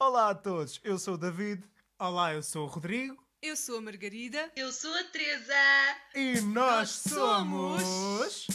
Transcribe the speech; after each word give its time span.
Olá 0.00 0.30
a 0.30 0.34
todos, 0.34 0.80
eu 0.84 0.96
sou 0.96 1.14
o 1.14 1.18
David 1.18 1.60
Olá, 1.98 2.32
eu 2.32 2.40
sou 2.40 2.66
o 2.66 2.68
Rodrigo. 2.70 3.20
Eu 3.42 3.56
sou 3.56 3.78
a 3.78 3.80
Margarida. 3.80 4.48
Eu 4.54 4.70
sou 4.70 4.94
a 4.94 5.02
Teresa. 5.04 5.52
e 6.14 6.40
nós 6.40 6.90
somos. 6.90 8.46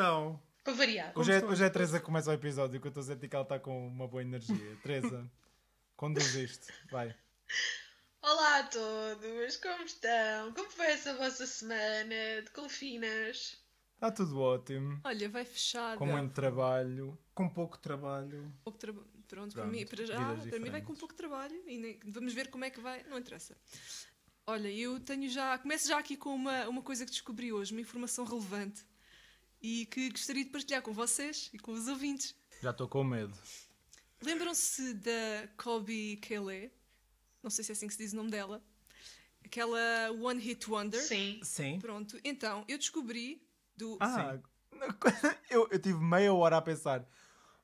Estão? 0.00 0.40
Para 0.64 0.72
variar. 0.74 1.12
Hoje 1.14 1.32
é, 1.32 1.44
hoje 1.44 1.62
é 1.62 1.66
a 1.66 1.70
Teresa 1.70 1.98
que 2.00 2.04
começa 2.06 2.30
o 2.30 2.32
episódio, 2.32 2.80
que 2.80 2.86
eu 2.86 2.90
estou 2.90 3.02
a 3.02 3.06
sentir 3.06 3.28
que 3.28 3.34
ela 3.36 3.42
está 3.42 3.58
com 3.58 3.86
uma 3.88 4.08
boa 4.08 4.22
energia. 4.22 4.56
Teresa, 4.82 5.30
conduz 5.96 6.34
isto, 6.34 6.72
vai. 6.90 7.14
Olá 8.22 8.60
a 8.60 8.62
todos. 8.64 9.56
Como 9.56 9.84
estão? 9.84 10.52
Como 10.54 10.70
foi 10.70 10.86
essa 10.86 11.14
vossa 11.16 11.46
semana 11.46 12.42
de 12.44 12.50
confinas? 12.54 13.58
Está 13.94 14.10
tudo 14.10 14.40
ótimo, 14.40 14.98
Olha, 15.04 15.28
vai 15.28 15.44
fechada. 15.44 15.98
com 15.98 16.06
muito 16.06 16.32
trabalho. 16.32 17.18
Com 17.34 17.48
pouco 17.50 17.76
trabalho. 17.78 18.50
Pouco 18.64 18.78
traba- 18.78 19.04
Pronto, 19.28 19.52
para 19.54 19.62
Pronto, 19.62 19.76
mim, 19.78 19.86
para 19.86 20.04
já, 20.06 20.16
para 20.48 20.58
mim 20.58 20.70
vai 20.70 20.82
com 20.82 20.94
pouco 20.94 21.14
trabalho 21.14 21.54
e 21.66 21.78
nem- 21.78 22.00
vamos 22.06 22.32
ver 22.32 22.48
como 22.48 22.64
é 22.64 22.70
que 22.70 22.80
vai. 22.80 23.04
Não 23.04 23.18
interessa. 23.18 23.56
Olha, 24.46 24.68
eu 24.68 24.98
tenho 24.98 25.28
já. 25.28 25.56
Começo 25.58 25.86
já 25.86 25.98
aqui 25.98 26.16
com 26.16 26.34
uma, 26.34 26.66
uma 26.68 26.82
coisa 26.82 27.04
que 27.04 27.12
descobri 27.12 27.52
hoje, 27.52 27.72
uma 27.72 27.80
informação 27.82 28.24
relevante 28.24 28.84
e 29.60 29.86
que 29.86 30.10
gostaria 30.10 30.44
de 30.44 30.50
partilhar 30.50 30.82
com 30.82 30.92
vocês 30.92 31.50
e 31.52 31.58
com 31.58 31.72
os 31.72 31.88
ouvintes. 31.88 32.34
Já 32.62 32.70
estou 32.70 32.88
com 32.88 33.04
medo. 33.04 33.36
Lembram-se 34.22 34.94
da 34.94 35.48
Colby 35.56 36.16
Calais? 36.18 36.70
Não 37.42 37.50
sei 37.50 37.64
se 37.64 37.72
é 37.72 37.74
assim 37.74 37.86
que 37.86 37.94
se 37.94 38.02
diz 38.02 38.12
o 38.12 38.16
nome 38.16 38.30
dela. 38.30 38.62
Aquela 39.44 40.10
One 40.20 40.40
Hit 40.40 40.70
Wonder. 40.70 41.00
Sim. 41.00 41.40
Sim. 41.42 41.78
Pronto, 41.80 42.18
então 42.22 42.64
eu 42.68 42.76
descobri 42.76 43.42
do. 43.76 43.96
Ah, 44.00 44.38
eu, 45.50 45.66
eu 45.70 45.78
tive 45.78 45.98
meia 45.98 46.32
hora 46.32 46.58
a 46.58 46.62
pensar. 46.62 47.06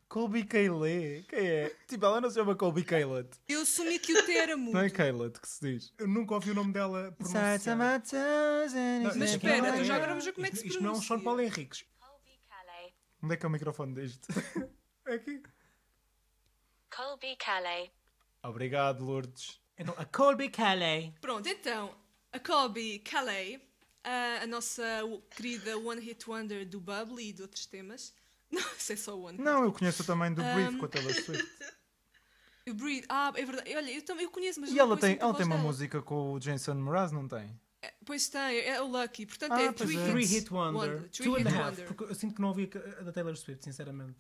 Colby 0.09 0.45
Calais? 0.45 1.27
Quem 1.27 1.39
é? 1.47 1.69
Tipo, 1.89 2.07
ela 2.07 2.21
não 2.21 2.29
se 2.31 2.37
chama 2.37 2.55
Colby 2.55 2.85
Caleb. 2.85 3.29
Eu 3.49 3.63
assumi 3.63 3.99
que 3.99 4.13
o 4.17 4.25
T 4.25 4.33
era 4.37 4.57
mudo. 4.57 4.75
Não 4.75 4.81
é 4.81 4.91
Caleb 4.91 5.39
que 5.41 5.49
se 5.49 5.61
diz. 5.61 5.93
Eu 5.99 6.07
nunca 6.07 6.35
ouvi 6.35 6.51
o 6.53 6.55
nome 6.55 6.73
dela 6.73 7.13
pronunciar. 7.13 7.59
Não, 9.03 9.17
Mas 9.17 9.31
espera, 9.31 9.59
então 9.59 9.75
é- 9.75 9.85
já 9.85 9.97
agora 9.97 10.11
vamos 10.11 10.25
ver 10.25 10.33
como 10.33 10.47
é 10.47 10.51
que 10.51 10.57
se 10.57 10.67
Isto 10.69 10.83
não 10.83 10.95
são 10.95 11.19
pronuncia. 11.21 11.25
Paulo 11.25 11.41
Henriques. 11.41 11.85
Colby 11.99 12.39
Calais. 12.49 12.93
Onde 13.23 13.35
é 13.35 13.37
que 13.37 13.45
é 13.45 13.49
o 13.49 13.53
microfone 13.53 13.95
disto? 13.95 14.29
É 15.07 15.15
aqui. 15.15 15.43
Colby 16.95 17.37
Calais. 17.37 17.91
Obrigado, 18.43 19.05
Lourdes. 19.05 19.61
Então, 19.77 19.95
a 19.99 20.05
Colby 20.05 20.49
Calais. 20.51 21.13
Pronto, 21.21 21.49
então, 21.49 21.95
a 22.33 22.39
Colby 22.39 23.01
Calais, 23.01 23.61
a, 24.05 24.43
a 24.45 24.47
nossa 24.47 24.83
querida 25.35 25.77
One 25.77 26.01
Hit 26.01 26.29
Wonder 26.31 26.65
do 26.65 26.81
Bubbly 26.81 27.31
e 27.31 27.33
de 27.33 27.43
outros 27.43 27.67
temas. 27.67 28.15
Não, 28.51 28.61
isso 28.79 28.93
é 28.93 28.97
só 28.97 29.19
One. 29.19 29.39
Não, 29.39 29.65
eu 29.65 29.73
conheço 29.73 30.05
também 30.05 30.33
do 30.33 30.43
Breathe 30.43 30.75
Um, 30.75 30.79
com 30.79 30.85
a 30.87 30.89
Taylor 30.89 31.13
Swift. 31.15 31.47
O 32.69 32.75
Breathe, 32.75 33.07
ah, 33.09 33.33
é 33.37 33.45
verdade. 33.45 33.77
Olha, 33.77 33.93
eu, 33.93 34.03
também 34.03 34.25
eu 34.25 34.31
conheço, 34.33 34.61
mas 34.61 34.71
E 34.71 34.75
não 34.75 34.81
ela 34.81 34.97
tem, 34.97 35.17
ela 35.21 35.33
tem 35.33 35.47
uma 35.47 35.55
dela. 35.55 35.69
música 35.69 36.03
com 36.03 36.33
o 36.33 36.41
Jason 36.41 36.75
Mraz, 36.75 37.13
não 37.13 37.29
tem? 37.29 37.57
É, 37.81 37.95
Pois 38.05 38.29
tem, 38.29 38.59
é 38.59 38.83
o 38.83 38.89
Lucky. 38.89 39.25
Portanto, 39.25 39.53
Ah, 39.53 39.63
é 39.63 39.73
Three 39.73 39.97
é. 39.97 40.01
Hits 40.01 40.11
Three 40.11 40.25
Hit 40.27 40.53
Wonder. 40.53 41.09
Three 41.11 41.25
Two 41.27 41.35
and 41.37 41.39
Hit 41.39 41.47
a 41.49 41.51
Half. 41.53 41.69
Wonder. 41.69 41.87
Porque 41.87 42.05
eu 42.05 42.15
sinto 42.17 42.35
que 42.35 42.41
não 42.41 42.49
ouvi 42.49 42.69
a 42.99 43.03
da 43.05 43.13
Taylor 43.13 43.37
Swift, 43.37 43.63
sinceramente. 43.63 44.17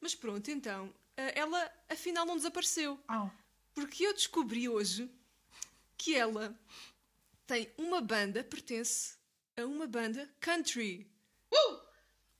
Mas 0.00 0.12
pronto, 0.16 0.50
então, 0.50 0.92
eh, 1.16 1.38
ela 1.38 1.70
afinal 1.88 2.26
não 2.26 2.36
desapareceu. 2.36 2.98
Ah. 3.06 3.30
Porque 3.72 4.04
eu 4.04 4.12
descobri 4.12 4.68
hoje 4.68 5.08
que 5.96 6.16
ela 6.16 6.58
tem 7.46 7.70
uma 7.78 8.00
banda, 8.00 8.42
pertence 8.42 9.14
a 9.56 9.64
uma 9.64 9.86
banda 9.86 10.28
country. 10.40 11.08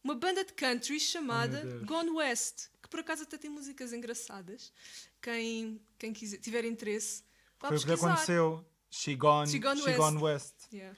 Uma 0.09 0.15
banda 0.15 0.43
de 0.43 0.55
country 0.55 0.99
chamada 0.99 1.63
Oh. 1.67 1.85
Gone 1.85 2.11
West, 2.13 2.71
que 2.83 2.89
por 2.89 3.01
acaso 3.01 3.25
até 3.25 3.37
tem 3.37 3.51
músicas 3.51 3.93
engraçadas. 3.93 4.73
Quem, 5.21 5.79
quem 5.99 6.15
quiser, 6.15 6.39
tiver 6.39 6.65
interesse, 6.65 7.23
vá 7.61 7.69
Foi 7.69 7.77
o 7.77 7.85
que 7.85 7.93
aconteceu. 7.93 8.65
She 8.91 9.15
Gone, 9.15 9.51
She 9.51 9.59
Gone 9.59 9.83
she 9.83 9.93
gone 9.93 10.19
West. 10.19 10.55
Yeah. 10.73 10.97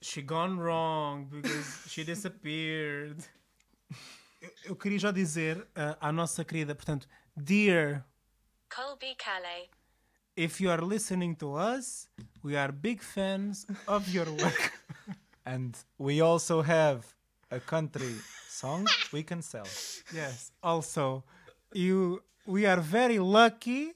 She 0.00 0.22
gone 0.22 0.60
wrong 0.60 1.24
because 1.24 1.90
she 1.90 2.04
disappeared. 2.04 3.16
Eu, 4.40 4.52
eu 4.66 4.76
queria 4.76 5.00
já 5.00 5.10
dizer 5.10 5.66
ah, 5.74 5.98
à 6.00 6.12
nossa 6.12 6.44
querida, 6.44 6.72
portanto, 6.72 7.08
Dear, 7.36 8.04
Colby 8.72 9.16
Calais. 9.16 9.68
if 10.36 10.60
you 10.60 10.70
are 10.70 10.82
listening 10.82 11.34
to 11.34 11.56
us, 11.56 12.06
we 12.44 12.56
are 12.56 12.70
big 12.70 13.02
fans 13.02 13.66
of 13.88 14.08
your 14.08 14.30
work. 14.30 14.72
And 15.44 15.76
we 15.98 16.20
also 16.20 16.62
have 16.62 17.15
a 17.50 17.60
country 17.60 18.14
song 18.48 18.84
we 19.12 19.22
can 19.22 19.42
sell. 19.42 19.66
yes. 20.12 20.52
Also, 20.62 21.22
you, 21.74 22.22
we 22.46 22.66
are 22.66 22.80
very 22.80 23.18
lucky 23.18 23.94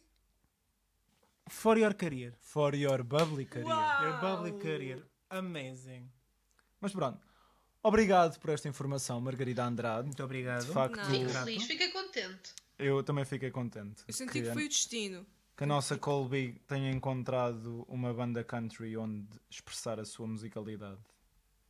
for 1.49 1.79
your 1.79 1.95
career. 1.95 2.33
For 2.41 2.75
your 2.75 3.03
bubbly 3.03 3.45
career. 3.47 3.67
Your 4.03 4.21
bubbly 4.21 4.53
career. 4.53 5.03
Amazing. 5.31 6.11
Mas 6.81 6.93
pronto. 6.93 7.21
Obrigado 7.83 8.39
por 8.39 8.51
esta 8.51 8.69
informação, 8.69 9.21
Margarida 9.21 9.65
Andrade. 9.65 10.07
Muito 10.07 10.23
obrigado. 10.23 10.67
De 10.67 10.73
facto. 10.73 11.01
Fico 11.07 11.31
feliz, 11.31 11.65
fiquei 11.65 11.89
contente. 11.91 12.53
eu 12.79 13.03
também 13.03 13.25
fiquei 13.25 13.51
contente. 13.51 14.03
Eu 14.07 14.13
senti 14.15 14.43
que 14.43 14.49
a- 14.49 14.53
foi 14.53 14.65
o 14.67 14.69
destino. 14.69 15.27
que 15.57 15.65
a 15.65 15.67
nossa 15.67 15.97
Colby 15.99 16.61
tenha 16.67 16.91
encontrado 16.91 17.85
uma 17.89 18.13
banda 18.13 18.45
country 18.45 18.97
onde 18.97 19.27
expressar 19.51 19.99
a 19.99 20.05
sua 20.05 20.27
musicalidade. 20.27 21.01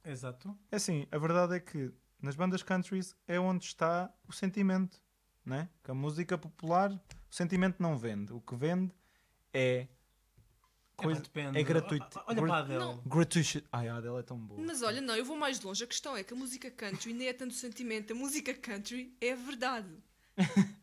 Exato. 0.05 0.57
É 0.71 0.77
assim, 0.77 1.07
a 1.11 1.19
verdade 1.19 1.55
é 1.57 1.61
que 1.61 1.93
nas 2.21 2.35
bandas 2.37 2.63
countries 2.63 3.15
é 3.27 3.39
onde 3.39 3.65
está 3.65 4.13
o 4.29 4.33
sentimento, 4.33 5.01
né? 5.45 5.69
Que 5.85 5.91
a 5.91 5.95
música 5.95 6.37
popular, 6.39 6.91
o 6.93 7.35
sentimento 7.35 7.77
não 7.83 7.97
vende. 7.99 8.33
O 8.33 8.41
que 8.41 8.55
vende 8.57 8.93
é 9.53 9.87
coisa, 10.97 11.21
Epá, 11.21 11.29
depende. 11.29 11.59
é 11.59 11.63
gratuito. 11.63 12.19
O- 12.19 12.23
Olha 12.27 12.43
para 12.43 12.55
a 12.55 12.59
Adele. 12.59 13.01
Gratuito. 13.07 13.69
Ai, 13.73 13.89
a 13.89 13.97
Adele 13.97 14.19
é 14.19 14.23
tão 14.23 14.39
boa. 14.39 14.61
Mas 14.61 14.83
olha, 14.83 15.01
não, 15.01 15.17
eu 15.17 15.25
vou 15.25 15.37
mais 15.37 15.61
longe. 15.61 15.83
A 15.83 15.87
questão 15.87 16.17
é 16.17 16.23
que 16.23 16.33
a 16.35 16.37
música 16.37 16.71
country 16.71 17.13
nem 17.13 17.29
é 17.29 17.33
tanto 17.33 17.55
sentimento. 17.55 18.13
A 18.13 18.17
música 18.17 18.53
country 18.55 19.17
é 19.21 19.33
a 19.33 19.37
verdade. 19.37 19.89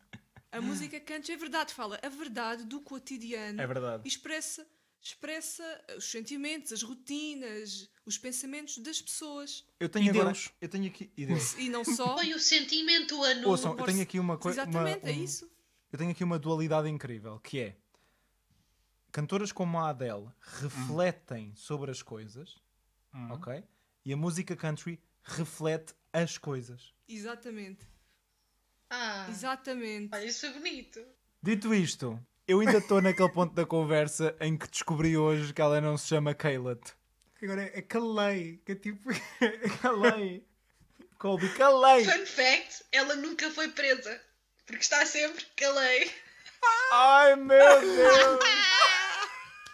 A 0.50 0.62
música 0.62 0.98
country 0.98 1.32
é 1.32 1.34
a 1.34 1.38
verdade. 1.38 1.74
Fala 1.74 2.00
a 2.02 2.08
verdade 2.08 2.64
do 2.64 2.80
cotidiano. 2.80 3.60
É 3.60 3.66
verdade. 3.66 4.02
E 4.06 4.08
expressa, 4.08 4.66
expressa 5.00 5.62
os 5.96 6.10
sentimentos, 6.10 6.72
as 6.72 6.82
rotinas, 6.82 7.88
os 8.04 8.18
pensamentos 8.18 8.78
das 8.78 9.00
pessoas. 9.00 9.64
Eu 9.80 9.88
tenho 9.88 10.06
E 10.06 10.10
agora, 10.10 10.26
Deus? 10.32 10.50
eu 10.60 10.68
tenho 10.68 10.86
aqui, 10.88 11.10
e 11.16 11.26
Deus. 11.26 11.54
E 11.58 11.68
não 11.68 11.84
só. 11.84 12.16
Foi 12.16 12.32
o 12.34 12.38
sentimento 12.38 13.22
anulo. 13.24 13.50
Ouçam, 13.50 13.76
eu 13.78 13.84
tenho 13.84 14.02
aqui 14.02 14.18
uma 14.18 14.36
coisa, 14.36 14.62
Exatamente, 14.62 15.00
uma- 15.04 15.10
é 15.10 15.14
um- 15.14 15.24
isso. 15.24 15.50
Eu 15.92 15.98
tenho 15.98 16.10
aqui 16.10 16.22
uma 16.24 16.38
dualidade 16.38 16.88
incrível, 16.88 17.38
que 17.40 17.60
é 17.60 17.76
cantoras 19.12 19.52
como 19.52 19.78
a 19.78 19.88
Adele 19.90 20.28
refletem 20.40 21.54
sobre 21.54 21.90
as 21.90 22.02
coisas, 22.02 22.56
Hum. 23.14 23.30
ok? 23.32 23.64
E 24.04 24.12
a 24.12 24.16
música 24.16 24.54
country 24.56 25.00
reflete 25.22 25.94
as 26.12 26.36
coisas. 26.38 26.92
Exatamente. 27.08 27.86
Ah, 28.90 29.26
Exatamente. 29.30 30.10
olha, 30.14 30.24
isso 30.24 30.46
é 30.46 30.52
bonito. 30.52 31.04
Dito 31.42 31.72
isto, 31.74 32.18
eu 32.48 32.60
ainda 32.60 32.78
estou 32.78 33.02
naquele 33.02 33.28
ponto 33.28 33.54
da 33.54 33.66
conversa 33.66 34.34
em 34.40 34.56
que 34.56 34.66
descobri 34.66 35.16
hoje 35.18 35.52
que 35.52 35.60
ela 35.60 35.80
não 35.82 35.98
se 35.98 36.08
chama 36.08 36.34
Kayla. 36.34 36.78
Agora 37.42 37.70
é 37.74 37.82
Calais, 37.82 38.58
que 38.64 38.72
é 38.72 38.74
tipo. 38.74 39.10
é 39.40 39.68
Calais. 39.82 40.40
Colby 41.18 41.48
Calei. 41.50 42.04
Fun 42.04 42.26
fact, 42.26 42.84
ela 42.90 43.14
nunca 43.16 43.50
foi 43.50 43.68
presa. 43.68 44.20
Porque 44.66 44.82
está 44.82 45.04
sempre 45.04 45.44
calei. 45.56 46.10
Ai 46.92 47.36
meu 47.36 47.80
Deus! 47.80 48.38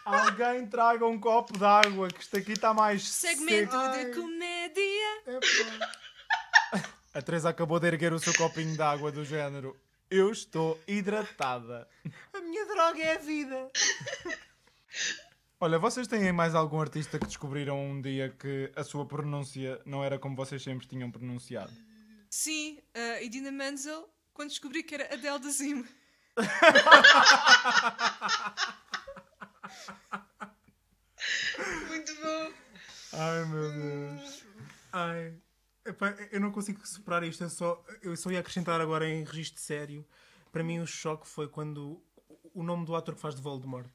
Alguém 0.05 0.67
traga 0.67 1.07
um 1.07 1.19
copo 1.19 1.57
de 1.57 1.65
água, 1.65 2.09
que 2.09 2.21
isto 2.21 2.37
aqui 2.37 2.53
está 2.53 2.75
mais 2.75 3.09
Segmento 3.09 3.73
seco. 3.73 3.95
de 3.95 4.21
comédia. 4.21 5.41
A 7.15 7.23
Teresa 7.23 7.49
acabou 7.49 7.81
de 7.81 7.87
erguer 7.87 8.13
o 8.13 8.19
seu 8.19 8.35
copinho 8.35 8.75
de 8.75 8.83
água 8.83 9.11
do 9.11 9.25
género. 9.25 9.77
Eu 10.11 10.31
estou 10.31 10.81
hidratada. 10.87 11.89
A 12.33 12.41
minha 12.41 12.67
droga 12.67 13.01
é 13.01 13.17
a 13.17 13.19
vida. 13.19 13.71
Olha, 15.61 15.79
vocês 15.79 16.07
têm 16.07 16.31
mais 16.33 16.55
algum 16.55 16.81
artista 16.81 17.19
que 17.19 17.27
descobriram 17.27 17.79
um 17.79 18.01
dia 18.01 18.29
que 18.29 18.71
a 18.77 18.85
sua 18.85 19.07
pronúncia 19.07 19.81
não 19.87 20.05
era 20.05 20.19
como 20.19 20.37
vocês 20.37 20.63
sempre 20.63 20.87
tinham 20.87 21.11
pronunciado? 21.11 21.73
Sim, 22.29 22.79
a 22.95 23.23
Idina 23.23 23.51
Menzel, 23.51 24.09
quando 24.33 24.51
descobri 24.51 24.83
que 24.83 24.95
era 24.95 25.13
Adele 25.13 25.39
da 25.39 25.49
Zim. 25.51 25.87
Muito 31.89 32.15
bom. 32.17 32.53
Ai 33.13 33.45
meu 33.47 33.73
Deus. 33.73 34.45
Ai, 34.93 35.35
epá, 35.85 36.11
eu 36.31 36.41
não 36.41 36.51
consigo 36.51 36.87
superar 36.87 37.23
isto. 37.23 37.43
Eu 37.45 37.51
só, 37.51 37.85
eu 38.03 38.17
só 38.17 38.31
ia 38.31 38.41
acrescentar 38.41 38.81
agora 38.81 39.09
em 39.09 39.25
registro 39.25 39.61
sério. 39.61 40.07
Para 40.53 40.63
mim, 40.63 40.79
o 40.81 40.87
choque 40.87 41.27
foi 41.27 41.49
quando 41.49 42.03
o 42.55 42.63
nome 42.63 42.85
do 42.87 42.95
ator 42.95 43.15
que 43.15 43.21
faz 43.21 43.35
de 43.35 43.43
Voldemort. 43.43 43.91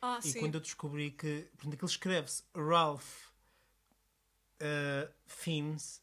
Ah, 0.00 0.20
E 0.22 0.32
sim. 0.32 0.40
quando 0.40 0.54
eu 0.54 0.60
descobri 0.60 1.10
que, 1.10 1.48
portanto, 1.56 1.74
aquilo 1.74 1.88
escreve-se 1.88 2.42
Ralph 2.54 3.26
uh, 4.60 5.12
Fiennes. 5.26 6.02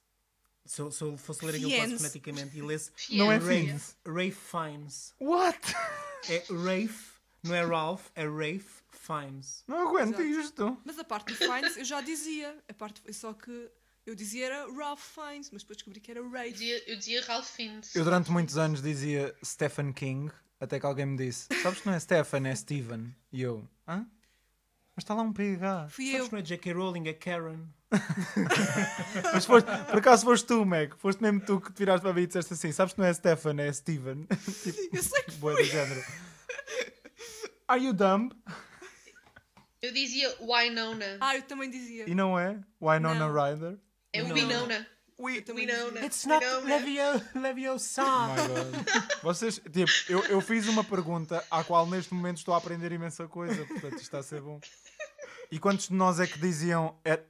Se 0.66 0.82
eu, 0.82 0.92
se 0.92 1.04
eu 1.04 1.18
fosse 1.18 1.44
ler 1.46 1.56
aquilo 1.56 1.72
quase 1.76 1.98
foneticamente 1.98 2.58
e 2.58 2.62
lesse 2.62 2.92
Não 3.10 3.32
é 3.32 3.36
Rafe, 3.38 3.48
Fiennes. 3.48 3.98
Rafe 4.06 4.32
Fiennes. 4.32 5.14
What? 5.20 5.60
É 6.30 6.38
Rafe, 6.50 7.20
não 7.44 7.56
é 7.56 7.66
Ralph, 7.66 8.10
é 8.16 8.26
Rafe 8.26 8.84
Fiennes. 8.92 9.64
Não 9.68 9.88
aguento 9.88 10.20
Exato. 10.20 10.40
isto. 10.48 10.78
Mas 10.86 11.00
a 11.00 11.04
parte 11.04 11.34
do 11.34 11.36
Fiennes 11.36 11.78
eu 11.78 11.84
já 11.84 12.00
dizia. 12.02 12.56
A 12.70 12.74
parte 12.74 13.02
só 13.14 13.34
que 13.34 13.70
eu 14.06 14.16
dizia 14.16 14.46
era 14.48 14.74
Ralph 14.74 15.02
Fiennes, 15.02 15.50
mas 15.52 15.62
depois 15.64 15.78
descobri 15.78 16.00
que 16.00 16.12
era 16.12 16.20
Eu 16.20 16.30
Ray. 16.30 16.52
dizia, 16.52 16.90
eu 16.90 16.98
dizia 16.98 17.24
Ralph 17.26 17.48
Fiennes. 17.50 17.96
Eu 17.96 18.04
durante 18.04 18.32
muitos 18.32 18.58
anos 18.58 18.82
dizia 18.82 19.34
Stephen 19.44 19.94
King, 19.94 20.32
até 20.60 20.80
que 20.80 20.86
alguém 20.86 21.06
me 21.06 21.18
disse: 21.18 21.48
Sabes 21.62 21.82
que 21.82 21.88
não 21.88 21.94
é 21.94 22.00
Stephen, 22.00 22.48
é 22.48 22.56
Stephen. 22.56 23.16
E 23.32 23.42
eu: 23.42 23.68
Hã? 23.88 24.06
Mas 24.96 25.04
está 25.04 25.14
lá 25.14 25.22
um 25.22 25.32
PH. 25.32 25.88
Fui 25.90 26.06
Sabes 26.06 26.20
eu. 26.20 26.26
que 26.26 26.32
não 26.34 26.40
é 26.40 26.42
J.K. 26.44 26.74
Rowling, 26.74 27.08
é 27.08 27.14
Karen. 27.14 27.66
Mas 29.34 29.46
foste, 29.46 29.68
por 29.90 29.98
acaso 30.00 30.26
foste 30.26 30.46
tu, 30.48 30.66
Meg. 30.66 30.96
Foste 30.98 31.22
mesmo 31.22 31.40
tu 31.42 31.60
que 31.62 31.72
te 31.72 31.80
viraste 31.80 32.02
para 32.02 32.14
mim 32.14 32.22
e 32.24 32.28
disseste 32.28 32.54
assim: 32.54 32.72
Sabes 32.72 32.94
que 32.94 33.00
não 33.00 33.08
é 33.08 33.14
Stephen, 33.14 33.60
é 33.62 33.72
Stephen. 33.72 34.26
tipo, 34.64 34.96
Eu 34.96 35.04
sei 35.04 35.24
que 35.24 35.32
boa 35.34 35.56
do 35.56 35.64
género. 35.64 36.04
Are 37.68 37.82
you 37.84 37.94
dumb? 37.94 38.32
Eu 39.82 39.94
dizia 39.94 40.30
Winona. 40.42 41.18
Ah, 41.22 41.36
eu 41.36 41.42
também 41.44 41.70
dizia. 41.70 42.08
E 42.10 42.14
não 42.14 42.38
é? 42.38 42.60
Winona 42.82 43.16
Não. 43.16 43.34
Ryder? 43.34 43.80
É 44.14 44.22
Não. 44.24 44.34
Winona. 44.34 44.88
Eu 45.20 45.46
também 45.46 45.68
Winona. 45.68 45.92
dizia. 45.92 46.06
It's 46.08 46.26
not 46.26 46.44
Winona. 46.44 46.66
Levio, 46.68 47.42
Leviosa. 47.42 48.04
Oh 48.04 48.28
my 48.28 48.36
God. 48.48 49.22
Vocês, 49.22 49.60
tipo, 49.72 49.92
eu, 50.10 50.24
eu 50.26 50.42
fiz 50.42 50.68
uma 50.68 50.84
pergunta 50.84 51.46
à 51.52 51.64
qual 51.64 51.86
neste 51.88 52.14
momento 52.14 52.38
estou 52.38 52.54
a 52.54 52.58
aprender 52.58 52.92
imensa 52.92 53.28
coisa, 53.28 53.64
portanto 53.66 53.94
isto 53.94 54.02
está 54.04 54.20
a 54.20 54.24
ser 54.24 54.42
bom. 54.42 54.60
E 55.52 55.60
quantos 55.60 55.90
de 55.90 55.94
nós 55.94 56.20
é 56.20 56.26
que 56.26 56.40
diziam. 56.40 56.98
Her... 57.06 57.24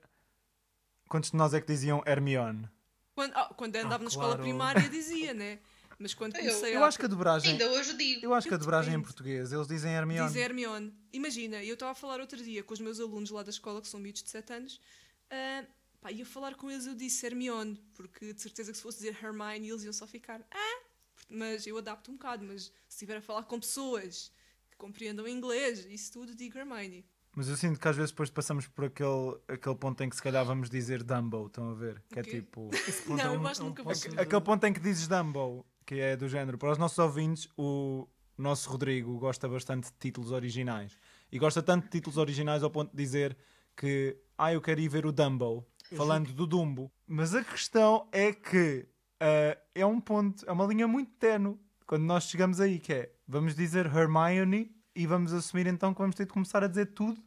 Quantos 1.10 1.32
de 1.32 1.38
nós 1.38 1.54
é 1.54 1.60
que 1.60 1.68
diziam 1.68 2.02
Hermione? 2.06 2.70
Quando, 3.14 3.34
ah, 3.36 3.54
quando 3.58 3.76
andava 3.76 4.04
na 4.04 4.10
escola 4.10 4.28
claro. 4.30 4.44
primária 4.44 4.88
dizia, 4.90 5.34
né? 5.34 5.60
Mas 6.00 6.14
quando 6.14 6.36
Eu- 6.38 6.42
comecei 6.46 6.76
Eu 6.76 6.84
a 6.84 6.88
acho 6.88 6.98
que 6.98 7.06
a 7.06 7.10
dobragem. 7.10 7.52
Ainda 7.52 7.70
hoje 7.72 7.94
digo. 7.96 8.26
Eu 8.26 8.34
acho 8.34 8.48
que 8.48 8.54
a 8.54 8.58
dobragem 8.58 8.94
em 8.96 9.02
português, 9.02 9.52
eles 9.52 9.68
dizem 9.68 9.92
Hermione. 9.94 10.28
dizer 10.30 10.42
Hermione. 10.42 10.94
Imagina, 11.12 11.62
eu 11.62 11.74
estava 11.74 11.92
a 11.92 11.96
falar 11.96 12.22
outro 12.22 12.42
dia 12.42 12.64
com 12.64 12.74
os 12.74 12.80
meus 12.80 13.00
alunos 13.00 13.30
lá 13.30 13.44
da 13.44 13.50
escola, 13.50 13.82
que 13.82 13.88
são 13.88 14.00
miúdos 14.00 14.24
de 14.24 14.30
7 14.30 14.54
anos, 14.54 14.82
ah, 15.30 15.64
pá, 16.02 16.12
ia 16.12 16.26
falar 16.26 16.56
com 16.56 16.70
eles, 16.70 16.86
eu 16.88 16.96
disse 16.96 17.26
Hermione, 17.26 17.78
porque 17.94 18.34
de 18.34 18.42
certeza 18.42 18.72
que 18.72 18.78
se 18.78 18.84
fosse 18.84 18.98
dizer 19.00 19.18
Hermione, 19.24 19.70
eles 19.70 19.84
iam 19.84 19.94
só 19.94 20.06
ficar, 20.08 20.42
ah, 20.52 20.82
mas 21.30 21.66
eu 21.68 21.78
adapto 21.78 22.12
um 22.12 22.16
bocado, 22.16 22.44
mas 22.44 22.64
se 22.64 22.72
estiver 22.90 23.18
a 23.18 23.22
falar 23.22 23.44
com 23.44 23.60
pessoas 23.60 24.32
que 24.70 24.78
compreendam 24.78 25.28
inglês, 25.28 25.86
isso 25.86 26.12
tudo, 26.12 26.36
digo 26.36 26.58
Hermione. 26.58 27.06
Mas 27.34 27.48
eu 27.48 27.56
sinto 27.56 27.80
que 27.80 27.88
às 27.88 27.96
vezes 27.96 28.12
depois 28.12 28.30
passamos 28.30 28.68
por 28.68 28.86
aquele, 28.86 29.38
aquele 29.48 29.76
ponto 29.76 30.04
em 30.04 30.10
que 30.10 30.16
se 30.18 30.22
calhar 30.22 30.44
vamos 30.44 30.70
dizer 30.70 31.02
Dumbo, 31.02 31.48
estão 31.48 31.70
a 31.70 31.74
ver? 31.74 32.04
Que 32.12 32.20
é 32.20 32.22
O 32.22 32.26
quê? 32.26 32.32
tipo. 32.42 32.70
Não, 33.08 33.18
é 33.18 33.26
eu 33.28 33.40
um- 33.40 33.48
acho 33.48 33.62
que 33.62 33.62
é 33.62 33.66
um 33.66 33.70
nunca. 33.70 34.22
Aquele 34.22 34.42
ponto 34.42 34.66
em 34.66 34.74
que 34.74 34.82
dizes 34.82 35.08
Dumbo, 35.08 35.66
que 35.86 35.96
é 35.96 36.18
do 36.18 36.28
género. 36.28 36.58
Para 36.58 36.74
os 36.74 36.78
nossos 36.78 37.00
ouvintes, 37.00 37.48
o 37.58 38.06
nosso 38.38 38.70
Rodrigo 38.70 39.18
gosta 39.18 39.48
bastante 39.48 39.86
de 39.86 39.94
títulos 39.98 40.32
originais. 40.32 40.98
E 41.32 41.40
gosta 41.40 41.64
tanto 41.64 41.86
de 41.86 41.90
títulos 41.92 42.18
originais 42.18 42.64
ao 42.64 42.70
ponto 42.70 42.92
de 42.92 42.98
dizer 43.02 43.38
que, 43.78 44.18
ah, 44.38 44.52
eu 44.52 44.60
quero 44.60 44.82
ir 44.82 44.90
ver 44.90 45.06
o 45.06 45.12
Dumbo, 45.14 45.66
falando 45.96 46.34
do 46.34 46.46
Dumbo. 46.48 46.92
Mas 47.08 47.34
a 47.36 47.44
questão 47.44 48.08
é 48.12 48.34
que 48.34 48.88
ah, 49.20 49.58
é 49.76 49.86
um 49.86 50.02
ponto, 50.02 50.44
é 50.48 50.52
uma 50.52 50.66
linha 50.66 50.88
muito 50.88 51.12
tenue 51.12 51.60
quando 51.86 52.04
nós 52.04 52.24
chegamos 52.24 52.60
aí, 52.60 52.80
que 52.80 52.94
é, 52.94 53.14
vamos 53.28 53.54
dizer 53.54 53.86
Hermione 53.86 54.74
e 54.96 55.06
vamos 55.06 55.32
assumir 55.34 55.68
então 55.68 55.94
que 55.94 56.00
vamos 56.00 56.16
ter 56.16 56.26
de 56.26 56.32
começar 56.32 56.64
a 56.64 56.68
dizer 56.68 56.88
tudo 56.88 57.22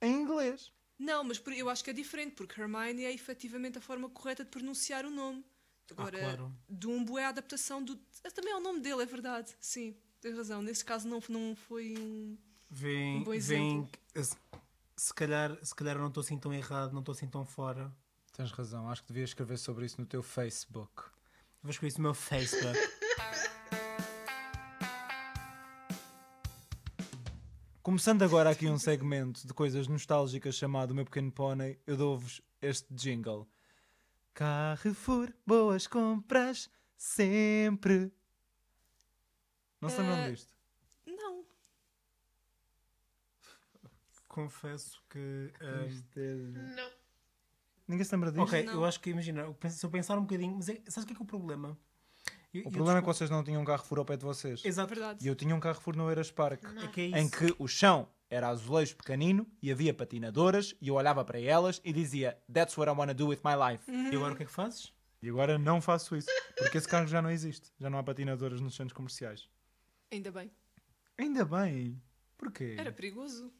em 0.00 0.14
inglês. 0.22 0.72
Não, 0.98 1.24
mas 1.24 1.42
eu 1.56 1.68
acho 1.68 1.82
que 1.82 1.90
é 1.90 1.92
diferente, 1.92 2.34
porque 2.34 2.60
Hermione 2.60 3.04
é 3.04 3.12
efetivamente 3.12 3.76
a 3.76 3.80
forma 3.80 4.08
correta 4.08 4.44
de 4.44 4.50
pronunciar 4.50 5.04
o 5.04 5.10
nome. 5.10 5.44
Agora, 5.90 6.18
claro. 6.18 6.52
Dumbo 6.68 7.18
é 7.18 7.26
a 7.26 7.28
adaptação 7.28 7.82
do. 7.82 7.96
Também 8.34 8.52
é 8.52 8.56
o 8.56 8.60
nome 8.60 8.80
dele, 8.80 9.02
é 9.02 9.06
verdade. 9.06 9.54
Sim, 9.60 9.94
tens 10.20 10.34
razão. 10.34 10.62
Nesse 10.62 10.84
caso 10.84 11.06
não, 11.06 11.20
não 11.28 11.54
foi 11.54 11.94
um. 11.98 12.38
Vem, 12.70 13.16
Um 13.16 13.24
bom 13.24 13.30
vem, 13.32 13.38
exemplo. 13.38 13.90
se, 14.14 14.36
se 14.96 15.14
calhar, 15.14 15.58
se 15.62 15.74
calhar 15.74 15.96
eu 15.96 16.00
não 16.00 16.08
estou 16.08 16.22
assim 16.22 16.38
tão 16.38 16.54
errado, 16.54 16.92
não 16.92 17.00
estou 17.00 17.12
assim 17.12 17.28
tão 17.28 17.44
fora. 17.44 17.92
Tens 18.34 18.50
razão, 18.50 18.90
acho 18.90 19.02
que 19.02 19.08
devias 19.08 19.30
escrever 19.30 19.56
sobre 19.58 19.86
isso 19.86 20.00
no 20.00 20.06
teu 20.06 20.22
Facebook. 20.22 21.04
Vou 21.62 21.70
escrever 21.70 21.88
isso 21.88 21.98
no 21.98 22.02
meu 22.04 22.14
Facebook. 22.14 22.78
Começando 27.82 28.22
agora 28.22 28.50
aqui 28.50 28.66
um 28.68 28.78
segmento 28.78 29.46
de 29.46 29.52
coisas 29.52 29.86
nostálgicas 29.86 30.54
chamado 30.56 30.90
O 30.90 30.94
Meu 30.94 31.04
Pequeno 31.04 31.30
Pônei, 31.30 31.78
eu 31.86 31.96
dou-vos 31.96 32.40
este 32.62 32.92
jingle. 32.94 33.46
Carrefour, 34.32 35.32
boas 35.46 35.86
compras, 35.86 36.70
sempre. 36.96 38.10
Não 39.80 39.88
se 39.90 39.98
lembram 39.98 40.16
Eh, 40.16 40.30
disto? 40.32 40.54
Não. 41.06 41.44
Confesso 44.26 45.00
que. 45.10 45.52
ahm, 45.60 46.74
Não. 46.74 47.03
Ninguém 47.86 48.04
se 48.04 48.14
lembra 48.14 48.30
disto? 48.32 48.44
ok, 48.44 48.62
Não. 48.64 48.72
eu 48.74 48.84
acho 48.84 49.00
que 49.00 49.10
imagina, 49.10 49.42
eu 49.42 49.54
penso- 49.54 49.78
se 49.78 49.84
eu 49.86 49.90
pensar 49.90 50.16
um 50.18 50.22
bocadinho, 50.22 50.54
mas 50.56 50.68
é, 50.68 50.80
sabes 50.88 51.04
o 51.04 51.06
que 51.06 51.12
é, 51.12 51.16
que 51.16 51.22
é 51.22 51.24
o 51.24 51.26
problema? 51.26 51.76
Eu- 52.52 52.62
O 52.62 52.66
eu 52.66 52.70
problema 52.70 52.98
é 52.98 53.02
que 53.02 53.06
desculpo- 53.06 53.14
vocês 53.14 53.30
não 53.30 53.42
tinham 53.44 53.60
um 53.60 53.64
Carrefour 53.64 53.98
ao 53.98 54.04
pé 54.04 54.16
de 54.16 54.24
vocês. 54.24 54.64
Exato, 54.64 54.88
verdade. 54.94 55.24
E 55.24 55.28
eu 55.28 55.34
tinha 55.34 55.54
um 55.54 55.60
Carrefour 55.60 55.96
no 55.96 56.08
Eiras 56.08 56.30
Park. 56.30 56.62
é 56.64 56.86
que 56.88 57.00
é 57.00 57.06
isso. 57.08 57.16
Em 57.18 57.28
que 57.28 57.54
o 57.58 57.66
chão 57.68 58.08
era 58.30 58.48
azulejo 58.48 58.96
pequenino 58.96 59.46
e 59.60 59.70
havia 59.72 59.92
patinadoras 59.92 60.74
e 60.80 60.88
eu 60.88 60.94
olhava 60.94 61.24
para 61.24 61.40
elas 61.40 61.80
e 61.84 61.92
dizia 61.92 62.38
That's 62.52 62.76
what 62.78 62.90
I 62.90 62.94
want 62.94 63.08
to 63.10 63.14
do 63.14 63.26
with 63.28 63.40
my 63.44 63.54
life. 63.72 63.84
E 63.90 64.14
agora 64.16 64.32
o 64.32 64.36
que 64.36 64.44
é 64.44 64.46
que 64.46 64.52
fazes? 64.52 64.92
E 65.20 65.28
agora 65.28 65.58
não 65.58 65.80
faço 65.80 66.14
isso, 66.16 66.28
porque 66.56 66.78
esse 66.78 66.86
carro 66.86 67.06
já 67.06 67.20
não 67.20 67.30
existe. 67.30 67.72
Já 67.78 67.88
não 67.90 67.98
há 67.98 68.02
patinadoras 68.04 68.60
nos 68.60 68.74
centros 68.76 68.92
comerciais. 68.94 69.48
Ainda 70.12 70.30
bem. 70.30 70.50
Ainda 71.18 71.44
bem. 71.44 72.00
Porquê? 72.38 72.76
Era 72.78 72.92
perigoso. 72.92 73.52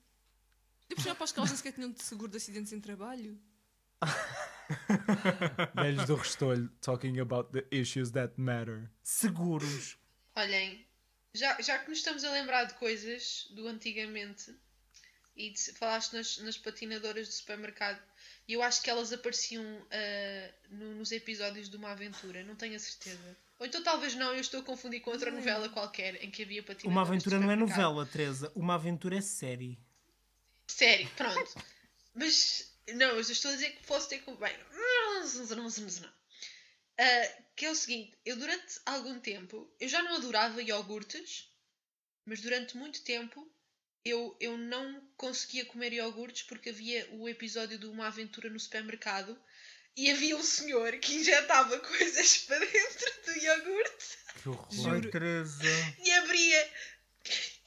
Depois 0.89 1.05
já 1.07 1.15
para 1.15 1.25
as 1.25 1.33
causas 1.33 1.61
que 1.61 1.73
tinham 1.73 1.91
de 1.91 2.03
seguro 2.03 2.31
de 2.31 2.37
acidentes 2.37 2.73
em 2.73 2.81
trabalho. 2.81 3.39
Velhos 5.75 6.07
do 6.07 6.17
Restolho 6.17 6.69
talking 6.81 7.19
about 7.21 7.53
the 7.53 7.65
issues 7.71 8.11
that 8.13 8.35
matter. 8.37 8.91
Seguros. 9.03 9.97
Olhem, 10.37 10.85
já, 11.35 11.61
já 11.61 11.79
que 11.79 11.89
nos 11.89 11.99
estamos 11.99 12.25
a 12.25 12.31
lembrar 12.33 12.65
de 12.65 12.75
coisas 12.75 13.47
do 13.51 13.67
antigamente 13.69 14.55
e 15.37 15.51
de- 15.51 15.73
falaste 15.73 16.13
nas, 16.15 16.39
nas 16.39 16.57
patinadoras 16.57 17.29
do 17.29 17.35
supermercado, 17.35 18.01
e 18.49 18.53
eu 18.55 18.63
acho 18.63 18.83
que 18.83 18.91
elas 18.91 19.13
apareciam 19.13 19.65
ah, 19.91 20.51
no- 20.71 20.95
nos 20.97 21.13
episódios 21.13 21.69
de 21.69 21.77
uma 21.77 21.91
aventura, 21.93 22.43
não 22.45 22.57
tenho 22.57 22.77
a 22.77 22.79
certeza. 22.79 23.37
Ou 23.59 23.67
então 23.67 23.83
talvez 23.83 24.15
não, 24.15 24.33
eu 24.33 24.41
estou 24.41 24.61
a 24.61 24.65
confundir 24.65 25.01
com 25.01 25.11
outra 25.11 25.31
novela 25.31 25.69
qualquer 25.69 26.23
em 26.25 26.31
que 26.31 26.43
havia 26.43 26.63
patinadoras. 26.63 26.93
Uma 26.93 27.03
aventura 27.03 27.39
não 27.39 27.51
é 27.51 27.57
novela, 27.57 28.05
Teresa. 28.07 28.51
Uma 28.55 28.75
aventura 28.75 29.17
é 29.17 29.21
série. 29.21 29.79
Sério, 30.67 31.09
pronto. 31.17 31.55
Mas, 32.15 32.74
não, 32.95 33.11
eu 33.11 33.21
estou 33.21 33.51
a 33.51 33.55
dizer 33.55 33.71
que 33.77 33.87
posso 33.87 34.09
ter 34.09 34.21
com. 34.21 34.35
Bem. 34.37 34.57
Ah, 36.99 37.43
que 37.57 37.67
é 37.67 37.71
o 37.71 37.75
seguinte, 37.75 38.17
eu 38.25 38.37
durante 38.37 38.81
algum 38.87 39.19
tempo, 39.21 39.73
eu 39.81 39.89
já 39.89 40.03
não 40.03 40.15
adorava 40.17 40.63
iogurtes, 40.63 41.49
mas 42.25 42.41
durante 42.41 42.77
muito 42.77 43.03
tempo 43.03 43.51
eu, 44.05 44.37
eu 44.41 44.57
não 44.59 45.01
conseguia 45.17 45.65
comer 45.65 45.93
iogurtes 45.93 46.43
porque 46.43 46.71
havia 46.71 47.09
o 47.13 47.29
episódio 47.29 47.79
de 47.79 47.87
uma 47.87 48.07
aventura 48.09 48.49
no 48.51 48.61
supermercado 48.61 49.37
e 49.97 50.11
havia 50.11 50.37
um 50.37 50.43
senhor 50.43 50.97
que 50.99 51.15
injetava 51.15 51.79
coisas 51.81 52.39
para 52.39 52.59
dentro 52.65 53.13
do 53.25 53.39
iogurte 53.39 54.19
Que 54.43 54.49
horror. 54.49 55.11
Teresa. 55.11 55.65
e 56.05 56.11
abria 56.13 56.73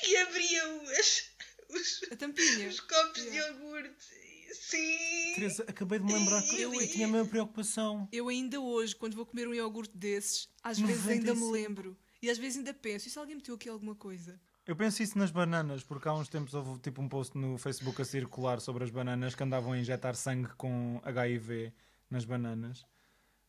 e 0.03 0.17
abria 0.17 0.69
os, 0.69 1.29
os, 1.69 2.03
A 2.12 2.15
tampinha. 2.15 2.67
os 2.69 2.79
copos 2.81 3.24
de 3.24 3.36
iogurte. 3.38 4.05
Sim! 4.54 5.34
Teresa, 5.36 5.63
acabei 5.68 6.00
de 6.00 6.06
me 6.06 6.13
lembrar 6.13 6.42
que 6.42 6.62
eu, 6.62 6.74
eu 6.74 6.88
tinha 6.89 7.08
a 7.08 7.10
mesma 7.10 7.27
preocupação. 7.27 8.08
Eu 8.12 8.27
ainda 8.27 8.60
hoje, 8.60 8.96
quando 8.96 9.16
vou 9.16 9.25
comer 9.25 9.48
um 9.48 9.54
iogurte 9.54 9.96
desses, 9.96 10.50
às 10.63 10.80
vezes 10.80 11.08
ainda 11.08 11.34
me 11.34 11.42
95. 11.42 11.51
lembro. 11.51 11.98
E 12.22 12.30
às 12.30 12.38
vezes 12.38 12.58
ainda 12.58 12.74
penso, 12.74 13.08
e 13.08 13.12
se 13.12 13.20
alguém 13.20 13.36
meteu 13.36 13.56
aqui 13.56 13.70
alguma 13.70 13.96
coisa? 13.96 14.39
Eu 14.66 14.75
penso 14.75 15.01
isso 15.01 15.18
nas 15.18 15.32
bananas, 15.32 15.84
porque 15.84 16.08
há 16.10 16.13
uns 16.13 16.27
tempos 16.27 16.54
houve 16.54 16.80
tipo 16.80 17.01
um 17.01 17.08
post 17.08 17.38
no 17.38 17.58
Facebook 17.58 18.01
a 18.01 18.06
circular 18.06 18.60
sobre 18.60 18.84
as 18.84 18.89
bananas 18.89 19.34
que 19.34 19.44
andavam 19.44 19.72
a 19.72 19.77
injetar 19.77 20.16
sangue 20.16 20.50
com 20.56 21.00
HIV 21.04 21.72
nas 22.10 22.25
bananas. 22.25 22.86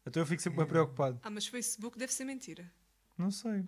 Então 0.06 0.22
eu 0.22 0.26
fico 0.26 0.40
sempre 0.40 0.58
bem 0.58 0.66
preocupado. 0.66 1.18
Ah, 1.22 1.30
mas 1.30 1.46
Facebook 1.46 1.98
deve 1.98 2.12
ser 2.12 2.24
mentira. 2.24 2.70
Não 3.16 3.30
sei. 3.30 3.64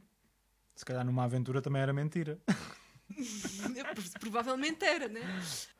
Se 0.77 0.85
calhar 0.85 1.05
numa 1.05 1.25
aventura 1.25 1.61
também 1.61 1.83
era 1.83 1.93
mentira. 1.93 2.41
Provavelmente 4.21 4.85
era, 4.85 5.09
né? 5.09 5.21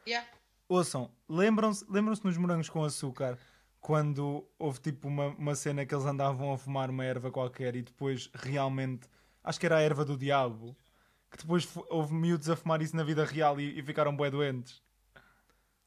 Yeah. 0.07 0.29
Ouçam, 0.71 1.11
lembram-se 1.29 1.85
lembram 1.91 2.15
nos 2.23 2.37
morangos 2.37 2.69
com 2.69 2.85
açúcar 2.85 3.37
quando 3.81 4.49
houve 4.57 4.79
tipo 4.79 5.09
uma, 5.09 5.27
uma 5.31 5.57
cena 5.57 5.85
que 5.85 5.93
eles 5.93 6.07
andavam 6.07 6.53
a 6.53 6.57
fumar 6.57 6.91
uma 6.91 7.05
erva 7.05 7.29
qualquer 7.29 7.75
e 7.75 7.83
depois 7.83 8.31
realmente, 8.33 9.09
acho 9.43 9.59
que 9.59 9.67
era 9.67 9.79
a 9.79 9.81
erva 9.81 10.05
do 10.05 10.17
diabo, 10.17 10.77
que 11.29 11.39
depois 11.39 11.69
houve 11.89 12.15
miúdos 12.15 12.49
a 12.49 12.55
fumar 12.55 12.81
isso 12.83 12.95
na 12.95 13.03
vida 13.03 13.25
real 13.25 13.61
e, 13.61 13.81
e 13.81 13.83
ficaram 13.83 14.15
bué 14.15 14.31
doentes. 14.31 14.81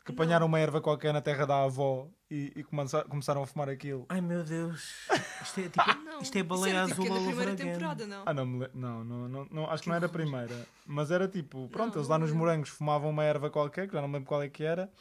Que 0.04 0.12
apanharam 0.12 0.48
uma 0.48 0.60
erva 0.60 0.82
qualquer 0.82 1.14
na 1.14 1.22
terra 1.22 1.46
da 1.46 1.64
avó 1.64 2.10
e, 2.34 2.52
e 2.56 2.64
começa- 2.64 3.04
começaram 3.04 3.44
a 3.44 3.48
fumar 3.48 3.70
aquilo. 3.70 4.06
Ai 4.10 4.20
meu 4.22 4.44
Deus. 4.44 5.08
Isto 5.44 5.60
é, 5.60 5.70
tipo, 5.70 6.04
Não, 6.04 6.20
isto 6.22 6.36
é 6.38 6.44
baleia 6.44 6.74
era, 6.78 6.88
tipo, 6.88 7.02
azul 7.04 7.16
é 7.16 7.20
na 7.20 7.26
primeira 7.28 7.56
temporada, 7.56 8.08
não? 8.08 8.24
Ah, 8.26 8.34
não, 8.34 8.46
não, 8.46 9.04
não, 9.04 9.30
não, 9.30 9.46
não, 9.52 9.66
acho 9.70 9.78
que, 9.78 9.84
Que 9.84 9.90
não 9.90 9.96
era 9.96 10.06
a 10.06 10.10
primeira. 10.10 10.68
Mas 10.86 11.12
era 11.12 11.28
tipo, 11.28 11.68
pronto, 11.70 11.94
Não, 11.94 12.00
eles 12.02 12.08
lá 12.08 12.18
nos 12.18 12.32
morangos 12.32 12.70
fumavam 12.70 13.10
uma 13.12 13.24
erva 13.24 13.50
qualquer, 13.52 13.88
que 13.88 13.94
já 13.94 14.02
não 14.02 14.08
me 14.08 14.16
lembro 14.16 14.28
qual 14.28 14.42
é 14.42 14.50
que 14.50 14.64
era. 14.64 14.92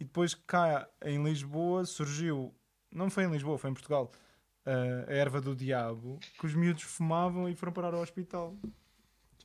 E 0.00 0.04
depois 0.04 0.34
cá 0.34 0.88
em 1.04 1.22
Lisboa 1.22 1.84
surgiu, 1.84 2.54
não 2.90 3.10
foi 3.10 3.24
em 3.24 3.30
Lisboa, 3.30 3.58
foi 3.58 3.70
em 3.70 3.74
Portugal, 3.74 4.10
eh, 4.64 5.04
a 5.08 5.12
erva 5.12 5.40
do 5.40 5.54
diabo, 5.54 6.18
que 6.38 6.46
os 6.46 6.54
miúdos 6.54 6.82
fumavam 6.84 7.48
e 7.48 7.54
foram 7.54 7.72
parar 7.72 7.92
ao 7.94 8.00
hospital. 8.00 8.56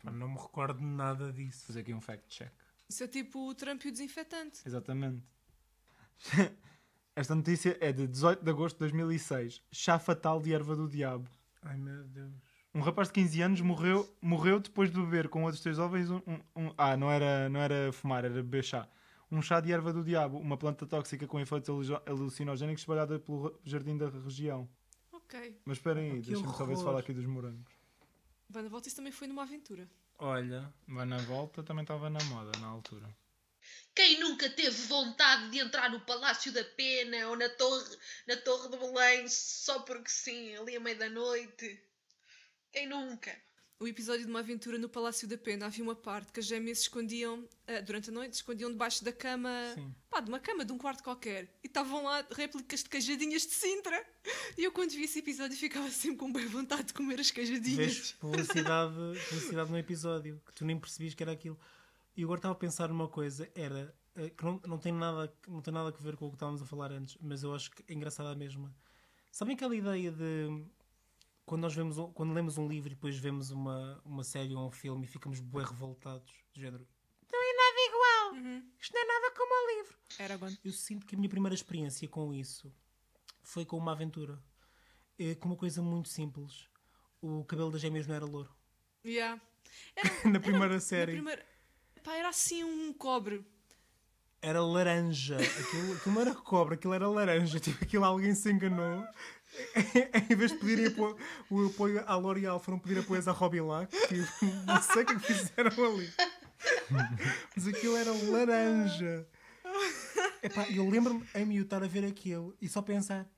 Não 0.03 0.29
me 0.29 0.37
recordo 0.37 0.81
nada 0.81 1.31
disso. 1.33 1.65
Fazer 1.67 1.81
aqui 1.81 1.93
um 1.93 1.99
fact 2.01 2.23
check. 2.29 2.51
Isso 2.87 3.03
é 3.03 3.07
tipo 3.07 3.49
o 3.49 3.53
Trump 3.53 3.83
e 3.83 3.89
o 3.89 3.91
desinfetante. 3.91 4.61
Exatamente. 4.65 5.21
Esta 7.17 7.33
notícia 7.33 7.75
é 7.81 7.91
de 7.91 8.05
18 8.07 8.43
de 8.43 8.49
agosto 8.51 8.75
de 8.75 8.79
2006. 8.81 9.63
Chá 9.71 9.97
fatal 9.97 10.39
de 10.39 10.53
erva 10.53 10.75
do 10.75 10.87
diabo. 10.87 11.27
Ai 11.63 11.75
meu 11.75 12.03
Deus. 12.03 12.31
Um 12.75 12.79
rapaz 12.79 13.07
de 13.07 13.15
15 13.15 13.41
anos 13.41 13.61
morreu, 13.61 14.07
morreu 14.21 14.59
depois 14.59 14.91
de 14.91 14.99
beber 15.01 15.27
com 15.27 15.41
outros 15.43 15.63
três 15.63 15.77
jovens 15.77 16.11
um, 16.11 16.21
um- 16.27 16.39
um- 16.67 16.73
Ah, 16.77 16.95
não 16.95 17.09
era, 17.11 17.49
não 17.49 17.59
era 17.59 17.91
fumar, 17.91 18.23
era 18.23 18.35
beber 18.35 18.63
chá. 18.63 18.87
Um 19.31 19.41
chá 19.41 19.59
de 19.59 19.71
erva 19.71 19.91
do 19.91 20.03
diabo, 20.03 20.37
uma 20.37 20.57
planta 20.57 20.85
tóxica 20.85 21.25
com 21.25 21.39
efeitos 21.39 21.89
alu- 21.89 22.01
alucinogénicos 22.05 22.83
espalhada 22.83 23.17
pelo 23.19 23.59
jardim 23.63 23.97
da 23.97 24.09
região. 24.09 24.69
Ok. 25.11 25.59
Mas 25.65 25.77
esperem 25.79 26.11
aí, 26.11 26.21
que 26.21 26.27
deixem-me 26.27 26.53
só 26.53 26.65
ver 26.65 26.73
se 26.75 26.81
horror. 26.81 26.85
fala 26.85 26.99
aqui 26.99 27.13
dos 27.13 27.25
morangos. 27.25 27.65
Vai 28.47 28.61
na 28.61 28.69
volta, 28.69 28.87
isso 28.89 28.95
também 28.95 29.11
foi 29.11 29.27
numa 29.27 29.41
aventura. 29.41 29.89
Olha. 30.19 30.71
Vai 30.87 31.05
na 31.07 31.17
volta, 31.17 31.63
também 31.63 31.81
estava 31.81 32.11
na 32.11 32.23
moda 32.25 32.51
na 32.59 32.67
altura. 32.67 33.09
Quem 33.97 34.19
nunca 34.19 34.47
teve 34.47 34.79
vontade 34.83 35.49
de 35.49 35.57
entrar 35.57 35.89
no 35.89 35.99
Palácio 35.99 36.51
da 36.51 36.63
Pena 36.63 37.29
ou 37.29 37.35
na 37.35 37.49
Torre, 37.49 37.97
na 38.27 38.37
torre 38.37 38.69
de 38.69 38.77
Belém 38.77 39.27
só 39.27 39.79
porque 39.79 40.07
sim, 40.07 40.55
ali 40.55 40.75
à 40.75 40.79
meia 40.79 40.95
da 40.95 41.09
noite? 41.09 41.81
Quem 42.71 42.87
nunca? 42.87 43.35
O 43.79 43.87
episódio 43.87 44.23
de 44.23 44.29
uma 44.29 44.41
aventura 44.41 44.77
no 44.77 44.87
Palácio 44.87 45.27
da 45.27 45.35
Pena 45.35 45.65
havia 45.65 45.83
uma 45.83 45.95
parte 45.95 46.31
que 46.31 46.39
as 46.39 46.45
gêmeas 46.45 46.77
se 46.77 46.83
escondiam 46.83 47.49
ah, 47.67 47.81
durante 47.81 48.11
a 48.11 48.13
noite, 48.13 48.35
se 48.35 48.41
escondiam 48.43 48.69
debaixo 48.69 49.03
da 49.03 49.11
cama, 49.11 49.49
Sim. 49.73 49.91
pá, 50.11 50.19
de 50.19 50.29
uma 50.29 50.39
cama 50.39 50.63
de 50.63 50.71
um 50.71 50.77
quarto 50.77 51.01
qualquer, 51.01 51.45
e 51.63 51.65
estavam 51.65 52.03
lá 52.03 52.23
réplicas 52.29 52.83
de 52.83 52.89
queijadinhas 52.89 53.47
de 53.47 53.53
Sintra. 53.53 54.05
E 54.55 54.63
eu, 54.63 54.71
quando 54.71 54.91
vi 54.91 55.05
esse 55.05 55.17
episódio, 55.17 55.57
ficava 55.57 55.89
sempre 55.89 56.17
com 56.17 56.31
bem 56.31 56.45
vontade 56.45 56.83
de 56.83 56.93
comer 56.93 57.19
as 57.19 57.31
Vês 57.31 57.31
queijadinhas. 57.31 58.11
publicidade, 58.19 58.93
publicidade 59.27 59.71
no 59.71 59.77
episódio 59.79 60.39
que 60.45 60.53
tu 60.53 60.65
nem 60.65 60.79
percebias 60.79 61.15
que 61.15 61.23
era 61.23 61.31
aquilo. 61.31 61.59
E 62.17 62.23
agora 62.23 62.39
estava 62.39 62.53
a 62.53 62.57
pensar 62.57 62.89
numa 62.89 63.07
coisa, 63.07 63.49
era 63.53 63.95
eh, 64.15 64.31
que 64.31 64.43
não, 64.43 64.59
não, 64.65 64.77
tem 64.79 64.91
nada, 64.91 65.31
não 65.47 65.61
tem 65.61 65.71
nada 65.73 65.89
a 65.89 66.01
ver 66.01 66.17
com 66.17 66.25
o 66.25 66.29
que 66.29 66.35
estávamos 66.35 66.61
a 66.61 66.65
falar 66.65 66.91
antes, 66.91 67.15
mas 67.21 67.43
eu 67.43 67.53
acho 67.53 67.69
que 67.71 67.83
é 67.87 67.93
engraçada 67.95 68.31
a 68.31 68.35
mesma. 68.35 68.75
Sabem 69.31 69.53
aquela 69.55 69.75
ideia 69.75 70.11
de 70.11 70.65
quando 71.45 71.61
nós 71.61 71.75
vemos 71.75 71.95
quando 72.15 72.33
lemos 72.33 72.57
um 72.57 72.67
livro 72.67 72.91
e 72.91 72.95
depois 72.95 73.15
vemos 73.19 73.51
uma, 73.51 74.01
uma 74.03 74.23
série 74.23 74.55
ou 74.55 74.67
um 74.67 74.71
filme 74.71 75.05
e 75.05 75.07
ficamos 75.07 75.39
bué 75.39 75.63
revoltados, 75.63 76.33
do 76.53 76.59
género. 76.59 76.87
Não 77.31 77.39
é 77.39 77.53
nada 77.53 77.77
igual! 77.87 78.43
Uhum. 78.43 78.71
Isto 78.79 78.93
não 78.95 79.01
é 79.01 79.05
nada 79.05 79.35
como 79.35 79.53
o 79.53 79.77
livro! 79.77 79.97
Aragorn. 80.19 80.59
Eu 80.65 80.71
sinto 80.73 81.05
que 81.05 81.13
a 81.13 81.17
minha 81.19 81.29
primeira 81.29 81.53
experiência 81.53 82.07
com 82.07 82.33
isso 82.33 82.73
foi 83.43 83.63
com 83.63 83.77
uma 83.77 83.91
aventura. 83.91 84.41
Eh, 85.19 85.35
Com 85.35 85.49
uma 85.49 85.55
coisa 85.55 85.81
muito 85.83 86.09
simples. 86.09 86.67
O 87.21 87.43
cabelo 87.45 87.71
das 87.71 87.81
gêmeas 87.81 88.07
não 88.07 88.15
era 88.15 88.25
louro. 88.25 88.53
Yeah. 89.05 89.39
Na 90.25 90.39
primeira 90.39 90.73
Na 90.75 90.79
série. 90.79 91.11
primeira... 91.13 91.45
Pá, 92.07 92.15
era 92.15 92.29
assim 92.29 92.63
um 92.63 92.93
cobre. 92.93 93.45
Era 94.41 94.63
laranja. 94.63 95.35
Aquilo, 95.35 95.93
aquilo 95.93 96.15
não 96.15 96.21
era 96.21 96.33
cobre, 96.33 96.75
aquilo 96.75 96.93
era 96.93 97.05
laranja. 97.09 97.59
Tipo, 97.59 97.83
aquilo 97.83 98.05
alguém 98.05 98.33
se 98.33 98.49
enganou. 98.49 99.03
em 100.31 100.35
vez 100.37 100.53
de 100.53 100.57
pedirem 100.57 100.95
o 101.49 101.65
apoio 101.65 102.01
à 102.07 102.15
L'Oreal, 102.15 102.61
foram 102.61 102.79
pedir 102.79 102.99
apoios 102.99 103.27
à 103.27 103.33
Robilac. 103.33 103.91
Tipo, 104.07 104.45
não 104.65 104.81
sei 104.81 105.03
o 105.03 105.05
que 105.05 105.11
é 105.11 105.19
que 105.19 105.33
fizeram 105.33 105.85
ali. 105.85 106.13
Mas 107.53 107.67
aquilo 107.67 107.97
era 107.97 108.11
laranja. 108.31 109.27
Epá, 110.41 110.65
eu 110.69 110.89
lembro-me 110.89 111.27
a 111.33 111.61
estar 111.61 111.83
a 111.83 111.87
ver 111.87 112.05
aquilo 112.05 112.55
e 112.61 112.69
só 112.69 112.81
pensar: 112.81 113.29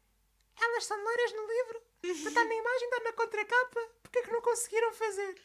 elas 0.62 0.86
são 0.86 1.04
loiras 1.04 1.34
no 1.34 1.48
livro, 1.48 1.82
está 2.04 2.46
na 2.46 2.54
imagem, 2.54 2.88
está 2.88 3.04
na 3.04 3.14
contracapa, 3.14 3.80
porque 4.04 4.20
é 4.20 4.22
que 4.22 4.32
não 4.32 4.44
conseguiram 4.44 4.94
fazer? 4.94 5.42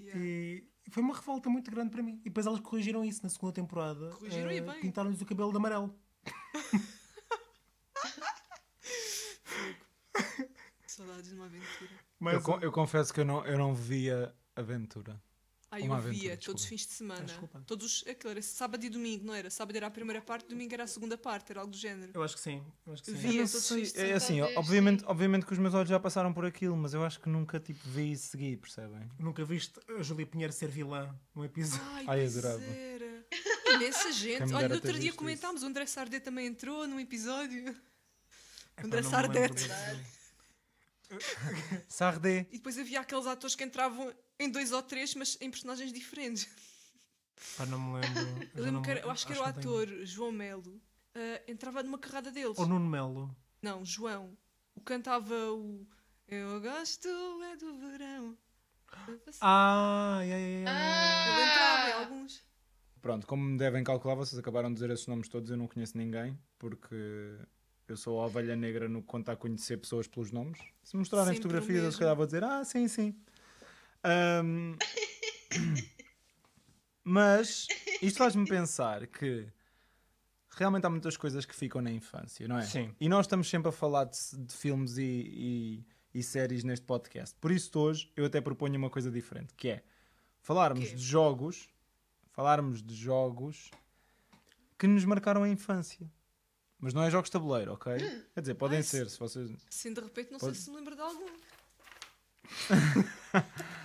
Yeah. 0.00 0.20
E 0.20 0.75
foi 0.90 1.02
uma 1.02 1.14
revolta 1.14 1.48
muito 1.48 1.70
grande 1.70 1.90
para 1.90 2.02
mim. 2.02 2.20
E 2.20 2.24
depois 2.24 2.46
elas 2.46 2.60
corrigiram 2.60 3.04
isso 3.04 3.22
na 3.22 3.28
segunda 3.28 3.52
temporada. 3.52 4.10
Corrigiram 4.10 4.50
e 4.50 4.58
Eh, 4.58 4.60
bem. 4.60 4.80
Pintaram-lhes 4.80 5.20
o 5.20 5.26
cabelo 5.26 5.50
de 5.50 5.56
amarelo. 5.56 5.94
Saudades 10.86 11.28
de 11.28 11.34
uma 11.34 11.46
aventura. 11.46 11.90
Mas, 12.18 12.46
eu, 12.46 12.60
eu 12.60 12.72
confesso 12.72 13.12
que 13.12 13.20
eu 13.20 13.24
não, 13.24 13.44
eu 13.44 13.58
não 13.58 13.74
via 13.74 14.34
Aventura. 14.54 15.20
Ah, 15.68 15.80
eu 15.80 15.86
Uma 15.86 16.00
via 16.00 16.10
aventura, 16.10 16.36
todos 16.36 16.62
os 16.62 16.68
desculpa. 16.68 16.68
fins 16.68 16.86
de 16.86 16.92
semana. 16.94 17.20
Ah, 17.20 17.24
desculpa. 17.24 17.62
Todos, 17.66 17.86
os- 18.02 18.06
aquilo 18.06 18.30
era 18.30 18.40
sábado 18.42 18.84
e 18.84 18.88
domingo, 18.88 19.26
não 19.26 19.34
era? 19.34 19.50
Sábado 19.50 19.74
era 19.74 19.88
a 19.88 19.90
primeira 19.90 20.22
parte, 20.22 20.48
domingo 20.48 20.72
era 20.72 20.84
a 20.84 20.86
segunda 20.86 21.18
parte, 21.18 21.50
era 21.50 21.60
algo 21.60 21.72
do 21.72 21.76
género. 21.76 22.12
Eu 22.14 22.22
acho 22.22 22.36
que 22.36 22.40
sim. 22.40 22.62
Eu 22.86 22.92
acho 22.92 23.02
que 23.02 23.10
sim. 23.10 23.16
Vi. 23.16 23.28
Via 23.28 23.38
todos 23.42 23.54
os 23.56 23.64
sei, 23.66 23.78
fins 23.80 23.92
de 23.92 23.98
é 23.98 24.02
semana, 24.02 24.16
assim, 24.16 24.38
talvez, 24.38 24.56
obviamente, 24.58 25.00
sim. 25.00 25.06
obviamente 25.08 25.46
que 25.46 25.52
os 25.52 25.58
meus 25.58 25.74
olhos 25.74 25.88
já 25.88 25.98
passaram 25.98 26.32
por 26.32 26.44
aquilo, 26.46 26.76
mas 26.76 26.94
eu 26.94 27.04
acho 27.04 27.20
que 27.20 27.28
nunca 27.28 27.58
tipo, 27.58 27.80
vi 27.88 28.12
e 28.12 28.16
segui, 28.16 28.56
percebem? 28.56 29.10
Nunca 29.18 29.44
viste 29.44 29.80
a 29.98 30.02
Júlia 30.02 30.24
Pinheiro 30.26 30.52
ser 30.52 30.68
vilã 30.68 31.12
num 31.34 31.44
episódio. 31.44 31.84
Ai, 31.84 32.04
Ai, 32.06 32.26
adorava. 32.26 32.62
era. 32.62 33.26
Imensa 33.74 34.12
gente. 34.14 34.52
Olha, 34.54 34.68
no 34.68 34.74
outro 34.76 34.96
dia 34.98 35.12
comentámos, 35.12 35.64
o 35.64 35.66
André 35.66 35.84
Sardé 35.86 36.20
também 36.20 36.46
entrou 36.46 36.86
num 36.86 37.00
episódio. 37.00 37.70
Epá, 38.78 38.84
André 38.84 39.00
disso. 39.48 39.68
Sardé. 41.88 42.46
E 42.50 42.56
depois 42.58 42.78
havia 42.78 43.00
aqueles 43.00 43.26
atores 43.26 43.54
que 43.54 43.64
entravam 43.64 44.12
em 44.38 44.50
dois 44.50 44.72
ou 44.72 44.82
três, 44.82 45.14
mas 45.14 45.36
em 45.40 45.50
personagens 45.50 45.92
diferentes. 45.92 46.48
Pá, 47.56 47.66
não 47.66 47.78
me 47.78 48.00
lembro. 48.00 48.20
Eu, 48.54 48.62
lembro 48.64 48.72
não 48.72 48.82
que 48.82 48.90
era, 48.90 49.00
eu 49.00 49.10
acho 49.10 49.26
que 49.26 49.32
era 49.32 49.42
o 49.42 49.46
não 49.46 49.52
tenho. 49.52 49.68
ator 49.80 50.06
João 50.06 50.32
Melo. 50.32 50.80
ah, 51.14 51.42
entrava 51.48 51.82
numa 51.82 51.98
carrada 51.98 52.30
deles. 52.30 52.58
Ou 52.58 52.66
Nuno 52.66 52.88
Melo. 52.88 53.36
Não, 53.62 53.84
João. 53.84 54.36
O 54.74 54.80
cantava 54.80 55.34
o 55.52 55.86
Eu 56.28 56.60
gosto 56.60 57.08
é 57.44 57.56
do 57.56 57.78
verão. 57.78 58.36
Ah, 59.40 60.20
yeah, 60.22 60.36
yeah, 60.38 60.70
yeah. 60.70 61.40
Ele 61.40 61.50
entrava 61.50 61.88
em 61.88 61.92
Ah! 61.92 61.98
alguns. 62.00 62.44
Pronto, 63.00 63.26
como 63.26 63.42
me 63.44 63.58
devem 63.58 63.84
calcular, 63.84 64.14
vocês 64.14 64.38
acabaram 64.38 64.68
de 64.68 64.74
dizer 64.74 64.90
esses 64.90 65.06
nomes 65.06 65.28
todos, 65.28 65.50
eu 65.50 65.56
não 65.56 65.68
conheço 65.68 65.96
ninguém, 65.96 66.36
porque 66.58 67.38
eu 67.86 67.96
sou 67.96 68.20
a 68.20 68.26
ovelha 68.26 68.56
negra 68.56 68.88
no 68.88 69.00
que 69.00 69.06
conta 69.06 69.32
a 69.32 69.36
conhecer 69.36 69.76
pessoas 69.76 70.08
pelos 70.08 70.32
nomes. 70.32 70.58
Se 70.82 70.96
mostrarem 70.96 71.34
Sempre 71.34 71.42
fotografias, 71.42 71.84
eu 71.84 71.92
se 71.92 71.98
calhar 71.98 72.16
vou 72.16 72.26
dizer, 72.26 72.42
ah, 72.42 72.64
sim, 72.64 72.88
sim. 72.88 73.14
Ahm, 74.04 74.76
Mas 77.04 77.66
isto 78.02 78.18
faz-me 78.18 78.46
pensar 78.48 79.06
que 79.06 79.46
realmente 80.50 80.86
há 80.86 80.90
muitas 80.90 81.16
coisas 81.16 81.44
que 81.44 81.54
ficam 81.54 81.80
na 81.80 81.90
infância, 81.90 82.48
não 82.48 82.58
é? 82.58 82.62
Sim. 82.62 82.94
E 83.00 83.08
nós 83.08 83.26
estamos 83.26 83.48
sempre 83.48 83.68
a 83.68 83.72
falar 83.72 84.04
de, 84.06 84.18
de 84.38 84.54
filmes 84.54 84.96
e, 84.98 85.02
e- 85.04 85.84
e 86.14 86.22
séries 86.22 86.64
neste 86.64 86.84
podcast. 86.84 87.36
Por 87.40 87.52
isso, 87.52 87.78
hoje, 87.78 88.10
eu 88.16 88.24
até 88.24 88.40
proponho 88.40 88.76
uma 88.78 88.90
coisa 88.90 89.10
diferente, 89.10 89.54
que 89.54 89.68
é 89.68 89.84
falarmos 90.40 90.88
Quê? 90.88 90.94
de 90.96 91.02
jogos, 91.02 91.68
falarmos 92.32 92.82
de 92.82 92.94
jogos 92.94 93.70
que 94.78 94.86
nos 94.86 95.04
marcaram 95.04 95.42
a 95.44 95.48
infância. 95.48 96.10
Mas 96.78 96.92
não 96.92 97.02
é 97.02 97.10
jogos 97.10 97.28
de 97.28 97.32
tabuleiro, 97.32 97.72
ok? 97.72 97.96
Quer 98.34 98.40
dizer, 98.40 98.54
podem 98.54 98.78
Ai, 98.78 98.82
ser, 98.82 99.08
se 99.08 99.18
vocês... 99.18 99.50
Assim, 99.68 99.92
de 99.94 100.00
repente, 100.00 100.30
não 100.32 100.38
Pode- 100.38 100.54
sei 100.56 100.64
se 100.64 100.70
me 100.70 100.76
lembro 100.76 100.94
de 100.96 101.00
algum. 101.02 101.26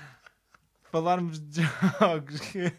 Falarmos 0.91 1.39
de 1.39 1.61
jogos. 1.99 2.39
Que... 2.41 2.71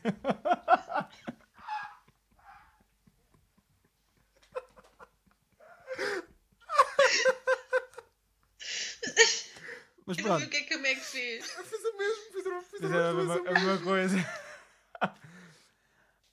Mas 10.07 10.19
Eu 10.19 10.27
não 10.27 10.39
vi 10.39 10.47
pronto, 10.47 10.47
o 10.47 10.51
que 10.51 10.57
é 10.57 10.63
que 10.63 10.75
a 10.75 10.79
Meg 10.79 11.01
fez. 11.01 11.45
Fiz 11.47 11.81
o 11.85 11.99
mesmo, 11.99 12.23
fiz 12.33 12.47
o- 12.47 12.63
fiz 12.63 12.83
era 12.83 13.11
a 13.11 13.15
mesma, 13.15 13.35
a 13.37 13.53
mesma 13.53 13.79
coisa. 13.79 14.17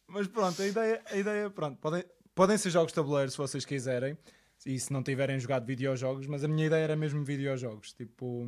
Mas 0.07 0.27
pronto, 0.27 0.59
a 0.61 0.65
ideia, 0.67 1.03
a 1.05 1.15
ideia 1.17 1.49
pronto, 1.51 1.77
podem, 1.79 2.03
podem 2.33 2.57
ser 2.57 2.71
jogos 2.71 2.91
de 2.91 2.95
tabuleiro 2.95 3.29
se 3.29 3.37
vocês 3.37 3.63
quiserem, 3.63 4.17
e 4.65 4.79
se 4.79 4.91
não 4.91 5.03
tiverem 5.03 5.39
jogado 5.39 5.67
videojogos, 5.67 6.25
mas 6.25 6.43
a 6.43 6.47
minha 6.47 6.65
ideia 6.65 6.83
era 6.83 6.95
mesmo 6.95 7.23
videojogos, 7.23 7.93
tipo, 7.93 8.47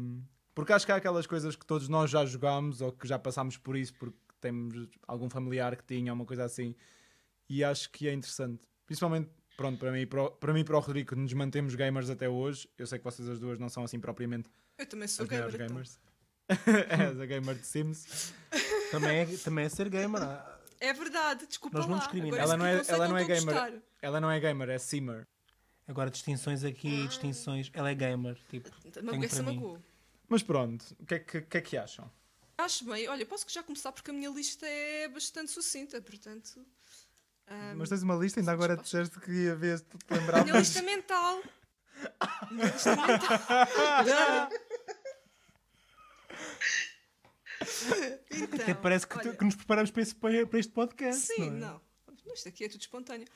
porque 0.55 0.73
acho 0.73 0.85
que 0.85 0.91
há 0.91 0.95
aquelas 0.95 1.25
coisas 1.27 1.55
que 1.55 1.65
todos 1.65 1.87
nós 1.87 2.09
já 2.09 2.25
jogámos 2.25 2.81
ou 2.81 2.91
que 2.91 3.07
já 3.07 3.17
passámos 3.19 3.57
por 3.57 3.75
isso 3.75 3.93
porque 3.95 4.17
temos 4.39 4.87
algum 5.07 5.29
familiar 5.29 5.75
que 5.75 5.83
tinha, 5.83 6.13
uma 6.13 6.25
coisa 6.25 6.43
assim, 6.43 6.75
e 7.49 7.63
acho 7.63 7.89
que 7.91 8.07
é 8.07 8.13
interessante. 8.13 8.61
Principalmente, 8.85 9.29
pronto, 9.55 9.77
para 9.79 9.91
mim, 9.91 9.99
e 10.01 10.05
para, 10.05 10.23
o- 10.23 10.31
para 10.31 10.53
mim 10.53 10.61
e 10.61 10.63
para 10.63 10.77
o 10.77 10.79
Rodrigo, 10.79 11.15
nos 11.15 11.31
mantemos 11.33 11.75
gamers 11.75 12.09
até 12.09 12.27
hoje. 12.27 12.67
Eu 12.77 12.87
sei 12.87 12.97
que 12.97 13.05
vocês 13.05 13.27
as 13.29 13.39
duas 13.39 13.59
não 13.59 13.69
são 13.69 13.83
assim 13.83 13.99
propriamente 13.99 14.49
Eu 14.77 14.85
também 14.85 15.07
sou 15.07 15.23
as 15.23 15.29
gamer. 15.29 15.47
então. 15.53 15.67
gamers. 15.67 15.99
És 16.89 17.19
a 17.19 17.25
gamer 17.25 17.55
de 17.55 17.65
Sims. 17.67 18.33
Também 18.91 19.19
é, 19.19 19.25
também 19.37 19.65
é 19.65 19.69
ser 19.69 19.87
gamer. 19.89 20.21
ah, 20.21 20.59
É 20.81 20.91
verdade, 20.91 21.45
desculpa 21.47 21.77
Nós 21.77 21.87
não 21.87 21.93
lá. 21.95 21.99
discriminamos. 21.99 22.39
Agora, 22.49 22.63
Ela 22.69 22.79
esse 22.81 22.89
não 22.91 22.95
é- 22.95 22.99
ela 22.99 23.07
não 23.07 23.17
é 23.17 23.23
gamer. 23.23 23.45
gostar. 23.45 23.73
Ela 24.01 24.19
não 24.21 24.31
é 24.31 24.39
gamer, 24.39 24.69
é 24.69 24.77
simmer. 24.77 25.27
Agora, 25.87 26.09
distinções 26.09 26.63
aqui, 26.63 27.07
distinções. 27.07 27.69
Ela 27.73 27.91
é 27.91 27.95
gamer. 27.95 28.37
Tipo, 28.49 28.69
Uma 29.01 29.11
Tenho 29.11 29.29
para 29.29 29.43
mim. 29.43 29.55
magoou. 29.55 29.79
Mas 30.31 30.41
pronto, 30.41 30.95
o 30.97 31.05
que 31.05 31.15
é 31.15 31.19
que, 31.19 31.41
que, 31.41 31.57
é 31.57 31.61
que 31.61 31.77
acham? 31.77 32.09
Acho 32.57 32.85
bem. 32.85 33.05
Olha, 33.09 33.25
posso 33.25 33.45
já 33.49 33.61
começar 33.61 33.91
porque 33.91 34.11
a 34.11 34.13
minha 34.13 34.29
lista 34.29 34.65
é 34.65 35.09
bastante 35.09 35.51
sucinta, 35.51 36.01
portanto. 36.01 36.65
ahm, 37.47 37.75
Mas 37.75 37.89
tens 37.89 38.01
uma 38.01 38.15
lista, 38.15 38.39
ainda 38.39 38.53
agora 38.53 38.77
disseste 38.77 39.19
que 39.19 39.29
ia 39.29 39.55
ver 39.55 39.79
se 39.79 39.83
tu 39.83 39.97
te 39.97 40.05
a 40.07 40.15
minha 40.15 40.21
lembravas. 40.21 40.57
lista 40.67 40.81
mental. 40.83 41.43
A 42.21 42.47
minha 42.49 42.65
lista 42.67 42.95
mental. 42.95 44.49
então, 48.31 48.59
até 48.61 48.73
parece 48.73 49.05
que, 49.07 49.17
olha, 49.17 49.35
que 49.35 49.43
nos 49.45 49.55
preparamos 49.55 49.91
para, 49.91 50.01
esse- 50.01 50.15
para 50.15 50.59
este 50.59 50.71
podcast. 50.71 51.21
Sim, 51.27 51.49
não. 51.51 51.67
é? 51.67 51.71
não. 51.71 51.81
Isto 52.33 52.47
aqui 52.49 52.63
é 52.65 52.69
tudo 52.69 52.81
espontâneo. 52.81 53.27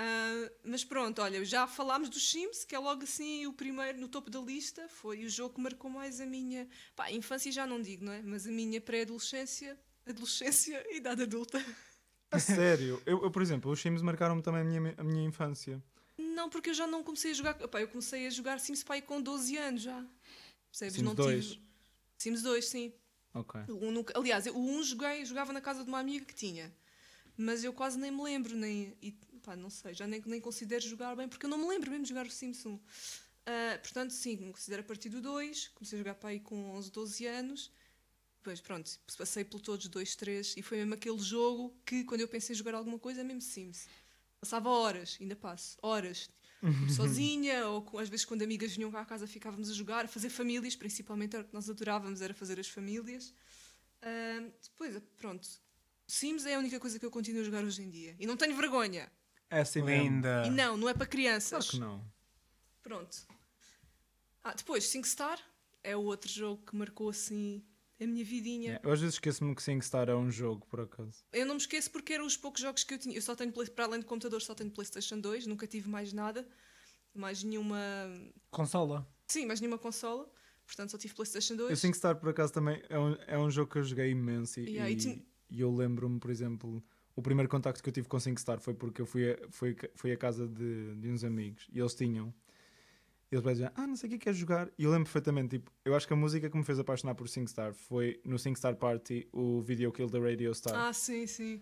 Ah, 0.00 0.50
mas 0.62 0.84
pronto, 0.84 1.20
olha, 1.20 1.44
já 1.44 1.66
falámos 1.66 2.08
dos 2.08 2.30
Sims, 2.30 2.62
que 2.64 2.72
é 2.72 2.78
logo 2.78 3.02
assim 3.02 3.46
o 3.46 3.52
primeiro 3.52 3.98
no 4.00 4.06
topo 4.06 4.30
da 4.30 4.38
lista. 4.38 4.88
Foi 4.88 5.24
o 5.24 5.28
jogo 5.28 5.56
que 5.56 5.60
marcou 5.60 5.90
mais 5.90 6.20
a 6.20 6.26
minha. 6.26 6.68
Pá, 6.94 7.10
infância 7.10 7.50
já 7.50 7.66
não 7.66 7.82
digo, 7.82 8.04
não 8.04 8.12
é? 8.12 8.22
Mas 8.22 8.46
a 8.46 8.50
minha 8.52 8.80
pré-adolescência, 8.80 9.76
adolescência 10.06 10.84
e 10.88 10.98
idade 10.98 11.24
adulta. 11.24 11.60
A 12.30 12.38
sério, 12.38 13.02
eu, 13.04 13.24
eu, 13.24 13.30
por 13.32 13.42
exemplo, 13.42 13.72
os 13.72 13.80
Sims 13.80 14.00
marcaram-me 14.00 14.40
também 14.40 14.60
a 14.60 14.64
minha, 14.64 14.94
a 14.98 15.02
minha 15.02 15.24
infância. 15.26 15.82
Não, 16.16 16.48
porque 16.48 16.70
eu 16.70 16.74
já 16.74 16.86
não 16.86 17.02
comecei 17.02 17.32
a 17.32 17.34
jogar. 17.34 17.54
Pá, 17.54 17.80
eu 17.80 17.88
comecei 17.88 18.24
a 18.28 18.30
jogar 18.30 18.60
Sims 18.60 18.84
pai 18.84 19.02
com 19.02 19.20
12 19.20 19.56
anos 19.56 19.82
já. 19.82 20.06
Percebes? 20.70 20.94
Sims 20.94 21.04
não 21.04 21.14
2. 21.16 21.46
tive. 21.46 21.62
Sims 22.18 22.42
2, 22.42 22.68
sim. 22.68 22.92
Ok. 23.34 23.60
Um 23.68 23.90
nunca- 23.90 24.16
Aliás, 24.16 24.46
o 24.46 24.56
1 24.58 24.82
joguei, 24.84 25.24
jogava 25.24 25.52
na 25.52 25.60
casa 25.60 25.82
de 25.82 25.88
uma 25.88 25.98
amiga 25.98 26.24
que 26.24 26.34
tinha. 26.34 26.72
Mas 27.40 27.62
eu 27.62 27.72
quase 27.72 27.96
nem 27.96 28.10
me 28.10 28.20
lembro, 28.22 28.56
nem. 28.56 28.96
E, 29.00 29.16
pá, 29.38 29.56
não 29.56 29.70
sei, 29.70 29.94
já 29.94 30.06
nem, 30.06 30.22
nem 30.26 30.40
considero 30.40 30.84
jogar 30.86 31.14
bem, 31.16 31.28
porque 31.28 31.46
eu 31.46 31.50
não 31.50 31.58
me 31.58 31.66
lembro 31.68 31.90
mesmo 31.90 32.04
de 32.04 32.08
jogar 32.10 32.26
o 32.26 32.30
Sims 32.30 32.64
1. 32.66 32.78
Ah, 33.46 33.78
portanto, 33.82 34.10
sim, 34.10 34.36
me 34.36 34.52
considero 34.52 34.82
a 34.82 34.84
partir 34.84 35.08
do 35.08 35.20
2. 35.20 35.68
Comecei 35.68 35.96
a 35.98 36.00
jogar 36.00 36.14
para 36.16 36.30
aí 36.30 36.40
com 36.40 36.70
11, 36.76 36.90
12 36.90 37.26
anos. 37.26 37.72
Depois, 38.38 38.60
pronto, 38.60 38.90
passei 39.16 39.44
por 39.44 39.60
todos 39.60 39.88
2, 39.88 40.14
3. 40.16 40.54
E 40.56 40.62
foi 40.62 40.78
mesmo 40.78 40.94
aquele 40.94 41.18
jogo 41.18 41.74
que, 41.84 42.04
quando 42.04 42.20
eu 42.20 42.28
pensei 42.28 42.54
em 42.54 42.56
jogar 42.56 42.74
alguma 42.74 42.98
coisa, 42.98 43.20
é 43.22 43.24
mesmo 43.24 43.40
Sims. 43.40 43.88
Passava 44.40 44.68
horas, 44.68 45.16
ainda 45.20 45.34
passo, 45.34 45.76
horas. 45.82 46.28
Sozinha, 46.94 47.66
ou 47.68 47.82
com- 47.82 47.98
às 47.98 48.08
vezes 48.08 48.24
quando 48.24 48.42
amigas 48.42 48.74
vinham 48.74 48.90
cá 48.90 49.00
à 49.00 49.04
casa 49.04 49.26
ficávamos 49.26 49.70
a 49.70 49.72
jogar, 49.72 50.04
a 50.04 50.08
fazer 50.08 50.28
famílias, 50.28 50.74
principalmente 50.76 51.34
era 51.36 51.44
o 51.44 51.48
que 51.48 51.54
nós 51.54 51.68
adorávamos, 51.70 52.20
era 52.20 52.34
fazer 52.34 52.58
as 52.60 52.68
famílias. 52.68 53.32
Ahm, 54.02 54.50
depois, 54.62 55.00
pronto, 55.16 55.48
Sims 56.06 56.46
é 56.46 56.54
a 56.54 56.58
única 56.58 56.78
coisa 56.80 56.98
que 56.98 57.04
eu 57.06 57.10
continuo 57.10 57.42
a 57.42 57.44
jogar 57.44 57.64
hoje 57.64 57.82
em 57.82 57.90
dia. 57.90 58.16
E 58.18 58.26
não 58.26 58.36
tenho 58.36 58.56
vergonha. 58.56 59.10
Mesmo. 59.50 59.88
Linda. 59.88 60.44
E 60.46 60.50
não, 60.50 60.76
não 60.76 60.88
é 60.88 60.94
para 60.94 61.06
crianças. 61.06 61.70
Claro 61.70 61.70
que 61.70 61.78
não. 61.80 62.04
Pronto. 62.82 63.26
Ah, 64.44 64.54
depois, 64.54 64.84
SingStar 64.88 65.38
é 65.82 65.96
o 65.96 66.00
outro 66.02 66.30
jogo 66.30 66.62
que 66.64 66.76
marcou 66.76 67.08
assim 67.10 67.62
a 68.00 68.06
minha 68.06 68.24
vidinha. 68.24 68.80
É, 68.82 68.86
eu 68.86 68.92
às 68.92 69.00
vezes 69.00 69.16
esqueço-me 69.16 69.54
que 69.54 69.62
SingStar 69.62 70.08
é 70.08 70.14
um 70.14 70.30
jogo, 70.30 70.66
por 70.66 70.80
acaso. 70.80 71.24
Eu 71.32 71.44
não 71.46 71.54
me 71.54 71.60
esqueço 71.60 71.90
porque 71.90 72.12
eram 72.12 72.26
os 72.26 72.36
poucos 72.36 72.60
jogos 72.60 72.84
que 72.84 72.94
eu 72.94 72.98
tinha. 72.98 73.14
Eu 73.16 73.22
só 73.22 73.34
tenho, 73.34 73.52
Play- 73.52 73.68
para 73.70 73.84
além 73.86 74.00
de 74.00 74.06
computador, 74.06 74.40
só 74.40 74.54
tenho 74.54 74.70
PlayStation 74.70 75.18
2, 75.18 75.46
nunca 75.46 75.66
tive 75.66 75.88
mais 75.88 76.12
nada, 76.12 76.46
mais 77.14 77.42
nenhuma. 77.42 77.78
Consola. 78.50 79.06
Sim, 79.26 79.46
mais 79.46 79.60
nenhuma 79.60 79.78
consola. 79.78 80.30
Portanto, 80.64 80.90
só 80.90 80.98
tive 80.98 81.14
PlayStation 81.14 81.56
2. 81.56 81.70
Eu 81.70 81.76
SingStar, 81.76 82.16
por 82.16 82.28
acaso, 82.28 82.52
também 82.52 82.82
é 82.88 82.98
um, 82.98 83.16
é 83.26 83.38
um 83.38 83.50
jogo 83.50 83.70
que 83.72 83.78
eu 83.78 83.84
joguei 83.84 84.10
imenso. 84.10 84.60
E, 84.60 84.64
Yeah, 84.70 84.90
e 84.90 84.94
e- 84.96 85.26
e 85.50 85.60
eu 85.60 85.74
lembro-me, 85.74 86.20
por 86.20 86.30
exemplo, 86.30 86.82
o 87.18 87.22
primeiro 87.22 87.48
contacto 87.48 87.82
que 87.82 87.88
eu 87.88 87.92
tive 87.92 88.06
com 88.06 88.20
SingStar 88.20 88.60
foi 88.60 88.74
porque 88.74 89.02
eu 89.02 89.06
fui 89.06 89.32
a, 89.32 89.38
fui, 89.50 89.76
fui 89.96 90.12
a 90.12 90.16
casa 90.16 90.46
de, 90.46 90.94
de 90.94 91.08
uns 91.10 91.24
amigos 91.24 91.66
e 91.72 91.80
eles 91.80 91.92
tinham. 91.92 92.32
E 93.30 93.34
eles 93.34 93.44
diziam, 93.44 93.72
ah, 93.74 93.86
não 93.88 93.96
sei 93.96 94.06
o 94.06 94.10
que 94.10 94.14
é 94.14 94.18
que 94.18 94.24
queres 94.24 94.38
jogar. 94.38 94.70
E 94.78 94.84
eu 94.84 94.90
lembro 94.90 95.04
perfeitamente, 95.04 95.58
tipo, 95.58 95.70
eu 95.84 95.96
acho 95.96 96.06
que 96.06 96.12
a 96.12 96.16
música 96.16 96.48
que 96.48 96.56
me 96.56 96.62
fez 96.62 96.78
apaixonar 96.78 97.16
por 97.16 97.28
SingStar 97.28 97.74
foi 97.74 98.20
no 98.24 98.38
SingStar 98.38 98.76
Party 98.76 99.28
o 99.32 99.60
Video 99.60 99.90
Kill 99.90 100.06
da 100.08 100.20
Radio 100.20 100.54
Star. 100.54 100.74
Ah, 100.76 100.92
sim, 100.92 101.26
sim. 101.26 101.60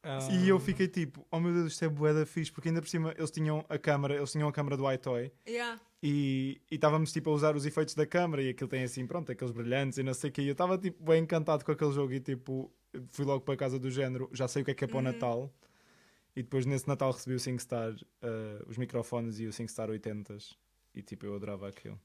Ah, 0.00 0.20
E 0.30 0.48
eu 0.48 0.60
fiquei 0.60 0.86
tipo, 0.86 1.26
oh 1.30 1.40
meu 1.40 1.52
Deus, 1.52 1.72
isto 1.72 1.84
é 1.84 1.88
bué 1.88 2.14
da 2.14 2.24
fixe, 2.24 2.52
porque 2.52 2.68
ainda 2.68 2.80
por 2.80 2.88
cima 2.88 3.12
eles 3.18 3.32
tinham 3.32 3.66
a 3.68 3.76
câmara, 3.76 4.14
eles 4.14 4.30
tinham 4.30 4.48
a 4.48 4.52
câmara 4.52 4.76
do 4.76 4.90
iToy 4.92 5.32
Yeah. 5.46 5.80
e 6.00 6.60
estávamos 6.70 7.12
tipo 7.12 7.28
a 7.30 7.32
usar 7.34 7.56
os 7.56 7.66
efeitos 7.66 7.96
da 7.96 8.06
câmara 8.06 8.40
e 8.40 8.50
aquilo 8.50 8.68
tem 8.70 8.84
assim, 8.84 9.04
pronto, 9.08 9.32
aqueles 9.32 9.52
brilhantes 9.52 9.98
e 9.98 10.04
não 10.04 10.14
sei 10.14 10.30
o 10.30 10.32
que. 10.32 10.40
E 10.40 10.46
eu 10.46 10.52
estava 10.52 10.78
tipo 10.78 11.02
bem 11.04 11.24
encantado 11.24 11.64
com 11.64 11.72
aquele 11.72 11.90
jogo 11.92 12.12
e 12.12 12.20
tipo, 12.20 12.72
fui 13.08 13.24
logo 13.24 13.44
para 13.44 13.54
a 13.54 13.56
casa 13.56 13.78
do 13.78 13.90
género, 13.90 14.28
já 14.32 14.48
sei 14.48 14.62
o 14.62 14.64
que 14.64 14.70
é 14.72 14.74
que 14.74 14.84
é 14.84 14.86
para 14.86 14.96
o 14.96 14.98
Uhum. 14.98 15.04
Natal. 15.04 15.54
E 16.36 16.42
depois 16.42 16.64
nesse 16.66 16.86
Natal 16.86 17.10
recebi 17.10 17.34
o 17.34 17.40
SingStar, 17.40 17.94
eh, 18.22 18.62
os 18.66 18.76
microfones 18.78 19.40
e 19.40 19.46
o 19.46 19.52
SingStar 19.52 19.90
80s. 19.90 20.56
E 20.94 21.02
tipo, 21.02 21.26
eu 21.26 21.34
adorava 21.34 21.68
aquilo. 21.68 22.00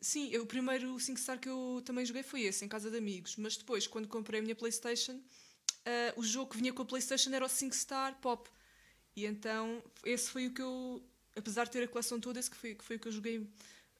Sim, 0.00 0.28
eu, 0.30 0.42
o 0.42 0.46
primeiro 0.46 0.98
SingStar 1.00 1.40
que 1.40 1.48
eu 1.48 1.80
também 1.84 2.04
joguei 2.04 2.22
foi 2.22 2.42
esse, 2.42 2.64
em 2.64 2.68
casa 2.68 2.90
de 2.90 2.98
amigos. 2.98 3.36
Mas 3.36 3.56
depois, 3.56 3.86
quando 3.86 4.06
comprei 4.06 4.40
a 4.40 4.42
minha 4.42 4.54
PlayStation, 4.54 5.18
ah, 5.86 6.12
o 6.16 6.22
jogo 6.22 6.50
que 6.50 6.58
vinha 6.58 6.72
com 6.72 6.82
a 6.82 6.84
PlayStation 6.84 7.30
era 7.32 7.44
o 7.44 7.48
SingStar 7.48 8.18
Pop. 8.20 8.48
E 9.16 9.24
então, 9.24 9.82
esse 10.04 10.30
foi 10.30 10.46
o 10.48 10.52
que 10.54 10.60
eu, 10.60 11.02
apesar 11.34 11.64
de 11.64 11.70
ter 11.70 11.82
a 11.82 11.88
coleção 11.88 12.20
toda, 12.20 12.38
esse 12.38 12.50
que 12.50 12.56
foi, 12.56 12.74
que 12.74 12.84
foi 12.84 12.96
o 12.96 13.00
que 13.00 13.08
eu 13.08 13.12
joguei 13.12 13.48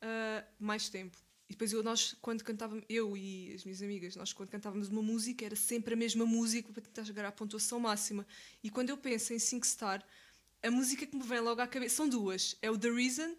ah, 0.03 0.45
mais 0.59 0.89
tempo. 0.91 1.17
E 1.49 1.53
depois 1.53 1.73
eu, 1.73 1.83
nós, 1.83 2.15
quando 2.21 2.45
cantávamos, 2.45 2.85
eu 2.89 3.17
e 3.17 3.53
as 3.55 3.65
minhas 3.65 3.81
amigas, 3.83 4.17
nós 4.17 4.33
quando 4.35 4.51
cantávamos 4.51 4.89
uma 4.89 5.01
música, 5.03 5.47
era 5.47 5.57
sempre 5.57 5.95
a 5.95 5.97
mesma 5.97 6.27
música 6.27 6.71
para 6.73 6.83
tentar 6.83 7.05
chegar 7.05 7.25
à 7.25 7.33
pontuação 7.33 7.81
máxima. 7.81 8.27
E 8.63 8.69
quando 8.71 8.91
eu 8.91 8.99
penso 8.99 9.33
em 9.33 9.39
SingStar, 9.39 10.05
a 10.63 10.71
música 10.71 11.07
que 11.07 11.17
me 11.17 11.23
vem 11.23 11.41
logo 11.41 11.61
à 11.61 11.67
cabeça 11.67 11.97
são 11.97 12.09
duas. 12.09 12.55
É 12.61 12.71
o 12.71 12.77
The 12.77 12.91
Reason, 12.91 13.35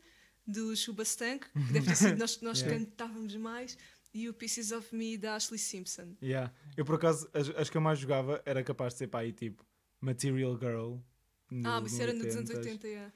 do 0.47 0.75
Shuba 0.75 1.03
Stank, 1.03 1.45
que 1.51 1.73
deve 1.73 1.85
ter 1.87 1.95
sido 1.95 2.17
nós, 2.17 2.41
nós 2.41 2.61
Yeah. 2.61 2.79
cantávamos 2.83 3.35
mais, 3.35 3.77
e 4.11 4.27
o 4.27 4.33
Pieces 4.33 4.71
of 4.71 4.95
Me 4.95 5.15
da 5.15 5.35
Ashley 5.35 5.59
Simpson. 5.59 6.15
Yeah. 6.19 6.51
Eu 6.75 6.83
por 6.85 6.95
acaso, 6.95 7.29
as, 7.31 7.47
as 7.49 7.69
que 7.69 7.77
eu 7.77 7.81
mais 7.81 7.99
jogava 7.99 8.41
era 8.43 8.63
capaz 8.63 8.93
de 8.93 8.97
ser 8.99 9.07
para 9.07 9.19
aí 9.19 9.31
tipo 9.31 9.63
Material 10.01 10.57
Girl. 10.57 10.95
no- 11.51 11.67
ah, 11.69 11.79
mas 11.79 11.91
isso 11.93 12.01
era 12.01 12.11
nos 12.13 12.35
anos 12.35 12.49
80s. 12.49 12.57
80, 12.57 12.87
yeah. 12.87 13.13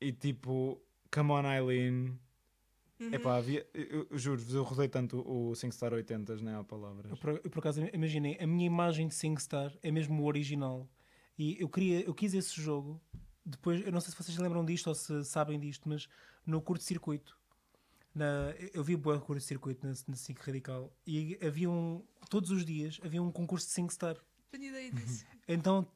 E 0.00 0.10
tipo, 0.12 0.80
Come 1.12 1.32
On 1.32 1.44
Eileen. 1.52 2.18
Uhum. 2.98 3.12
Epá, 3.12 3.36
havia, 3.36 3.66
eu, 3.74 4.06
eu 4.10 4.18
juro-vos, 4.18 4.54
eu 4.54 4.62
rodei 4.62 4.88
tanto 4.88 5.20
o 5.28 5.54
SingStar 5.54 5.92
80s, 5.92 6.40
nem 6.40 6.54
há 6.54 6.64
palavras. 6.64 7.10
Eu 7.10 7.16
por, 7.16 7.40
eu, 7.44 7.50
por 7.50 7.58
acaso 7.58 7.82
imaginei, 7.92 8.38
a 8.40 8.46
minha 8.46 8.64
imagem 8.64 9.06
de 9.06 9.14
SingStar 9.14 9.76
é 9.82 9.90
mesmo 9.90 10.22
o 10.22 10.26
original. 10.26 10.88
E 11.38 11.60
eu 11.60 11.68
queria, 11.68 12.00
eu 12.00 12.14
quis 12.14 12.32
esse 12.32 12.60
jogo. 12.60 13.00
Depois, 13.44 13.84
eu 13.84 13.92
não 13.92 14.00
sei 14.00 14.10
se 14.10 14.16
vocês 14.16 14.38
lembram 14.38 14.64
disto 14.64 14.86
ou 14.86 14.94
se 14.94 15.24
sabem 15.24 15.60
disto, 15.60 15.88
mas 15.88 16.08
no 16.44 16.60
curto-circuito. 16.62 17.38
Na, 18.14 18.54
eu 18.72 18.82
vi 18.82 18.96
boa 18.96 19.20
curto-circuito 19.20 19.86
na, 19.86 19.92
na 20.08 20.16
SIC 20.16 20.40
Radical 20.40 20.90
e 21.06 21.38
havia 21.46 21.68
um, 21.68 22.02
todos 22.30 22.50
os 22.50 22.64
dias 22.64 22.98
havia 23.04 23.22
um 23.22 23.30
concurso 23.30 23.66
de 23.66 23.74
SingStar. 23.74 24.16
Tenho 24.50 24.64
ideia 24.64 24.90
disso. 24.90 25.24
Então, 25.48 25.86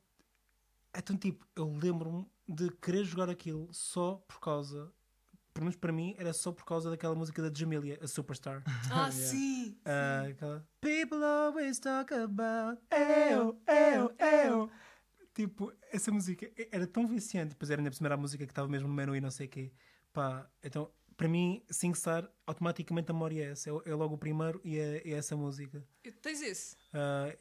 então 0.97 1.17
tipo, 1.17 1.45
eu 1.57 1.75
lembro-me 1.77 2.25
de 2.47 2.71
querer 2.77 3.05
jogar 3.05 3.29
aquilo 3.29 3.69
só 3.73 4.23
por 4.29 4.39
causa, 4.39 4.93
pelo 5.61 5.67
menos 5.67 5.77
para 5.77 5.93
mim, 5.93 6.15
era 6.17 6.33
só 6.33 6.51
por 6.53 6.65
causa 6.65 6.89
daquela 6.89 7.15
música 7.15 7.43
da 7.43 7.51
Jamelia, 7.55 7.99
a 8.03 8.07
Superstar. 8.09 8.63
Ah, 8.91 9.11
sim! 9.13 9.79
Ah, 9.85 10.23
aquela 10.31 10.67
People 10.81 11.23
always 11.23 11.79
talk 11.79 12.13
about 12.15 12.81
eu, 12.91 13.61
eu, 13.69 14.15
eu. 14.19 14.71
Tipo, 15.35 15.71
essa 15.93 16.11
música 16.11 16.51
era 16.73 16.87
tão 16.87 17.07
viciante. 17.07 17.51
Depois 17.51 17.71
era 17.71 17.81
na 17.83 17.91
primeira 17.91 18.17
música 18.17 18.45
que 18.47 18.51
estava 18.53 18.69
mesmo 18.69 18.89
no 18.89 18.95
menu 18.95 19.15
e 19.15 19.21
não 19.21 19.31
sei 19.31 19.47
o 19.47 19.51
quê. 19.51 19.73
Pá, 20.13 20.51
então, 20.63 20.91
para 21.17 21.29
mim, 21.29 21.63
SingStar, 21.71 22.29
automaticamente 22.47 23.11
a 23.11 23.15
memória 23.15 23.45
é 23.45 23.51
essa. 23.51 23.69
É, 23.71 23.73
é 23.91 23.95
logo 23.95 24.15
o 24.15 24.19
primeiro 24.19 24.61
e 24.65 24.79
é, 24.79 25.03
é 25.09 25.11
essa 25.13 25.37
música. 25.37 25.87
Eu- 26.03 26.13
Tens 26.15 26.41
esse? 26.43 26.77
Ah, 26.93 27.37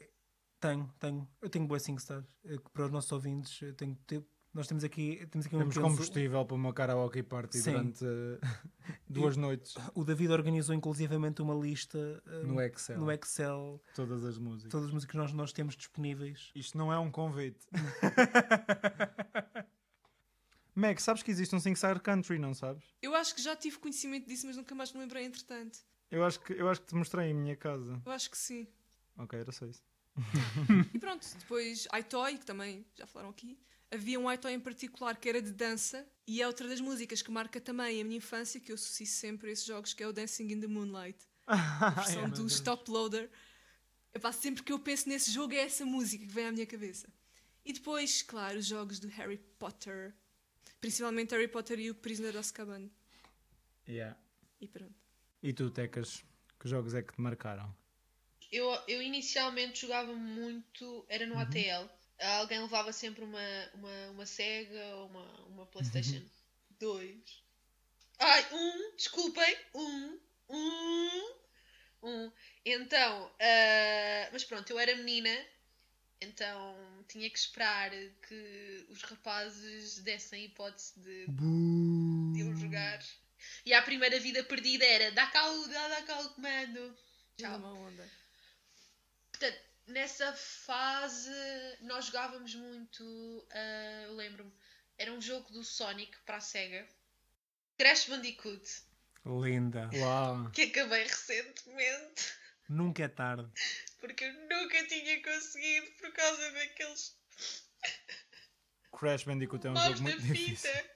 tenho, 0.60 0.92
tenho. 0.98 1.28
Eu 1.40 1.48
tenho 1.48 1.66
boa 1.66 1.80
SingStar. 1.80 2.22
Eh, 2.44 2.58
Para 2.72 2.84
os 2.86 2.92
nossos 2.92 3.10
ouvintes, 3.12 3.60
eu 3.62 3.74
tenho, 3.74 3.98
te- 4.06 4.24
nós 4.52 4.66
temos 4.66 4.82
aqui, 4.82 5.24
temos 5.30 5.46
aqui 5.46 5.54
um 5.54 5.58
Temos 5.60 5.74
pequeno- 5.74 5.90
combustível 5.94 6.44
para 6.44 6.56
uma 6.56 6.72
karaoke 6.72 7.22
party 7.22 7.58
Sim. 7.58 7.70
durante 7.72 8.04
eh, 8.04 8.40
duas 9.08 9.36
noites 9.36 9.74
O 9.94 10.04
David 10.04 10.32
organizou 10.32 10.74
inclusivamente 10.74 11.40
uma 11.40 11.54
lista 11.54 12.20
ah, 12.26 12.42
no 12.42 12.60
Excel. 12.60 12.98
no 12.98 13.10
Excel. 13.12 13.80
Todas 13.94 14.24
as 14.24 14.38
músicas. 14.38 14.70
Todas 14.72 14.86
as 14.88 14.92
músicas 14.92 15.10
que 15.12 15.16
nós, 15.16 15.32
nós 15.32 15.52
temos 15.52 15.76
disponíveis. 15.76 16.50
Isto 16.54 16.76
não 16.76 16.92
é 16.92 16.98
um 16.98 17.10
convite. 17.10 17.64
Meg, 20.74 21.00
sabes 21.02 21.22
que 21.22 21.30
existe 21.30 21.54
um 21.54 21.60
SingStar 21.60 22.00
Country, 22.00 22.38
não 22.38 22.54
sabes? 22.54 22.84
Eu 23.02 23.14
acho 23.14 23.34
que 23.34 23.42
já 23.42 23.54
tive 23.56 23.78
conhecimento 23.78 24.26
disso, 24.26 24.46
mas 24.46 24.56
nunca 24.56 24.74
mais 24.74 24.92
me 24.92 25.00
lembrei 25.00 25.24
entretanto. 25.24 25.78
Eu 26.10 26.24
acho 26.24 26.40
que, 26.40 26.52
eu 26.54 26.68
acho 26.68 26.80
que 26.80 26.86
te 26.88 26.94
mostrei 26.94 27.30
em 27.30 27.34
minha 27.34 27.56
casa. 27.56 28.00
Eu 28.04 28.12
acho 28.12 28.30
que 28.30 28.38
sim. 28.38 28.66
Ok, 29.16 29.38
era 29.38 29.52
só 29.52 29.66
isso. 29.66 29.82
E 30.94 30.98
pronto, 30.98 31.26
depois 31.38 31.86
iToy, 31.98 32.38
que 32.38 32.46
também 32.46 32.84
já 32.94 33.06
falaram 33.06 33.30
aqui. 33.30 33.58
Havia 33.90 34.18
um 34.18 34.30
item 34.30 34.54
em 34.54 34.60
particular 34.60 35.16
que 35.16 35.28
era 35.28 35.42
de 35.42 35.52
dança 35.52 36.06
e 36.26 36.40
é 36.40 36.46
outra 36.46 36.68
das 36.68 36.80
músicas 36.80 37.22
que 37.22 37.30
marca 37.30 37.60
também 37.60 38.00
a 38.00 38.04
minha 38.04 38.18
infância, 38.18 38.60
que 38.60 38.70
eu 38.70 38.74
associo 38.74 39.06
sempre 39.06 39.48
a 39.48 39.52
esses 39.52 39.64
jogos, 39.64 39.92
que 39.92 40.02
é 40.02 40.06
o 40.06 40.12
Dancing 40.12 40.52
in 40.52 40.60
the 40.60 40.66
Moonlight. 40.66 41.18
A 41.46 41.90
versão 41.90 42.30
do 42.30 42.46
Stop 42.46 42.88
Loader. 42.88 43.28
Epá, 44.14 44.30
sempre 44.30 44.62
que 44.62 44.72
eu 44.72 44.78
penso 44.78 45.08
nesse 45.08 45.32
jogo 45.32 45.54
é 45.54 45.58
essa 45.58 45.84
música 45.84 46.24
que 46.24 46.32
vem 46.32 46.46
à 46.46 46.52
minha 46.52 46.66
cabeça. 46.66 47.08
E 47.64 47.72
depois, 47.72 48.22
claro, 48.22 48.58
os 48.58 48.66
jogos 48.66 49.00
do 49.00 49.08
Harry 49.08 49.38
Potter. 49.58 50.14
Principalmente 50.80 51.32
Harry 51.32 51.48
Potter 51.48 51.80
e 51.80 51.90
o 51.90 51.94
Prisioneiro 51.94 52.34
de 52.34 52.38
Azkaban. 52.38 52.88
Yeah. 53.88 54.16
E 54.60 54.68
pronto. 54.68 54.94
E 55.42 55.52
tu, 55.52 55.70
Tecas, 55.70 56.24
que 56.60 56.68
jogos 56.68 56.94
é 56.94 57.02
que 57.02 57.12
te 57.12 57.20
marcaram? 57.20 57.74
Eu, 58.52 58.70
eu 58.86 59.02
inicialmente 59.02 59.80
jogava 59.80 60.12
muito, 60.14 61.04
era 61.08 61.26
no 61.26 61.38
ATL. 61.38 61.88
Alguém 62.20 62.60
levava 62.60 62.92
sempre 62.92 63.24
uma, 63.24 63.70
uma, 63.74 64.10
uma 64.10 64.26
Sega 64.26 64.96
ou 64.96 65.06
uma, 65.06 65.46
uma 65.46 65.66
PlayStation 65.66 66.22
2. 66.78 67.16
Ai, 68.18 68.46
um, 68.52 68.96
desculpem, 68.96 69.56
um, 69.74 70.18
um, 70.50 71.34
um. 72.02 72.32
Então, 72.64 73.32
ah, 73.40 74.28
mas 74.32 74.44
pronto, 74.44 74.70
eu 74.70 74.78
era 74.78 74.94
menina, 74.96 75.34
então 76.20 77.04
tinha 77.08 77.30
que 77.30 77.38
esperar 77.38 77.90
que 78.28 78.86
os 78.90 79.02
rapazes 79.02 79.98
dessem 80.00 80.42
a 80.42 80.44
hipótese 80.44 81.00
de, 81.00 81.26
de 81.26 82.40
eu 82.40 82.54
jogar. 82.56 83.02
E 83.64 83.72
a 83.72 83.80
primeira 83.80 84.20
vida 84.20 84.44
perdida 84.44 84.84
era 84.84 85.10
dá 85.12 85.26
cá 85.28 85.50
o, 85.50 85.68
dá, 85.68 85.88
dá 85.88 86.02
cá 86.02 86.20
o 86.20 86.34
comando. 86.34 86.96
Tchau. 87.38 87.56
uma 87.56 87.72
onda. 87.72 88.06
Portanto, 89.30 89.69
nessa 89.90 90.32
fase 90.32 91.30
nós 91.82 92.06
jogávamos 92.06 92.54
muito, 92.54 93.46
ah, 93.52 94.02
eu 94.04 94.14
lembro-me, 94.16 94.52
era 94.98 95.12
um 95.12 95.20
jogo 95.20 95.50
do 95.52 95.62
Sonic 95.64 96.16
para 96.24 96.36
a 96.36 96.40
Sega, 96.40 96.86
Crash 97.78 98.06
Bandicoot, 98.08 98.82
Linda. 99.24 99.90
Uau! 99.94 100.50
que 100.52 100.62
acabei 100.62 101.04
recentemente, 101.04 102.32
Nunca 102.68 103.02
é 103.04 103.08
tarde. 103.08 103.50
porque 104.00 104.24
eu 104.24 104.32
nunca 104.48 104.86
tinha 104.86 105.22
conseguido 105.22 105.90
por 105.92 106.12
causa 106.12 106.50
daqueles 106.52 107.18
Crash 108.98 109.24
Bandicoot 109.24 109.66
é 109.66 109.70
um 109.70 109.76
jogo 109.76 110.02
muito 110.02 110.22
difícil. 110.22 110.70
fita. 110.70 110.90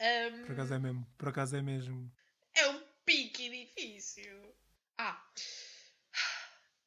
Ahm, 0.00 0.44
Por 0.46 0.52
acaso 0.52 0.74
é 0.74 0.78
mesmo. 0.78 1.06
Por 1.16 1.28
acaso 1.28 1.56
é 1.56 1.62
mesmo. 1.62 2.12
É 2.54 2.68
um 2.68 2.82
pique 3.04 3.48
difícil. 3.48 4.54
Ah, 4.98 5.24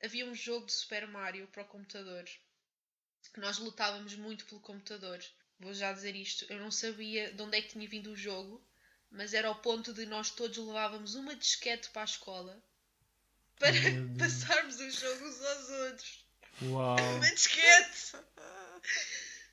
havia 0.03 0.25
um 0.25 0.35
jogo 0.35 0.65
de 0.65 0.73
Super 0.73 1.07
Mario 1.07 1.47
para 1.47 1.63
o 1.63 1.67
computador 1.67 2.25
que 3.33 3.39
nós 3.39 3.57
lutávamos 3.57 4.15
muito 4.15 4.45
pelo 4.45 4.61
computador. 4.61 5.23
Vou 5.59 5.73
já 5.73 5.91
dizer 5.91 6.15
isto, 6.15 6.45
eu 6.49 6.59
não 6.59 6.71
sabia 6.71 7.31
de 7.31 7.41
onde 7.41 7.57
é 7.57 7.61
que 7.61 7.69
tinha 7.69 7.87
vindo 7.87 8.11
o 8.11 8.15
jogo, 8.15 8.63
mas 9.11 9.33
era 9.33 9.47
ao 9.47 9.55
ponto 9.55 9.93
de 9.93 10.05
nós 10.05 10.29
todos 10.29 10.57
levávamos 10.57 11.15
uma 11.15 11.35
disquete 11.35 11.89
para 11.89 12.03
a 12.03 12.05
escola 12.05 12.61
para 13.59 13.71
passarmos 14.17 14.79
os 14.79 14.99
jogos 14.99 15.21
uns 15.21 15.45
aos 15.45 15.69
outros. 15.69 16.25
Uau! 16.63 16.97
Uma 17.15 17.31
disquete! 17.31 18.17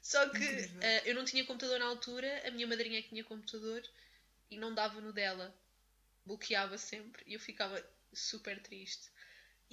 Só 0.02 0.28
que 0.28 0.44
eh, 0.80 1.02
eu 1.06 1.14
não 1.14 1.24
tinha 1.24 1.44
computador 1.44 1.78
na 1.78 1.86
altura, 1.86 2.46
a 2.46 2.50
minha 2.50 2.66
madrinha 2.66 2.98
é 2.98 3.02
que 3.02 3.08
tinha 3.08 3.24
computador 3.24 3.82
e 4.50 4.58
não 4.58 4.74
dava 4.74 5.00
no 5.00 5.12
dela. 5.12 5.54
Bloqueava 6.26 6.78
sempre 6.78 7.22
e 7.26 7.34
eu 7.34 7.40
ficava 7.40 7.82
super 8.12 8.60
triste. 8.62 9.10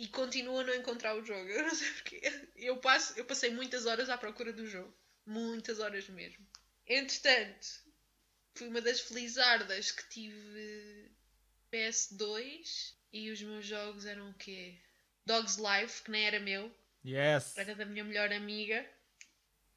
E 0.01 0.07
continuo 0.07 0.59
a 0.59 0.63
não 0.63 0.73
encontrar 0.73 1.15
o 1.15 1.23
jogo. 1.23 1.47
Eu 1.47 1.61
não 1.63 1.75
sei 1.75 1.91
porquê. 1.91 2.21
Eu, 2.55 2.77
passo, 2.77 3.13
eu 3.19 3.23
passei 3.23 3.51
muitas 3.51 3.85
horas 3.85 4.09
à 4.09 4.17
procura 4.17 4.51
do 4.51 4.65
jogo. 4.65 4.91
Muitas 5.27 5.79
horas 5.79 6.09
mesmo. 6.09 6.43
Entretanto, 6.87 7.67
fui 8.55 8.67
uma 8.67 8.81
das 8.81 8.99
felizardas 9.01 9.91
que 9.91 10.09
tive 10.09 11.11
PS2 11.71 12.95
e 13.13 13.29
os 13.29 13.41
meus 13.43 13.63
jogos 13.65 14.05
eram 14.07 14.31
o 14.31 14.33
quê? 14.33 14.75
Dogs 15.25 15.57
Life, 15.61 16.01
que 16.03 16.09
nem 16.11 16.25
era 16.25 16.39
meu, 16.39 16.75
Yes! 17.05 17.55
era 17.55 17.75
da 17.75 17.85
minha 17.85 18.03
melhor 18.03 18.31
amiga. 18.33 18.83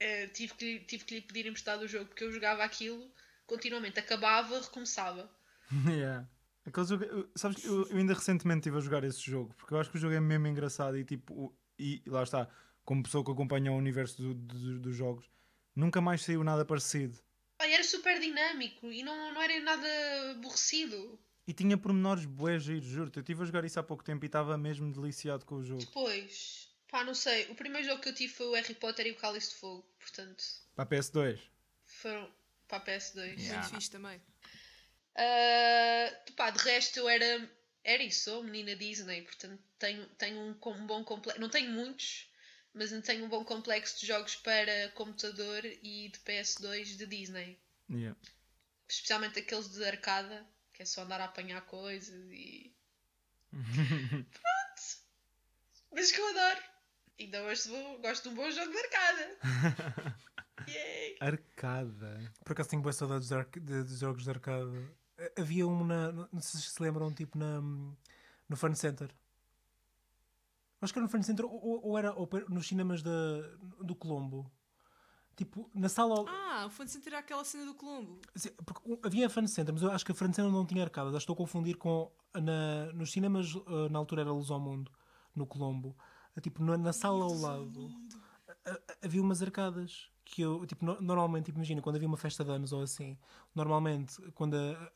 Eh, 0.00 0.26
tive, 0.28 0.54
que, 0.54 0.64
lhe- 0.64 0.80
tive 0.86 1.04
que 1.04 1.14
lhe 1.16 1.20
pedir 1.20 1.46
emprestado 1.46 1.82
o 1.82 1.88
jogo 1.88 2.06
porque 2.06 2.24
eu 2.24 2.32
jogava 2.32 2.64
aquilo 2.64 3.12
continuamente. 3.46 4.00
Acabava, 4.00 4.58
recomeçava. 4.60 5.30
Yeah. 5.88 6.26
Aquele 6.66 6.86
jogo, 6.86 7.04
eu- 7.04 7.30
sabes, 7.36 7.60
que 7.60 7.66
eu, 7.66 7.86
eu 7.88 7.96
ainda 7.96 8.14
recentemente 8.14 8.60
estive 8.60 8.78
a 8.78 8.80
jogar 8.80 9.04
esse 9.04 9.20
jogo 9.20 9.52
porque 9.54 9.74
eu 9.74 9.78
acho 9.78 9.90
que 9.90 9.96
o 9.96 10.00
jogo 10.00 10.14
é 10.14 10.20
mesmo 10.20 10.46
engraçado 10.46 10.96
e 10.96 11.04
tipo, 11.04 11.54
e 11.78 12.02
lá 12.06 12.22
está, 12.22 12.48
como 12.84 13.02
pessoa 13.02 13.24
que 13.24 13.30
acompanha 13.30 13.70
o 13.72 13.76
universo 13.76 14.20
do- 14.22 14.34
do- 14.34 14.78
dos 14.80 14.96
jogos, 14.96 15.28
nunca 15.76 16.00
mais 16.00 16.22
saiu 16.22 16.42
nada 16.42 16.64
parecido. 16.64 17.18
Pá, 17.58 17.66
era 17.68 17.84
super 17.84 18.18
dinâmico 18.18 18.86
e 18.90 19.02
não, 19.02 19.32
não 19.34 19.42
era 19.42 19.60
nada 19.60 19.86
aborrecido. 20.32 21.18
E 21.46 21.52
tinha 21.52 21.76
pormenores 21.76 22.24
bué 22.24 22.58
giros, 22.58 22.86
juro-te. 22.88 23.18
Eu 23.18 23.20
estive 23.20 23.42
a 23.42 23.44
jogar 23.44 23.64
isso 23.66 23.78
há 23.78 23.82
pouco 23.82 24.02
tempo 24.02 24.24
e 24.24 24.26
estava 24.26 24.56
mesmo 24.56 24.90
deliciado 24.90 25.44
com 25.44 25.56
o 25.56 25.64
jogo. 25.64 25.80
Depois, 25.84 26.74
pá, 26.90 27.04
não 27.04 27.14
sei. 27.14 27.44
O 27.50 27.54
primeiro 27.54 27.86
jogo 27.86 28.00
que 28.00 28.08
eu 28.08 28.14
tive 28.14 28.32
foi 28.32 28.46
o 28.46 28.54
Harry 28.54 28.74
Potter 28.74 29.06
e 29.06 29.10
o 29.10 29.16
Cálice 29.16 29.50
de 29.50 29.56
Fogo. 29.56 29.84
Portanto, 30.00 30.42
Para 30.74 30.84
a 30.84 30.86
PS2. 30.86 31.38
foram 31.84 32.30
para 32.66 32.78
a 32.78 32.80
PS2. 32.80 33.38
Yeah. 33.38 33.58
Muito 33.60 33.74
fixe 33.74 33.90
também. 33.90 34.18
Ah, 35.16 36.12
pá, 36.36 36.50
de 36.50 36.58
resto 36.64 36.98
eu 36.98 37.08
era, 37.08 37.50
era 37.84 38.02
e 38.02 38.10
sou 38.10 38.42
menina 38.42 38.74
Disney, 38.74 39.22
portanto 39.22 39.62
tenho, 39.78 40.06
tenho 40.16 40.38
um, 40.40 40.68
um 40.70 40.86
bom 40.86 41.04
complexo. 41.04 41.40
Não 41.40 41.48
tenho 41.48 41.70
muitos, 41.70 42.28
mas 42.72 42.90
tenho 43.02 43.24
um 43.24 43.28
bom 43.28 43.44
complexo 43.44 44.00
de 44.00 44.06
jogos 44.06 44.36
para 44.36 44.88
computador 44.94 45.64
e 45.64 46.08
de 46.08 46.18
PS2 46.20 46.96
de 46.96 47.06
Disney. 47.06 47.58
Yeah. 47.90 48.18
Especialmente 48.88 49.38
aqueles 49.38 49.68
de 49.68 49.84
arcada, 49.84 50.46
que 50.72 50.82
é 50.82 50.84
só 50.86 51.02
andar 51.02 51.20
a 51.20 51.24
apanhar 51.26 51.60
coisas 51.66 52.30
e. 52.32 52.74
Pronto! 53.52 54.82
Mas 55.92 56.10
que 56.10 56.20
eu 56.20 56.28
adoro! 56.30 56.60
Ainda 57.20 57.42
hoje 57.44 57.68
vou- 57.68 57.98
gosto 58.00 58.24
de 58.24 58.28
um 58.30 58.34
bom 58.34 58.50
jogo 58.50 58.72
de 58.72 58.78
arcada! 58.78 59.38
Yay! 60.68 61.16
Arcada. 61.20 62.32
Por 62.44 62.52
acaso 62.52 62.70
tenho 62.70 62.82
boas 62.82 62.96
saudades 62.96 63.28
de, 63.28 63.60
de- 63.60 63.84
de 63.84 63.96
jogos 63.96 64.24
de 64.24 64.30
arcade. 64.30 64.88
Eh, 65.18 65.32
Havia 65.38 65.66
um 65.66 65.84
na. 65.84 66.12
Não 66.12 66.40
sei 66.40 66.60
se 66.60 66.70
se 66.70 66.82
lembram, 66.82 67.12
tipo 67.12 67.38
na, 67.38 67.60
no 67.60 68.56
Fun 68.56 68.74
Center. 68.74 69.10
Acho 70.80 70.92
que 70.92 70.98
era 70.98 71.06
no 71.06 71.10
Fun 71.10 71.22
Center 71.22 71.44
ou, 71.46 71.80
ou- 71.86 71.98
era 71.98 72.12
ou 72.14 72.28
nos 72.48 72.66
cinemas 72.68 73.02
da, 73.02 73.10
do 73.82 73.94
Colombo. 73.94 74.50
Tipo, 75.36 75.68
na 75.74 75.88
sala. 75.88 76.14
ao- 76.18 76.28
Ah, 76.28 76.66
o 76.66 76.70
Fun 76.70 76.86
Center 76.86 77.12
era 77.14 77.20
aquela 77.20 77.44
cena 77.44 77.64
do 77.64 77.74
Colombo. 77.74 78.20
Sim, 78.36 78.50
havia 79.02 79.26
a 79.26 79.30
Fun 79.30 79.46
Center, 79.46 79.72
mas 79.72 79.82
eu 79.82 79.90
acho 79.90 80.04
que 80.04 80.12
a 80.12 80.14
Fun 80.14 80.26
Center 80.32 80.50
não 80.52 80.66
tinha 80.66 80.82
arcadas. 80.84 81.14
Acho 81.14 81.26
que 81.26 81.32
estou 81.32 81.34
a 81.42 81.46
confundir 81.46 81.76
com. 81.76 82.10
Na, 82.34 82.92
nos 82.92 83.10
cinemas, 83.12 83.54
eh, 83.54 83.88
na 83.90 83.98
altura 83.98 84.22
era 84.22 84.32
Luz 84.32 84.50
ao 84.50 84.58
Mundo, 84.60 84.90
no 85.34 85.46
Colombo. 85.46 85.96
Eh, 86.36 86.40
Tipo, 86.40 86.62
na, 86.64 86.76
na 86.76 86.92
sala 86.92 87.24
ao 87.24 87.32
lado 87.34 87.90
havia 89.02 89.22
umas 89.22 89.40
arcadas 89.42 90.10
que 90.24 90.42
eu, 90.42 90.66
tipo, 90.66 90.84
no- 90.84 91.00
normalmente, 91.00 91.46
tipo, 91.46 91.58
imagina, 91.58 91.80
quando 91.80 91.96
havia 91.96 92.08
uma 92.08 92.16
festa 92.16 92.44
de 92.44 92.50
anos 92.50 92.72
ou 92.72 92.82
assim, 92.82 93.16
normalmente, 93.54 94.20
quando 94.32 94.54
a- 94.56 94.92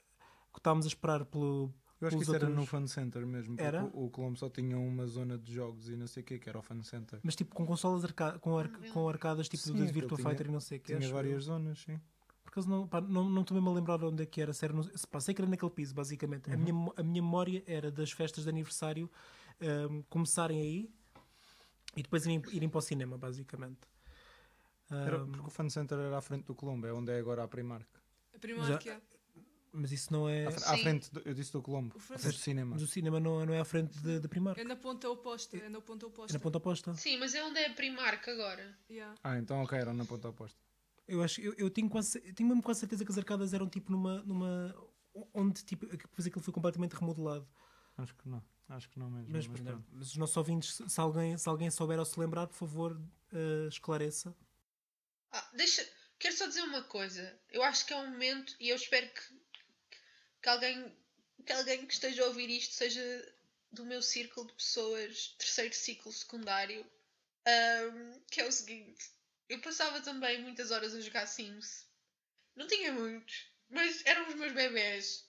estávamos 0.58 0.86
a 0.86 0.88
esperar 0.88 1.24
pelo. 1.24 1.72
Eu 2.00 2.06
acho 2.06 2.16
que 2.16 2.22
isso 2.22 2.34
era 2.34 2.46
outros- 2.46 2.60
no 2.60 2.66
Fun 2.66 2.86
Center 2.86 3.26
mesmo. 3.26 3.56
porque 3.56 3.64
Era? 3.66 3.84
O, 3.84 4.04
o 4.06 4.10
Colombo 4.10 4.38
só 4.38 4.48
tinha 4.48 4.78
uma 4.78 5.04
zona 5.06 5.36
de 5.36 5.52
jogos 5.52 5.88
e 5.88 5.96
não 5.96 6.06
sei 6.06 6.22
o 6.22 6.26
que, 6.26 6.38
que 6.38 6.48
era 6.48 6.58
o 6.58 6.62
Fun 6.62 6.82
Center. 6.84 7.18
Mas 7.24 7.34
tipo 7.34 7.54
com 7.54 7.66
consolas 7.66 8.04
arca 8.04 8.38
com, 8.38 8.56
ar 8.56 8.68
com 8.92 9.08
arcadas 9.08 9.48
tipo 9.48 9.62
Sim, 9.64 9.74
de 9.74 9.92
Virtua 9.92 10.16
tinha- 10.16 10.28
Fighter 10.30 10.46
e 10.46 10.50
não 10.50 10.60
sei 10.60 10.78
o 10.78 10.80
que. 10.80 10.96
Tinha 10.96 11.12
várias 11.12 11.44
zonas, 11.44 11.80
sim. 11.80 12.00
Porque 12.44 12.60
eles 12.60 12.66
não, 12.68 12.86
pá, 12.86 13.00
não, 13.00 13.28
não 13.28 13.42
estou 13.42 13.54
mesmo 13.56 13.68
a 13.70 13.74
lembrar 13.74 14.02
onde 14.04 14.22
é 14.22 14.26
que 14.26 14.40
era. 14.40 14.52
Sério, 14.52 14.76
não, 14.76 14.84
pá, 15.10 15.20
sei 15.20 15.34
que 15.34 15.42
era 15.42 15.50
naquele 15.50 15.70
piso, 15.72 15.92
basicamente. 15.94 16.48
A, 16.50 16.54
Uhum. 16.54 16.60
minha, 16.60 16.72
mo- 16.74 16.94
a 16.96 17.02
minha 17.02 17.20
memória 17.22 17.62
era 17.66 17.90
das 17.90 18.12
festas 18.12 18.44
de 18.44 18.50
aniversário 18.50 19.10
ahm, 19.60 20.02
começarem 20.08 20.60
aí 20.60 20.90
e 21.96 22.02
depois 22.02 22.24
irem, 22.24 22.40
irem 22.52 22.68
para 22.68 22.78
o 22.78 22.82
cinema, 22.82 23.18
basicamente. 23.18 23.80
Era, 24.90 25.18
Ahm, 25.18 25.30
porque 25.32 25.46
o 25.46 25.50
Fun 25.50 25.68
Center 25.68 25.98
era 25.98 26.16
à 26.16 26.20
frente 26.22 26.44
do 26.44 26.54
Colombo, 26.54 26.86
é 26.86 26.92
onde 26.92 27.10
é 27.12 27.18
agora 27.18 27.42
a 27.42 27.48
Primark. 27.48 27.88
A 28.34 28.38
Primark, 28.38 28.84
Já- 28.84 28.92
é. 28.92 29.00
Mas 29.72 29.92
isso 29.92 30.12
não 30.12 30.28
é. 30.28 30.46
À, 30.46 30.76
frente, 30.78 31.10
do- 31.12 31.20
eu 31.24 31.34
disse 31.34 31.52
do 31.52 31.62
Colombo, 31.62 31.94
do 31.98 32.32
cinema. 32.32 32.72
Mas 32.74 32.82
o 32.82 32.86
cinema 32.86 33.18
não, 33.20 33.44
não 33.46 33.52
é 33.54 33.60
à 33.60 33.64
frente 33.64 33.98
de 33.98 34.28
Primark. 34.28 34.58
É 34.58 34.64
na 34.64 34.76
ponta 34.76 35.08
oposta. 35.08 35.56
É 35.56 35.68
na 35.68 35.80
ponta 35.80 36.06
É 36.06 36.08
oposta. 36.08 36.32
na 36.32 36.40
ponta 36.40 36.58
oposta. 36.58 36.94
Sim, 36.94 37.16
mas 37.18 37.34
é 37.34 37.42
onde 37.44 37.58
é 37.58 37.66
a 37.66 37.74
Primark 37.74 38.28
agora. 38.28 38.78
Yeah. 38.90 39.14
Ah, 39.22 39.38
então 39.38 39.62
ok, 39.62 39.78
era 39.78 39.92
na 39.92 40.04
ponta 40.04 40.28
oposta. 40.28 40.58
Eu 41.06 41.22
acho, 41.22 41.40
eu, 41.40 41.54
eu 41.56 41.70
tenho 41.70 41.88
quase, 41.88 42.18
eu 42.24 42.34
tenho 42.34 42.48
mesmo 42.48 42.62
quase 42.62 42.80
certeza 42.80 43.04
que 43.04 43.10
as 43.10 43.16
arcadas 43.18 43.54
eram 43.54 43.68
tipo 43.68 43.90
numa, 43.90 44.22
numa 44.24 44.74
onde 45.32 45.64
tipo, 45.64 45.86
depois 45.86 46.26
aquilo 46.26 46.42
foi 46.42 46.52
completamente 46.52 46.92
remodelado. 46.94 47.48
Acho 47.96 48.14
que 48.14 48.28
não, 48.28 48.44
acho 48.68 48.88
que 48.90 48.98
não 48.98 49.10
mesmo. 49.10 49.28
Mas, 49.32 49.46
mas 49.48 49.60
pronto. 49.60 49.84
mas 49.90 50.08
os 50.08 50.16
nossos 50.16 50.36
ouvintes, 50.36 50.80
se- 50.86 51.00
alguém, 51.00 51.36
se 51.38 51.48
alguém 51.48 51.70
souber 51.70 51.98
ou 51.98 52.04
se 52.04 52.20
lembrar, 52.20 52.46
por 52.46 52.54
favor, 52.56 53.00
eh, 53.32 53.68
esclareça. 53.68 54.36
Ah, 55.32 55.50
deixa. 55.54 55.86
Quero 56.18 56.36
só 56.36 56.46
dizer 56.46 56.62
uma 56.62 56.82
coisa. 56.82 57.38
Eu 57.50 57.62
acho 57.62 57.86
que 57.86 57.92
é 57.92 57.96
um 57.96 58.10
momento 58.10 58.54
e 58.60 58.68
eu 58.70 58.76
espero 58.76 59.06
que, 59.06 59.20
que 60.48 60.50
alguém 60.50 60.96
que 61.44 61.52
alguém 61.52 61.86
que 61.86 61.92
esteja 61.92 62.22
a 62.22 62.26
ouvir 62.26 62.48
isto 62.48 62.74
seja 62.74 63.34
do 63.70 63.84
meu 63.84 64.00
círculo 64.00 64.46
de 64.46 64.54
pessoas 64.54 65.34
terceiro 65.38 65.74
ciclo 65.74 66.10
secundário. 66.10 66.86
Ahm, 67.46 68.18
que 68.30 68.40
é 68.40 68.46
o 68.46 68.52
seguinte. 68.52 69.10
eu 69.48 69.60
passava 69.60 70.00
também 70.00 70.42
muitas 70.42 70.70
horas 70.70 70.94
a 70.94 71.00
jogar 71.00 71.26
Sims. 71.26 71.86
Não 72.56 72.66
tinha 72.66 72.92
muitos, 72.92 73.46
mas 73.68 74.04
eram 74.04 74.26
os 74.28 74.34
meus 74.34 74.52
bebés. 74.52 75.26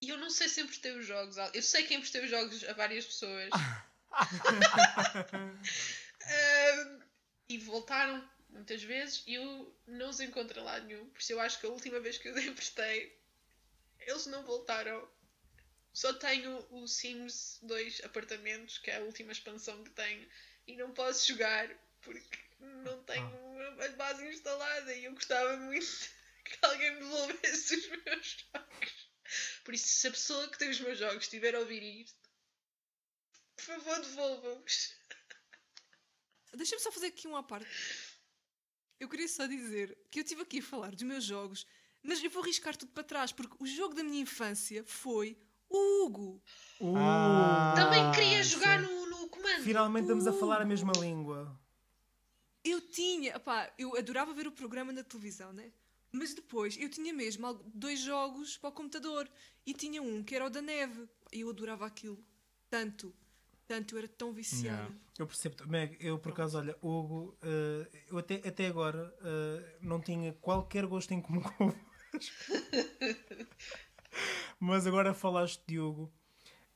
E 0.00 0.08
eu 0.08 0.18
não 0.18 0.30
sei 0.30 0.48
se 0.48 0.60
emprestei 0.60 0.92
os 0.92 1.06
jogos. 1.06 1.36
Eu 1.52 1.62
sei 1.62 1.84
que 1.84 1.94
emprestei 1.94 2.24
os 2.24 2.30
jogos 2.30 2.64
a 2.64 2.72
várias 2.72 3.06
pessoas. 3.06 3.50
Ahm, 6.26 7.00
e 7.48 7.58
voltaram 7.58 8.28
muitas 8.48 8.82
vezes 8.82 9.22
e 9.26 9.34
eu 9.34 9.76
não 9.86 10.10
os 10.10 10.20
encontro 10.20 10.62
lá 10.62 10.80
nenhum. 10.80 11.08
Por 11.10 11.20
isso 11.20 11.32
eu 11.32 11.40
acho 11.40 11.58
que 11.60 11.66
a 11.66 11.70
última 11.70 12.00
vez 12.00 12.16
que 12.18 12.28
os 12.28 12.36
emprestei, 12.44 13.23
eles 14.06 14.26
não 14.26 14.44
voltaram. 14.44 15.08
Só 15.92 16.12
tenho 16.14 16.66
o 16.70 16.88
Sims 16.88 17.58
2 17.62 18.04
apartamentos, 18.04 18.78
que 18.78 18.90
é 18.90 18.96
a 18.96 19.02
última 19.02 19.32
expansão 19.32 19.82
que 19.84 19.90
tenho, 19.90 20.28
e 20.66 20.76
não 20.76 20.92
posso 20.92 21.28
jogar 21.28 21.68
porque 22.02 22.38
não 22.60 23.02
tenho 23.04 23.82
a 23.82 23.88
base 23.90 24.26
instalada 24.26 24.94
e 24.94 25.04
eu 25.04 25.12
gostava 25.12 25.56
muito 25.56 25.86
que 26.44 26.58
alguém 26.62 26.94
me 26.94 27.00
devolvesse 27.00 27.76
os 27.76 27.88
meus 27.88 28.46
jogos. 28.52 29.08
Por 29.64 29.74
isso, 29.74 29.88
se 29.88 30.06
a 30.08 30.10
pessoa 30.10 30.48
que 30.48 30.58
tem 30.58 30.70
os 30.70 30.80
meus 30.80 30.98
jogos 30.98 31.24
estiver 31.24 31.54
a 31.54 31.60
ouvir 31.60 31.82
isto, 31.82 32.18
por 33.56 33.64
favor, 33.64 34.00
devolvam-os. 34.00 34.94
Deixa-me 36.54 36.82
só 36.82 36.92
fazer 36.92 37.06
aqui 37.06 37.26
uma 37.26 37.42
parte. 37.42 37.68
Eu 39.00 39.08
queria 39.08 39.28
só 39.28 39.46
dizer 39.46 39.96
que 40.10 40.20
eu 40.20 40.22
estive 40.22 40.42
aqui 40.42 40.58
a 40.60 40.62
falar 40.62 40.90
dos 40.92 41.02
meus 41.02 41.24
jogos, 41.24 41.66
mas 42.04 42.22
eu 42.22 42.30
vou 42.30 42.42
arriscar 42.42 42.76
tudo 42.76 42.92
para 42.92 43.02
trás, 43.02 43.32
porque 43.32 43.56
o 43.58 43.66
jogo 43.66 43.94
da 43.94 44.04
minha 44.04 44.20
infância 44.20 44.84
foi 44.84 45.36
o 45.68 46.04
Hugo. 46.06 46.42
Uh, 46.80 46.94
Ah, 46.96 47.74
Também 47.76 48.12
queria 48.12 48.42
jogar 48.44 48.80
no, 48.80 49.06
no 49.06 49.28
comando. 49.28 49.62
Finalmente 49.62 50.02
estamos 50.04 50.26
a 50.26 50.32
falar 50.32 50.60
a 50.62 50.64
mesma 50.64 50.92
língua. 51.00 51.58
Eu 52.64 52.80
tinha, 52.80 53.36
opá, 53.36 53.72
eu 53.78 53.96
adorava 53.96 54.32
ver 54.32 54.46
o 54.46 54.52
programa 54.52 54.92
na 54.92 55.02
televisão, 55.04 55.52
né? 55.52 55.72
Mas 56.12 56.32
depois 56.32 56.76
eu 56.78 56.88
tinha 56.88 57.12
mesmo 57.12 57.46
algo- 57.46 57.64
dois 57.74 58.00
jogos 58.00 58.56
para 58.56 58.68
o 58.70 58.72
computador 58.72 59.28
e 59.66 59.74
tinha 59.74 60.00
um 60.00 60.22
que 60.22 60.34
era 60.34 60.46
o 60.46 60.50
da 60.50 60.62
neve. 60.62 61.08
E 61.32 61.40
eu 61.40 61.50
adorava 61.50 61.84
aquilo. 61.84 62.24
Tanto, 62.70 63.14
tanto, 63.66 63.94
eu 63.94 63.98
era 63.98 64.08
tão 64.08 64.32
viciada. 64.32 64.78
Yeah. 64.82 64.94
Eu 65.18 65.26
percebo, 65.26 65.56
Meg, 65.66 65.96
eu 66.00 66.18
por 66.18 66.32
acaso, 66.32 66.56
olha, 66.58 66.76
Hugo, 66.80 67.36
eh, 67.42 68.04
eu 68.08 68.18
até, 68.18 68.36
até 68.48 68.66
agora 68.66 69.14
eh, 69.22 69.78
não 69.80 70.00
tinha 70.00 70.32
qualquer 70.34 70.86
gosto 70.86 71.12
em 71.12 71.20
comum 71.20 71.42
com 71.58 71.68
o 71.68 71.74
Mas 74.58 74.86
agora 74.86 75.14
falaste 75.14 75.62
de 75.66 75.78
Hugo. 75.78 76.12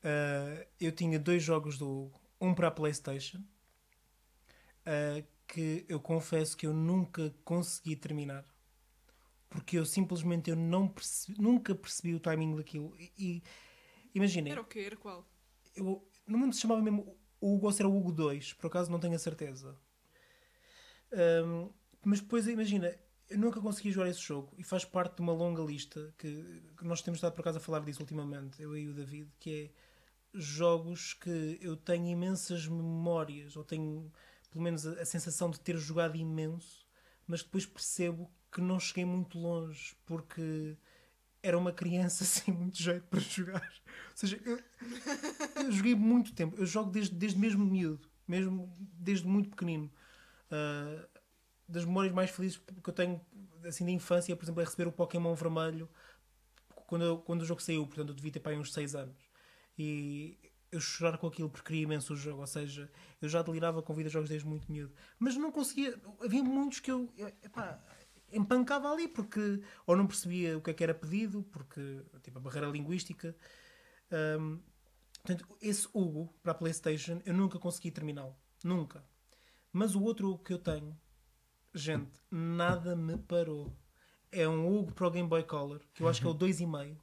eh, 0.03 0.67
eu 0.79 0.91
tinha 0.91 1.19
dois 1.19 1.43
jogos 1.43 1.77
do 1.77 1.87
Hugo. 1.89 2.21
Um 2.41 2.53
para 2.55 2.69
a 2.69 2.71
Playstation, 2.71 3.41
eh, 4.85 5.23
que 5.47 5.85
eu 5.89 5.99
confesso 5.99 6.55
que 6.55 6.65
eu 6.67 6.73
nunca 6.73 7.33
consegui 7.43 7.95
terminar. 7.95 8.45
Porque 9.49 9.77
eu 9.77 9.85
simplesmente 9.85 10.49
eu 10.49 10.55
não 10.55 10.87
percebi- 10.87 11.41
nunca 11.41 11.73
percebi 11.75 12.13
o 12.13 12.19
timing 12.19 12.55
daquilo. 12.55 12.95
E, 12.99 13.11
e 13.17 13.43
imaginem, 14.13 14.51
Era 14.51 14.61
o 14.61 14.65
quê? 14.65 14.79
Era 14.79 14.97
qual? 14.97 15.25
eu, 15.75 16.07
não 16.27 16.37
me 16.37 16.43
lembro 16.43 16.55
se 16.55 16.61
chamava 16.61 16.81
mesmo 16.81 17.17
o 17.41 17.55
Hugo 17.55 17.65
ou 17.67 17.71
se 17.71 17.81
era 17.81 17.89
o 17.89 17.97
Hugo 17.97 18.11
2, 18.11 18.53
por 18.53 18.67
acaso 18.67 18.91
não 18.91 18.99
tenho 18.99 19.15
a 19.15 19.19
certeza. 19.19 19.75
Ahm, 21.11 21.69
mas 22.03 22.21
depois, 22.21 22.47
imagina, 22.47 22.95
eu 23.29 23.37
nunca 23.37 23.61
consegui 23.61 23.91
jogar 23.91 24.09
esse 24.09 24.21
jogo 24.21 24.53
e 24.57 24.63
faz 24.63 24.83
parte 24.83 25.15
de 25.15 25.21
uma 25.21 25.33
longa 25.33 25.61
lista 25.61 26.13
que, 26.17 26.63
que 26.77 26.83
nós 26.85 27.01
temos 27.01 27.17
estado 27.17 27.33
por 27.33 27.41
acaso 27.41 27.57
a 27.57 27.61
falar 27.61 27.81
disso 27.81 28.01
ultimamente, 28.01 28.61
eu 28.61 28.75
e 28.75 28.87
o 28.87 28.93
David, 28.93 29.29
que 29.39 29.65
é 29.65 29.69
jogos 30.33 31.13
que 31.13 31.59
eu 31.61 31.75
tenho 31.75 32.07
imensas 32.07 32.67
memórias, 32.67 33.55
ou 33.55 33.63
tenho 33.63 34.11
pelo 34.51 34.63
menos 34.63 34.85
a, 34.85 35.01
a 35.01 35.05
sensação 35.05 35.49
de 35.49 35.59
ter 35.59 35.77
jogado 35.77 36.17
imenso, 36.17 36.87
mas 37.27 37.43
depois 37.43 37.65
percebo 37.65 38.31
que 38.51 38.61
não 38.61 38.79
cheguei 38.79 39.05
muito 39.05 39.37
longe 39.37 39.95
porque 40.05 40.75
era 41.41 41.57
uma 41.57 41.71
criança 41.71 42.25
sem 42.25 42.53
muito 42.53 42.81
jeito 42.81 43.05
para 43.07 43.19
jogar. 43.19 43.71
Ou 44.11 44.17
seja, 44.17 44.39
eu, 44.43 44.59
eu 45.63 45.71
joguei 45.71 45.95
muito 45.95 46.33
tempo. 46.33 46.57
Eu 46.57 46.65
jogo 46.65 46.89
desde, 46.91 47.15
desde 47.15 47.37
mesmo 47.37 47.63
miúdo, 47.63 48.09
mesmo 48.27 48.73
desde 48.77 49.27
muito 49.27 49.49
pequenino. 49.49 49.91
Ah, 50.51 51.07
das 51.69 51.85
memórias 51.85 52.13
mais 52.13 52.29
felizes 52.31 52.57
que 52.83 52.89
eu 52.89 52.93
tenho 52.93 53.21
assim 53.65 53.85
da 53.85 53.91
infância, 53.91 54.35
por 54.35 54.43
exemplo, 54.45 54.61
é 54.61 54.65
receber 54.65 54.87
o 54.87 54.91
Pokémon 54.91 55.33
vermelho 55.35 55.89
quando, 56.87 57.03
eu- 57.05 57.17
quando 57.19 57.41
o 57.41 57.45
jogo 57.45 57.61
saiu. 57.61 57.85
Portanto, 57.85 58.09
eu 58.09 58.15
devia 58.15 58.31
ter 58.31 58.39
para 58.39 58.57
uns 58.57 58.73
6 58.73 58.95
anos. 58.95 59.17
E 59.77 60.37
eu 60.71 60.79
chorar 60.79 61.17
com 61.17 61.27
aquilo 61.27 61.49
porque 61.49 61.67
queria 61.67 61.83
imenso 61.83 62.13
o 62.13 62.15
jogo. 62.15 62.41
Ou 62.41 62.47
seja, 62.47 62.91
eu 63.21 63.29
já 63.29 63.41
delirava 63.41 63.81
com 63.81 63.93
videojogos 63.93 64.29
desde 64.29 64.47
muito 64.47 64.71
miúdo. 64.71 64.93
Mas 65.17 65.35
não 65.35 65.51
conseguia. 65.51 65.99
Havia 66.23 66.43
muitos 66.43 66.79
que 66.79 66.91
eu. 66.91 67.11
epá, 67.43 67.79
empancava 68.31 68.91
ali 68.91 69.07
porque 69.07 69.61
ou 69.85 69.95
não 69.95 70.05
percebia 70.07 70.57
o 70.57 70.61
que 70.61 70.69
é 70.71 70.73
que 70.73 70.83
era 70.83 70.93
pedido, 70.93 71.43
porque 71.51 72.03
tipo 72.23 72.37
a 72.37 72.41
barreira 72.41 72.67
linguística. 72.67 73.35
Ahm, 74.11 74.59
portanto, 75.23 75.57
esse 75.61 75.87
Hugo 75.93 76.33
para 76.41 76.51
a 76.51 76.55
PlayStation 76.55 77.21
eu 77.25 77.33
nunca 77.33 77.59
consegui 77.59 77.91
terminá-lo. 77.91 78.35
Nunca. 78.63 79.03
Mas 79.71 79.95
o 79.95 80.01
outro 80.03 80.37
que 80.39 80.51
eu 80.53 80.59
tenho, 80.59 80.97
gente, 81.79 82.11
nada 82.29 82.95
me 82.95 83.17
parou. 83.17 83.73
É 84.31 84.47
um 84.47 84.67
Hugo 84.67 84.91
para 84.91 85.07
o 85.07 85.11
Game 85.11 85.27
Boy 85.27 85.43
Color, 85.43 85.81
que 85.93 86.03
eu 86.03 86.07
acho 86.07 86.21
que 86.21 86.27
é 86.27 86.29
o 86.29 86.35
2,5. 86.35 86.97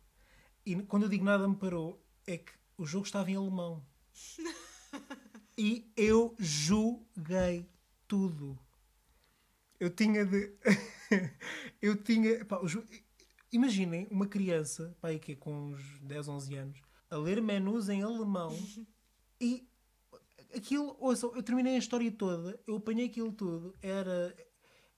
E 0.65 0.77
quando 0.83 1.05
eu 1.05 1.09
digo 1.09 1.25
nada 1.25 1.49
me 1.49 1.57
parou, 1.57 2.01
é 2.27 2.39
que 2.39 2.53
o 2.77 2.87
jogo 2.87 3.07
estava 3.07 3.31
em 3.31 3.37
alemão. 3.37 3.85
E 5.59 5.91
eu 5.97 6.37
joguei 6.39 7.67
tudo. 8.07 8.59
Eu 9.81 9.89
tinha 9.89 10.27
de. 10.27 10.53
eu 11.81 11.97
tinha. 11.97 12.45
pá, 12.45 12.61
Imaginem 13.51 14.07
uma 14.11 14.27
criança, 14.27 14.95
pá, 15.01 15.11
é 15.11 15.19
com 15.37 15.71
uns 15.71 15.99
10, 16.01 16.29
11 16.29 16.55
anos, 16.57 16.83
a 17.09 17.17
ler 17.17 17.41
menus 17.41 17.89
em 17.89 18.03
alemão 18.03 18.55
e 19.41 19.67
aquilo, 20.55 20.97
ouçam, 20.99 21.35
eu 21.35 21.43
terminei 21.43 21.77
a 21.77 21.79
história 21.79 22.11
toda, 22.11 22.59
eu 22.67 22.77
apanhei 22.77 23.07
aquilo 23.07 23.33
tudo, 23.33 23.75
era, 23.81 24.35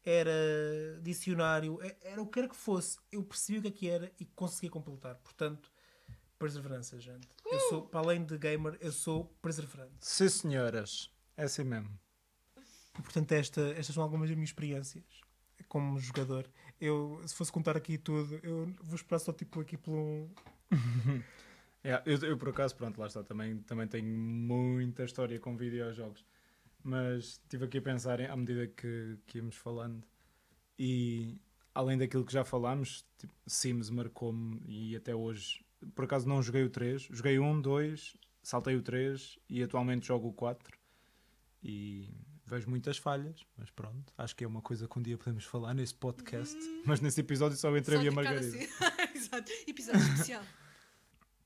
era 0.08 1.00
dicionário, 1.02 1.78
é- 1.82 1.96
era 2.02 2.22
o 2.22 2.26
que 2.26 2.40
quer 2.40 2.48
que 2.48 2.56
fosse, 2.56 2.98
eu 3.12 3.22
percebi 3.22 3.58
o 3.58 3.62
que 3.62 3.68
é 3.68 3.70
que 3.70 3.88
era 3.88 4.12
e 4.18 4.24
consegui 4.24 4.68
completar. 4.70 5.14
Portanto, 5.16 5.70
perseverança, 6.38 6.98
gente. 7.00 7.28
Eu 7.44 7.60
sou, 7.60 7.82
para 7.82 8.00
além 8.00 8.24
de 8.24 8.38
gamer, 8.38 8.76
eu 8.80 8.92
sou 8.92 9.26
perseverante. 9.42 9.92
Sim, 10.00 10.28
senhoras. 10.28 11.10
É 11.36 11.44
assim 11.44 11.64
mesmo. 11.64 11.90
E, 12.98 13.02
portanto, 13.02 13.32
esta, 13.32 13.60
estas 13.72 13.94
são 13.94 14.02
algumas 14.02 14.28
das 14.28 14.36
minhas 14.36 14.50
experiências 14.50 15.04
como 15.68 15.98
jogador. 15.98 16.48
Eu, 16.80 17.20
se 17.26 17.34
fosse 17.34 17.52
contar 17.52 17.76
aqui 17.76 17.98
tudo, 17.98 18.40
eu 18.42 18.72
vou 18.80 18.96
esperar 18.96 19.18
só 19.18 19.32
tipo 19.32 19.60
aqui 19.60 19.76
por 19.76 19.92
um. 19.92 20.30
É, 21.84 22.02
eu, 22.04 22.18
eu, 22.22 22.36
por 22.36 22.48
acaso, 22.48 22.74
pronto, 22.74 23.00
lá 23.00 23.06
está, 23.06 23.22
também, 23.22 23.58
também 23.58 23.86
tenho 23.86 24.04
muita 24.04 25.04
história 25.04 25.38
com 25.38 25.56
videojogos. 25.56 26.24
Mas 26.82 27.40
estive 27.42 27.64
aqui 27.64 27.78
a 27.78 27.82
pensar 27.82 28.20
à 28.20 28.36
medida 28.36 28.66
que, 28.66 29.18
que 29.26 29.38
íamos 29.38 29.56
falando. 29.56 30.06
E 30.78 31.36
além 31.74 31.98
daquilo 31.98 32.24
que 32.24 32.32
já 32.32 32.44
falámos, 32.44 33.04
tipo, 33.18 33.32
Sims 33.46 33.90
marcou-me 33.90 34.62
e 34.66 34.96
até 34.96 35.14
hoje. 35.14 35.64
Por 35.94 36.04
acaso 36.04 36.28
não 36.28 36.42
joguei 36.42 36.64
o 36.64 36.70
3, 36.70 37.02
joguei 37.10 37.38
um, 37.38 37.60
dois, 37.60 38.16
saltei 38.42 38.76
o 38.76 38.82
3 38.82 39.38
e 39.48 39.62
atualmente 39.62 40.06
jogo 40.06 40.28
o 40.28 40.32
4. 40.32 40.76
E 41.62 42.08
vejo 42.46 42.68
muitas 42.70 42.96
falhas, 42.96 43.44
mas 43.56 43.70
pronto, 43.70 44.12
acho 44.16 44.34
que 44.34 44.42
é 44.42 44.46
uma 44.46 44.62
coisa 44.62 44.88
que 44.88 44.98
um 44.98 45.02
dia 45.02 45.18
podemos 45.18 45.44
falar 45.44 45.74
nesse 45.74 45.94
podcast. 45.94 46.56
Mas 46.84 47.00
nesse 47.00 47.20
episódio 47.20 47.56
só 47.58 47.76
entre 47.76 47.96
eu 47.96 48.02
Só 48.02 48.08
a 48.08 48.12
Margarida. 48.12 48.46
assim. 48.46 48.68
Exato. 49.14 49.52
Episódio 49.66 50.00
especial. 50.00 50.42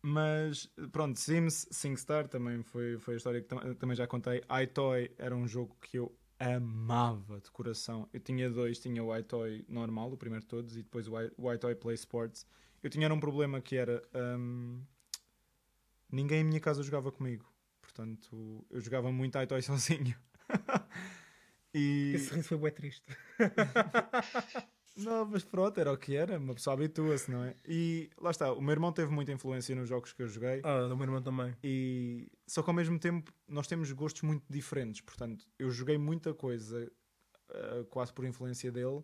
Mas 0.04 0.66
pronto, 0.90 1.18
Sims, 1.18 1.66
SingStar 1.70 2.26
também 2.26 2.62
foi, 2.64 2.98
foi 2.98 3.14
a 3.14 3.16
história 3.16 3.40
que 3.40 3.46
tam- 3.48 3.74
também 3.74 3.96
já 3.96 4.06
contei. 4.06 4.42
iToy 4.62 5.12
era 5.16 5.34
um 5.34 5.46
jogo 5.46 5.76
que 5.80 5.96
eu 5.96 6.12
amava 6.40 7.40
de 7.40 7.50
coração. 7.52 8.08
Eu 8.12 8.18
tinha 8.18 8.50
dois, 8.50 8.80
tinha 8.80 9.02
o 9.02 9.16
iToy 9.16 9.64
normal, 9.68 10.12
o 10.12 10.16
primeiro 10.16 10.42
de 10.44 10.48
todos, 10.48 10.76
e 10.76 10.82
depois 10.82 11.06
o, 11.06 11.52
iToy 11.52 11.76
Play 11.76 11.94
Sports. 11.94 12.44
Eu 12.82 12.90
tinha 12.90 13.12
um 13.14 13.20
problema 13.20 13.60
que 13.60 13.76
era 13.76 14.02
hum, 14.36 14.82
ninguém 16.10 16.40
em 16.40 16.44
minha 16.44 16.60
casa 16.60 16.82
jogava 16.82 17.12
comigo. 17.12 17.48
Portanto, 17.80 18.66
eu 18.70 18.80
jogava 18.80 19.12
muito 19.12 19.40
iToy 19.40 19.62
sozinho. 19.62 20.16
e 21.72 22.12
Esse 22.16 22.34
riso 22.34 22.48
foi 22.48 22.58
bem 22.58 22.72
triste. 22.72 23.04
não, 24.96 25.24
mas 25.24 25.42
pronto, 25.44 25.78
era 25.80 25.92
o 25.92 25.96
que 25.96 26.14
era, 26.14 26.38
uma 26.38 26.54
pessoa 26.54 26.74
habitua-se, 26.74 27.30
não 27.30 27.44
é? 27.44 27.56
E 27.66 28.10
lá 28.20 28.30
está, 28.30 28.52
o 28.52 28.60
meu 28.60 28.72
irmão 28.72 28.92
teve 28.92 29.10
muita 29.10 29.32
influência 29.32 29.74
nos 29.74 29.88
jogos 29.88 30.12
que 30.12 30.22
eu 30.22 30.28
joguei. 30.28 30.60
Ah, 30.62 30.86
do 30.86 30.96
meu 30.96 31.04
irmão 31.04 31.22
também. 31.22 31.56
E 31.64 32.30
só 32.46 32.62
que 32.62 32.68
ao 32.68 32.74
mesmo 32.74 32.98
tempo 32.98 33.32
nós 33.48 33.66
temos 33.66 33.90
gostos 33.92 34.22
muito 34.22 34.44
diferentes. 34.50 35.00
Portanto, 35.00 35.46
eu 35.58 35.70
joguei 35.70 35.96
muita 35.96 36.34
coisa 36.34 36.90
eh, 37.50 37.84
quase 37.90 38.12
por 38.12 38.24
influência 38.24 38.70
dele, 38.70 39.02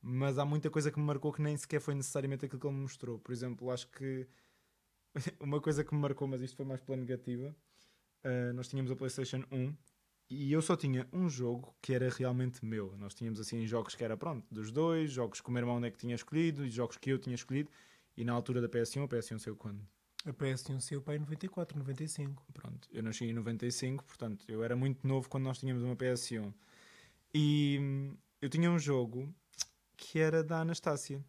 mas 0.00 0.38
há 0.38 0.44
muita 0.44 0.70
coisa 0.70 0.90
que 0.90 0.98
me 0.98 1.04
marcou 1.04 1.32
que 1.32 1.42
nem 1.42 1.56
sequer 1.56 1.80
foi 1.80 1.94
necessariamente 1.94 2.44
aquilo 2.44 2.60
que 2.60 2.66
ele 2.66 2.74
me 2.74 2.82
mostrou. 2.82 3.18
Por 3.18 3.32
exemplo, 3.32 3.70
acho 3.70 3.88
que 3.90 4.28
uma 5.40 5.60
coisa 5.60 5.84
que 5.84 5.94
me 5.94 6.00
marcou, 6.00 6.26
mas 6.28 6.40
isto 6.42 6.56
foi 6.56 6.64
mais 6.64 6.80
pela 6.80 6.96
negativa, 6.96 7.54
eh, 8.22 8.52
nós 8.52 8.68
tínhamos 8.68 8.90
a 8.90 8.96
PlayStation 8.96 9.44
1 9.50 9.74
E 10.30 10.52
eu 10.52 10.62
só 10.62 10.76
tinha 10.76 11.06
um 11.12 11.28
jogo 11.28 11.74
que 11.82 11.92
era 11.92 12.08
realmente 12.08 12.64
meu. 12.64 12.96
Nós 12.96 13.14
tínhamos 13.14 13.38
assim 13.38 13.66
jogos 13.66 13.94
que 13.94 14.02
era 14.02 14.16
pronto, 14.16 14.46
dos 14.50 14.72
dois, 14.72 15.12
jogos 15.12 15.40
que 15.40 15.48
o 15.48 15.52
meu 15.52 15.60
irmão 15.60 15.84
é 15.84 15.90
que 15.90 15.98
tinha 15.98 16.14
escolhido 16.14 16.64
e 16.64 16.70
jogos 16.70 16.96
que 16.96 17.10
eu 17.10 17.18
tinha 17.18 17.34
escolhido. 17.34 17.70
E 18.16 18.24
na 18.24 18.32
altura 18.32 18.60
da 18.60 18.68
PS1, 18.68 19.04
a 19.04 19.08
PS1 19.08 19.38
saiu 19.38 19.56
quando? 19.56 19.86
A 20.24 20.32
PS1 20.32 20.80
saiu 20.80 21.02
para 21.02 21.12
aí 21.14 21.18
94, 21.18 21.78
95. 21.78 22.42
Pronto, 22.54 22.88
eu 22.90 23.02
nasci 23.02 23.26
em 23.26 23.32
95, 23.34 24.04
portanto 24.04 24.44
eu 24.48 24.64
era 24.64 24.74
muito 24.74 25.06
novo 25.06 25.28
quando 25.28 25.44
nós 25.44 25.58
tínhamos 25.58 25.82
uma 25.82 25.94
PS1. 25.94 26.52
E 27.34 27.78
hum, 27.80 28.16
eu 28.40 28.48
tinha 28.48 28.70
um 28.70 28.78
jogo 28.78 29.32
que 29.96 30.18
era 30.18 30.42
da 30.42 30.60
Anastácia, 30.60 31.22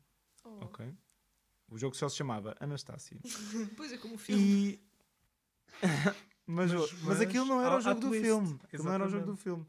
Oh. 0.45 0.65
ok? 0.65 0.93
O 1.69 1.77
jogo 1.77 1.95
só 1.95 2.07
se 2.07 2.15
chamava 2.15 2.55
Anastácia. 2.59 3.17
Pois 3.75 3.91
é, 3.91 3.97
como 3.97 4.15
o 4.15 4.17
filme. 4.17 4.43
E... 4.43 4.79
mas, 6.47 6.71
Mas- 6.71 6.91
mas, 6.91 7.01
mas 7.03 7.21
aquilo 7.21 7.45
não 7.45 7.61
era 7.61 7.77
o 7.77 7.81
jogo 7.81 7.99
do 7.99 8.07
twist. 8.09 8.23
filme. 8.25 8.59
Aquilo 8.63 8.83
não 8.83 8.93
era 8.93 9.05
o 9.05 9.09
jogo 9.09 9.25
do 9.25 9.35
filme. 9.37 9.65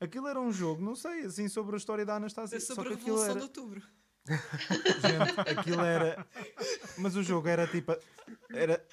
Aquilo 0.00 0.26
era 0.28 0.40
um 0.40 0.52
jogo, 0.52 0.82
não 0.82 0.94
sei, 0.94 1.24
assim, 1.24 1.48
sobre 1.48 1.74
a 1.74 1.78
história 1.78 2.04
da 2.04 2.16
Anastácia. 2.16 2.56
É 2.56 2.60
só 2.60 2.74
sobre 2.74 2.90
que 2.96 3.02
a 3.02 3.04
Revolução 3.04 3.30
era... 3.30 3.38
de 3.38 3.42
Outubro. 3.44 3.82
Gente, 4.26 5.58
aquilo 5.58 5.80
era. 5.80 6.26
Mas 6.98 7.16
o 7.16 7.22
jogo 7.22 7.48
era 7.48 7.66
tipo. 7.66 7.96
Era 8.50 8.84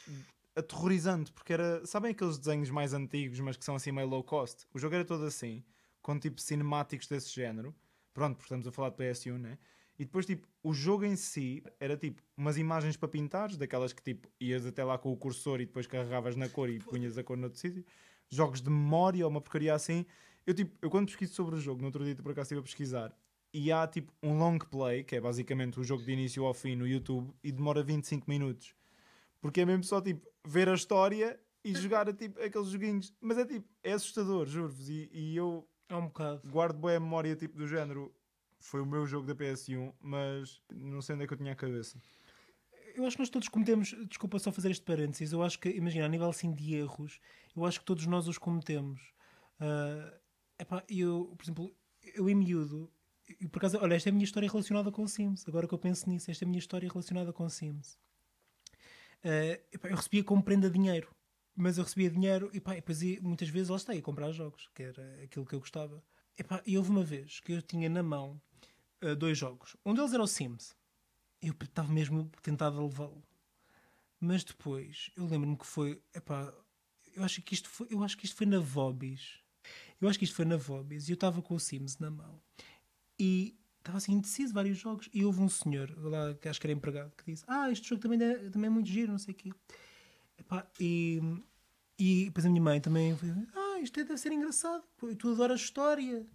aterrorizante, 0.55 1.31
porque 1.33 1.53
era. 1.53 1.85
Sabem 1.85 2.11
aqueles 2.11 2.37
desenhos 2.37 2.69
mais 2.69 2.93
antigos, 2.93 3.39
mas 3.39 3.57
que 3.57 3.65
são 3.65 3.75
assim 3.75 3.91
meio 3.91 4.07
low 4.07 4.23
cost? 4.23 4.65
O 4.73 4.79
jogo 4.79 4.95
era 4.95 5.03
todo 5.03 5.25
assim, 5.25 5.63
com 6.01 6.17
tipo 6.19 6.39
cinemáticos 6.39 7.07
desse 7.07 7.29
género. 7.31 7.75
Pronto, 8.13 8.35
porque 8.35 8.45
estamos 8.45 8.67
a 8.67 8.71
falar 8.71 8.89
de 8.91 8.97
PS1, 8.97 9.37
né? 9.39 9.57
E 10.03 10.05
depois, 10.05 10.25
tipo, 10.25 10.45
o 10.61 10.73
jogo 10.73 11.05
em 11.05 11.15
si 11.15 11.63
era 11.79 11.95
tipo 11.95 12.21
umas 12.35 12.57
imagens 12.57 12.97
para 12.97 13.07
pintares, 13.07 13.55
daquelas 13.55 13.93
que 13.93 14.03
tipo 14.03 14.27
ias 14.37 14.65
até 14.65 14.83
lá 14.83 14.97
com 14.97 15.13
o 15.13 15.15
cursor 15.15 15.61
e 15.61 15.65
depois 15.65 15.87
carregavas 15.87 16.35
na 16.35 16.49
cor 16.49 16.69
e 16.69 16.77
punhas 16.77 17.17
a 17.17 17.23
cor 17.23 17.37
noutro 17.37 17.57
sítio. 17.57 17.85
Jogos 18.29 18.61
de 18.61 18.69
memória 18.69 19.23
ou 19.23 19.31
uma 19.31 19.39
porcaria 19.39 19.73
assim. 19.73 20.05
Eu, 20.45 20.53
tipo, 20.53 20.77
eu 20.81 20.89
quando 20.89 21.05
pesquiso 21.07 21.33
sobre 21.33 21.55
o 21.55 21.57
jogo, 21.57 21.79
no 21.79 21.85
outro 21.85 22.03
dia 22.03 22.13
por 22.17 22.33
acaso 22.33 22.47
estive 22.47 22.59
a 22.59 22.63
pesquisar, 22.63 23.17
e 23.53 23.71
há 23.71 23.87
tipo 23.87 24.11
um 24.21 24.37
long 24.37 24.57
play, 24.57 25.05
que 25.05 25.15
é 25.15 25.21
basicamente 25.21 25.79
o 25.79 25.85
jogo 25.85 26.03
de 26.03 26.11
início 26.11 26.43
ao 26.43 26.53
fim 26.53 26.75
no 26.75 26.85
YouTube, 26.85 27.33
e 27.41 27.49
demora 27.49 27.81
25 27.81 28.29
minutos. 28.29 28.75
Porque 29.39 29.61
é 29.61 29.65
mesmo 29.65 29.85
só 29.85 30.01
tipo 30.01 30.27
ver 30.45 30.67
a 30.67 30.73
história 30.73 31.39
e 31.63 31.73
jogar 31.79 32.13
tipo, 32.13 32.41
aqueles 32.41 32.67
joguinhos. 32.67 33.13
Mas 33.21 33.37
é 33.37 33.45
tipo, 33.45 33.65
é 33.81 33.93
assustador, 33.93 34.47
juro-vos. 34.47 34.89
E, 34.89 35.09
e 35.13 35.37
eu 35.37 35.65
É 35.87 35.95
um 35.95 36.07
bocado. 36.07 36.41
guardo 36.49 36.77
boa 36.77 36.99
memória 36.99 37.37
tipo 37.37 37.57
do 37.57 37.65
género. 37.65 38.13
Foi 38.63 38.81
o 38.81 38.85
meu 38.85 39.05
jogo 39.05 39.27
da 39.27 39.35
PS1, 39.35 39.93
mas 39.99 40.61
não 40.71 41.01
sei 41.01 41.15
onde 41.15 41.25
é 41.25 41.27
que 41.27 41.33
eu 41.33 41.37
tinha 41.37 41.51
a 41.51 41.55
cabeça. 41.55 42.01
Eu 42.95 43.05
acho 43.05 43.17
que 43.17 43.21
nós 43.21 43.29
todos 43.29 43.49
cometemos, 43.49 43.93
desculpa 44.07 44.39
só 44.39 44.53
fazer 44.53 44.71
este 44.71 44.85
parênteses, 44.85 45.33
eu 45.33 45.43
acho 45.43 45.59
que, 45.59 45.69
imagina, 45.69 46.05
a 46.05 46.07
nível 46.07 46.29
assim 46.29 46.53
de 46.53 46.75
erros, 46.75 47.19
eu 47.55 47.65
acho 47.65 47.81
que 47.81 47.85
todos 47.85 48.05
nós 48.05 48.25
os 48.25 48.37
cometemos. 48.37 49.01
Ah, 49.59 50.17
epá, 50.57 50.83
eu, 50.87 51.35
por 51.37 51.43
exemplo, 51.43 51.75
eu 52.15 52.29
em 52.29 52.35
miúdo, 52.35 52.89
e 53.27 53.47
por 53.47 53.59
acaso, 53.59 53.77
olha, 53.79 53.95
esta 53.95 54.09
é 54.09 54.11
a 54.11 54.13
minha 54.13 54.23
história 54.23 54.49
relacionada 54.49 54.91
com 54.91 55.05
Sims, 55.07 55.45
agora 55.47 55.67
que 55.67 55.73
eu 55.73 55.79
penso 55.79 56.09
nisso, 56.09 56.31
esta 56.31 56.45
é 56.45 56.45
a 56.45 56.49
minha 56.49 56.59
história 56.59 56.89
relacionada 56.89 57.33
com 57.33 57.47
Sims. 57.49 57.99
Ah, 59.23 59.59
epá, 59.73 59.89
eu 59.89 59.95
recebia 59.97 60.23
como 60.23 60.41
prenda 60.41 60.69
dinheiro, 60.69 61.13
mas 61.53 61.77
eu 61.77 61.83
recebia 61.83 62.09
dinheiro 62.09 62.49
e, 62.53 62.61
pá, 62.61 62.73
e 62.73 62.75
depois 62.77 63.01
ia, 63.01 63.21
muitas 63.21 63.49
vezes 63.49 63.67
lá 63.67 63.75
está, 63.75 63.93
ia 63.93 64.01
comprar 64.01 64.31
jogos, 64.31 64.69
que 64.73 64.83
era 64.83 65.21
aquilo 65.21 65.45
que 65.45 65.53
eu 65.53 65.59
gostava. 65.59 66.01
Epá, 66.37 66.63
e 66.65 66.77
houve 66.77 66.89
uma 66.89 67.03
vez 67.03 67.41
que 67.41 67.51
eu 67.51 67.61
tinha 67.61 67.89
na 67.89 68.01
mão 68.01 68.41
ah, 69.03 69.15
dois 69.15 69.37
jogos. 69.37 69.75
Um 69.85 69.93
deles 69.93 70.13
era 70.13 70.23
o 70.23 70.27
Sims. 70.27 70.75
Eu 71.41 71.53
estava 71.61 71.91
mesmo 71.91 72.31
tentado 72.41 72.79
a 72.79 72.83
levá-lo. 72.83 73.23
Mas 74.19 74.43
depois, 74.43 75.11
eu 75.17 75.25
lembro-me 75.25 75.57
que 75.57 75.65
foi. 75.65 76.01
Epá, 76.15 76.53
eu 77.13 77.23
acho 77.23 77.41
que 77.41 77.53
isto 77.53 77.69
foi, 77.69 77.87
eu 77.89 78.01
acho 78.03 78.17
que 78.17 78.25
isto 78.25 78.37
foi 78.37 78.47
na 78.47 78.59
Vobis. 78.59 79.39
Eu 79.99 80.07
acho 80.07 80.17
que 80.17 80.25
isto 80.25 80.35
foi 80.35 80.45
na 80.45 80.57
Vobis 80.57 81.07
e 81.07 81.11
eu 81.11 81.15
estava 81.15 81.41
com 81.41 81.55
o 81.55 81.59
Sims 81.59 81.97
na 81.97 82.09
mão. 82.09 82.41
E 83.19 83.57
estava 83.79 83.97
assim 83.97 84.13
indeciso 84.13 84.53
vários 84.53 84.77
jogos. 84.77 85.09
E 85.13 85.25
houve 85.25 85.41
um 85.41 85.49
senhor 85.49 85.93
lá, 85.97 86.33
que 86.35 86.47
acho 86.47 86.59
que 86.59 86.67
era 86.67 86.73
empregado, 86.73 87.11
que 87.17 87.25
disse: 87.25 87.43
Ah, 87.47 87.69
este 87.69 87.89
jogo 87.89 88.01
também 88.01 88.21
é, 88.21 88.49
também 88.49 88.67
é 88.67 88.69
muito 88.69 88.87
giro, 88.87 89.11
não 89.11 89.19
sei 89.19 89.33
o 89.33 89.37
quê. 89.37 89.51
Epá, 90.37 90.65
e, 90.79 91.21
e 91.99 92.25
depois 92.25 92.45
a 92.45 92.49
minha 92.49 92.61
mãe 92.61 92.79
também 92.79 93.15
Ah, 93.53 93.79
isto 93.81 93.95
deve 93.95 94.17
ser 94.17 94.31
engraçado. 94.31 94.83
Tu 95.17 95.31
adoras 95.31 95.59
história. 95.59 96.25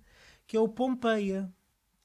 Que 0.47 0.57
é 0.57 0.61
o 0.61 0.69
Pompeia. 0.69 1.53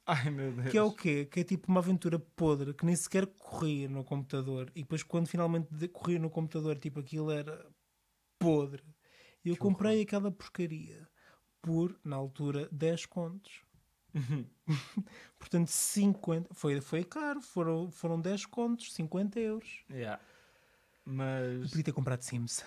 Ai 0.06 0.30
meu 0.30 0.52
Deus. 0.52 0.70
Que 0.70 0.78
é 0.78 0.84
o 0.84 0.92
quê? 0.92 1.26
Que 1.26 1.40
é 1.42 1.44
tipo 1.44 1.70
uma 1.70 1.80
aventura 1.80 2.20
podre 2.20 2.74
que 2.74 2.86
nem 2.86 2.96
sequer 2.96 3.26
corria 3.26 3.88
no 3.88 4.04
computador. 4.04 4.70
E 4.76 4.82
depois, 4.82 5.02
quando 5.04 5.28
finalmente 5.28 5.88
corria 5.88 6.20
no 6.20 6.30
computador, 6.30 6.78
tipo 6.78 7.00
aquilo 7.00 7.32
era 7.32 7.66
podre. 8.38 8.84
E 9.46 9.50
eu 9.50 9.58
comprei 9.58 10.02
aquela 10.02 10.32
porcaria 10.32 11.08
por, 11.62 11.98
na 12.04 12.16
altura, 12.16 12.68
10 12.72 13.06
contos. 13.06 13.62
Portanto, 15.40 15.68
50. 15.68 16.54
Foi, 16.54 16.80
foi 16.82 17.04
caro, 17.04 17.42
foram, 17.42 17.90
foram 17.90 18.20
10 18.20 18.46
contos, 18.46 18.94
50 18.94 19.40
euros. 19.40 19.84
Yeah. 19.90 20.22
Eu 21.06 21.14
Mas 21.14 21.70
podia 21.70 21.84
ter 21.86 21.92
comprado 21.94 22.22
Sims. 22.22 22.64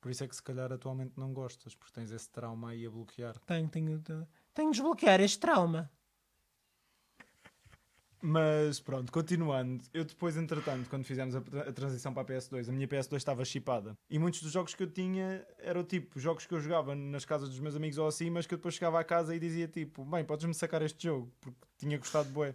por 0.00 0.10
isso 0.10 0.22
é 0.22 0.28
que 0.28 0.36
se 0.36 0.42
calhar 0.42 0.72
atualmente 0.72 1.14
não 1.16 1.32
gostas, 1.32 1.74
porque 1.74 1.92
tens 1.92 2.10
esse 2.10 2.28
trauma 2.30 2.70
aí 2.70 2.86
a 2.86 2.90
bloquear. 2.90 3.38
Tenho, 3.40 3.68
tenho, 3.68 4.00
tenho, 4.00 4.28
tenho 4.54 4.70
de 4.70 4.76
desbloquear 4.76 5.20
este 5.20 5.38
trauma. 5.38 5.90
Mas 8.24 8.78
pronto, 8.78 9.10
continuando, 9.10 9.82
eu 9.92 10.04
depois, 10.04 10.36
entretanto, 10.36 10.88
quando 10.88 11.04
fizemos 11.04 11.34
a, 11.34 11.40
a 11.40 11.72
transição 11.72 12.14
para 12.14 12.22
a 12.22 12.24
PS2, 12.24 12.68
a 12.68 12.72
minha 12.72 12.86
PS2 12.86 13.16
estava 13.16 13.44
chipada. 13.44 13.98
E 14.08 14.16
muitos 14.16 14.40
dos 14.40 14.52
jogos 14.52 14.76
que 14.76 14.82
eu 14.84 14.86
tinha 14.86 15.44
eram 15.58 15.82
tipo 15.82 16.20
jogos 16.20 16.46
que 16.46 16.54
eu 16.54 16.60
jogava 16.60 16.94
nas 16.94 17.24
casas 17.24 17.48
dos 17.48 17.58
meus 17.58 17.74
amigos 17.74 17.98
ou 17.98 18.06
assim, 18.06 18.30
mas 18.30 18.46
que 18.46 18.54
eu 18.54 18.58
depois 18.58 18.74
chegava 18.74 19.00
à 19.00 19.02
casa 19.02 19.34
e 19.34 19.40
dizia 19.40 19.66
tipo, 19.66 20.04
bem, 20.04 20.24
podes-me 20.24 20.54
sacar 20.54 20.82
este 20.82 21.02
jogo, 21.02 21.32
porque 21.40 21.58
tinha 21.76 21.98
gostado 21.98 22.28
de 22.28 22.34
bué. 22.34 22.54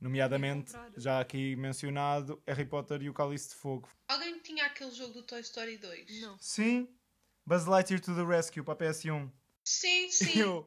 Nomeadamente, 0.00 0.72
já 0.96 1.20
aqui 1.20 1.54
mencionado, 1.54 2.42
Harry 2.44 2.66
Potter 2.66 3.00
e 3.00 3.08
o 3.08 3.14
Cálice 3.14 3.50
de 3.50 3.54
Fogo. 3.54 3.88
Alguém 4.08 4.40
tinha 4.40 4.66
aquele 4.66 4.90
jogo 4.90 5.14
do 5.14 5.22
Toy 5.22 5.40
Story 5.40 5.78
2? 5.78 6.20
Não. 6.20 6.36
Sim, 6.40 6.88
Buzz 7.46 7.64
Lightyear 7.64 8.00
to 8.00 8.12
the 8.12 8.24
Rescue 8.24 8.62
para 8.62 8.74
a 8.74 8.90
PS1. 8.90 9.30
Sim, 9.64 10.10
sim. 10.12 10.40
Eu, 10.40 10.66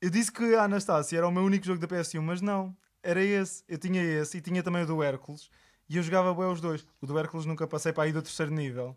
eu 0.00 0.08
disse 0.08 0.32
que 0.32 0.54
a 0.54 0.64
Anastácia 0.64 1.18
era 1.18 1.28
o 1.28 1.30
meu 1.30 1.44
único 1.44 1.66
jogo 1.66 1.78
da 1.78 1.86
PS1, 1.86 2.22
mas 2.22 2.40
não. 2.40 2.74
Era 3.08 3.22
esse. 3.22 3.62
Eu 3.68 3.78
tinha 3.78 4.02
esse 4.02 4.38
e 4.38 4.40
tinha 4.40 4.62
também 4.62 4.82
o 4.82 4.86
do 4.86 5.02
Hércules. 5.02 5.48
E 5.88 5.96
eu 5.96 6.02
jogava 6.02 6.34
bem 6.34 6.46
os 6.52 6.60
dois. 6.60 6.84
O 7.00 7.06
do 7.06 7.16
Hércules 7.18 7.46
nunca 7.46 7.66
passei 7.66 7.92
para 7.92 8.04
aí 8.04 8.12
do 8.12 8.20
terceiro 8.20 8.50
nível. 8.52 8.96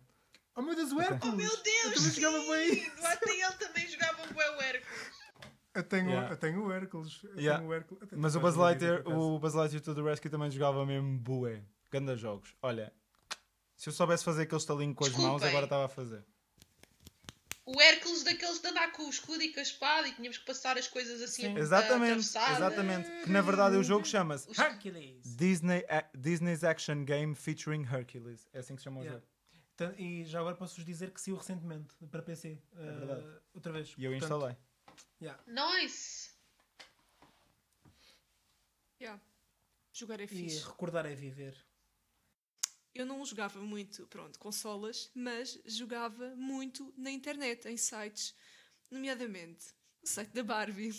Oh 0.56 0.62
meu 0.64 0.76
Deus, 0.76 0.92
o. 0.92 1.00
Hércules! 1.00 1.34
Oh 1.34 1.36
meu 1.38 1.50
Deus! 1.50 1.94
também 1.96 2.12
jogava 2.14 2.40
bem. 2.40 2.92
Até 3.06 3.32
ele 3.32 3.54
também 3.54 3.88
jogava 3.88 4.34
bué 4.34 4.50
o 4.58 4.62
Hércules. 4.62 5.20
Eu 5.76 5.84
tenho, 5.84 6.10
Yeah. 6.10 6.32
eu 6.32 6.38
tenho 6.38 6.66
o 6.66 6.72
Hércules. 6.72 7.24
Eu 7.24 7.36
Yeah. 7.40 7.60
tenho 7.60 7.70
o 7.70 7.74
Hércules. 7.74 8.04
Até 8.04 8.16
Mas 8.16 8.36
o 8.36 8.40
Buzz 8.40 8.56
Lightyear, 8.56 9.08
o 9.08 9.38
Buzz 9.40 9.54
Lightyear 9.54 9.84
to 9.84 9.94
the 9.96 10.02
Rescue 10.02 10.30
também 10.30 10.50
jogava 10.50 10.84
mesmo 10.86 11.20
bué. 11.20 11.62
Ganda 11.92 12.18
jogos. 12.18 12.56
Olha, 12.62 12.92
se 13.78 13.90
eu 13.90 13.94
soubesse 13.94 14.24
fazer 14.24 14.44
aquele 14.44 14.60
estalinho 14.60 14.96
com 14.96 15.06
as 15.06 15.14
mãos, 15.16 15.44
agora 15.44 15.66
estava 15.66 15.86
a 15.86 15.88
fazer. 15.88 16.26
O 17.76 17.80
Hércules 17.82 18.24
daqueles 18.24 18.60
de 18.60 18.68
andar 18.68 18.92
com 18.94 19.04
o 19.04 19.10
escudo 19.10 19.42
e 19.44 19.54
com 19.54 19.60
a 19.60 19.64
espada 19.64 20.08
e 20.08 20.14
tínhamos 20.14 20.38
que 20.40 20.46
passar 20.46 20.76
as 20.78 20.88
coisas 20.88 21.22
assim 21.22 21.44
Sim. 21.44 21.56
a- 21.56 21.60
Exatamente, 21.60 22.20
exatamente. 22.20 23.24
Que 23.24 23.30
na 23.30 23.42
verdade 23.42 23.76
o 23.76 23.84
jogo 23.84 24.06
chama-se 24.06 24.50
Hercules! 24.60 25.36
Disney, 25.36 25.86
A- 25.88 26.10
Disney's 26.18 26.64
Action 26.64 27.04
Game 27.06 27.36
featuring 27.36 27.84
Hercules. 27.84 28.48
É 28.54 28.60
assim 28.60 28.76
que 28.76 28.82
se 28.82 28.86
chama 28.86 29.02
o 29.02 29.04
Yeah. 29.04 29.22
jogo. 29.80 29.96
E 29.98 30.26
já 30.26 30.40
agora 30.40 30.56
posso-vos 30.56 30.84
dizer 30.84 31.12
que 31.12 31.22
saiu 31.22 31.38
recentemente 31.38 31.96
para 32.12 32.22
PC. 32.22 32.58
É 32.76 32.82
verdade. 32.92 33.22
uh, 33.22 33.42
outra 33.54 33.72
vez. 33.72 33.94
E 33.98 34.04
eu 34.04 34.12
Portanto, 34.12 34.34
instalei. 34.34 34.58
yeah. 35.22 35.42
Nice! 35.48 36.32
Yeah. 39.02 39.22
Jogar 39.94 40.20
é 40.20 40.24
E 40.24 40.28
fixe. 40.28 40.66
recordar 40.66 41.06
é 41.06 41.16
viver. 41.16 41.56
Eu 42.94 43.06
não 43.06 43.24
jogava 43.26 43.60
muito, 43.60 44.06
pronto, 44.08 44.38
consolas, 44.40 45.10
mas 45.14 45.60
jogava 45.66 46.34
muito 46.36 46.94
na 46.98 47.12
internet, 47.12 47.68
em 47.68 47.78
sites, 47.78 48.34
nomeadamente 48.90 49.68
o 50.02 50.08
site 50.08 50.32
da 50.32 50.44
Barbie. 50.44 50.94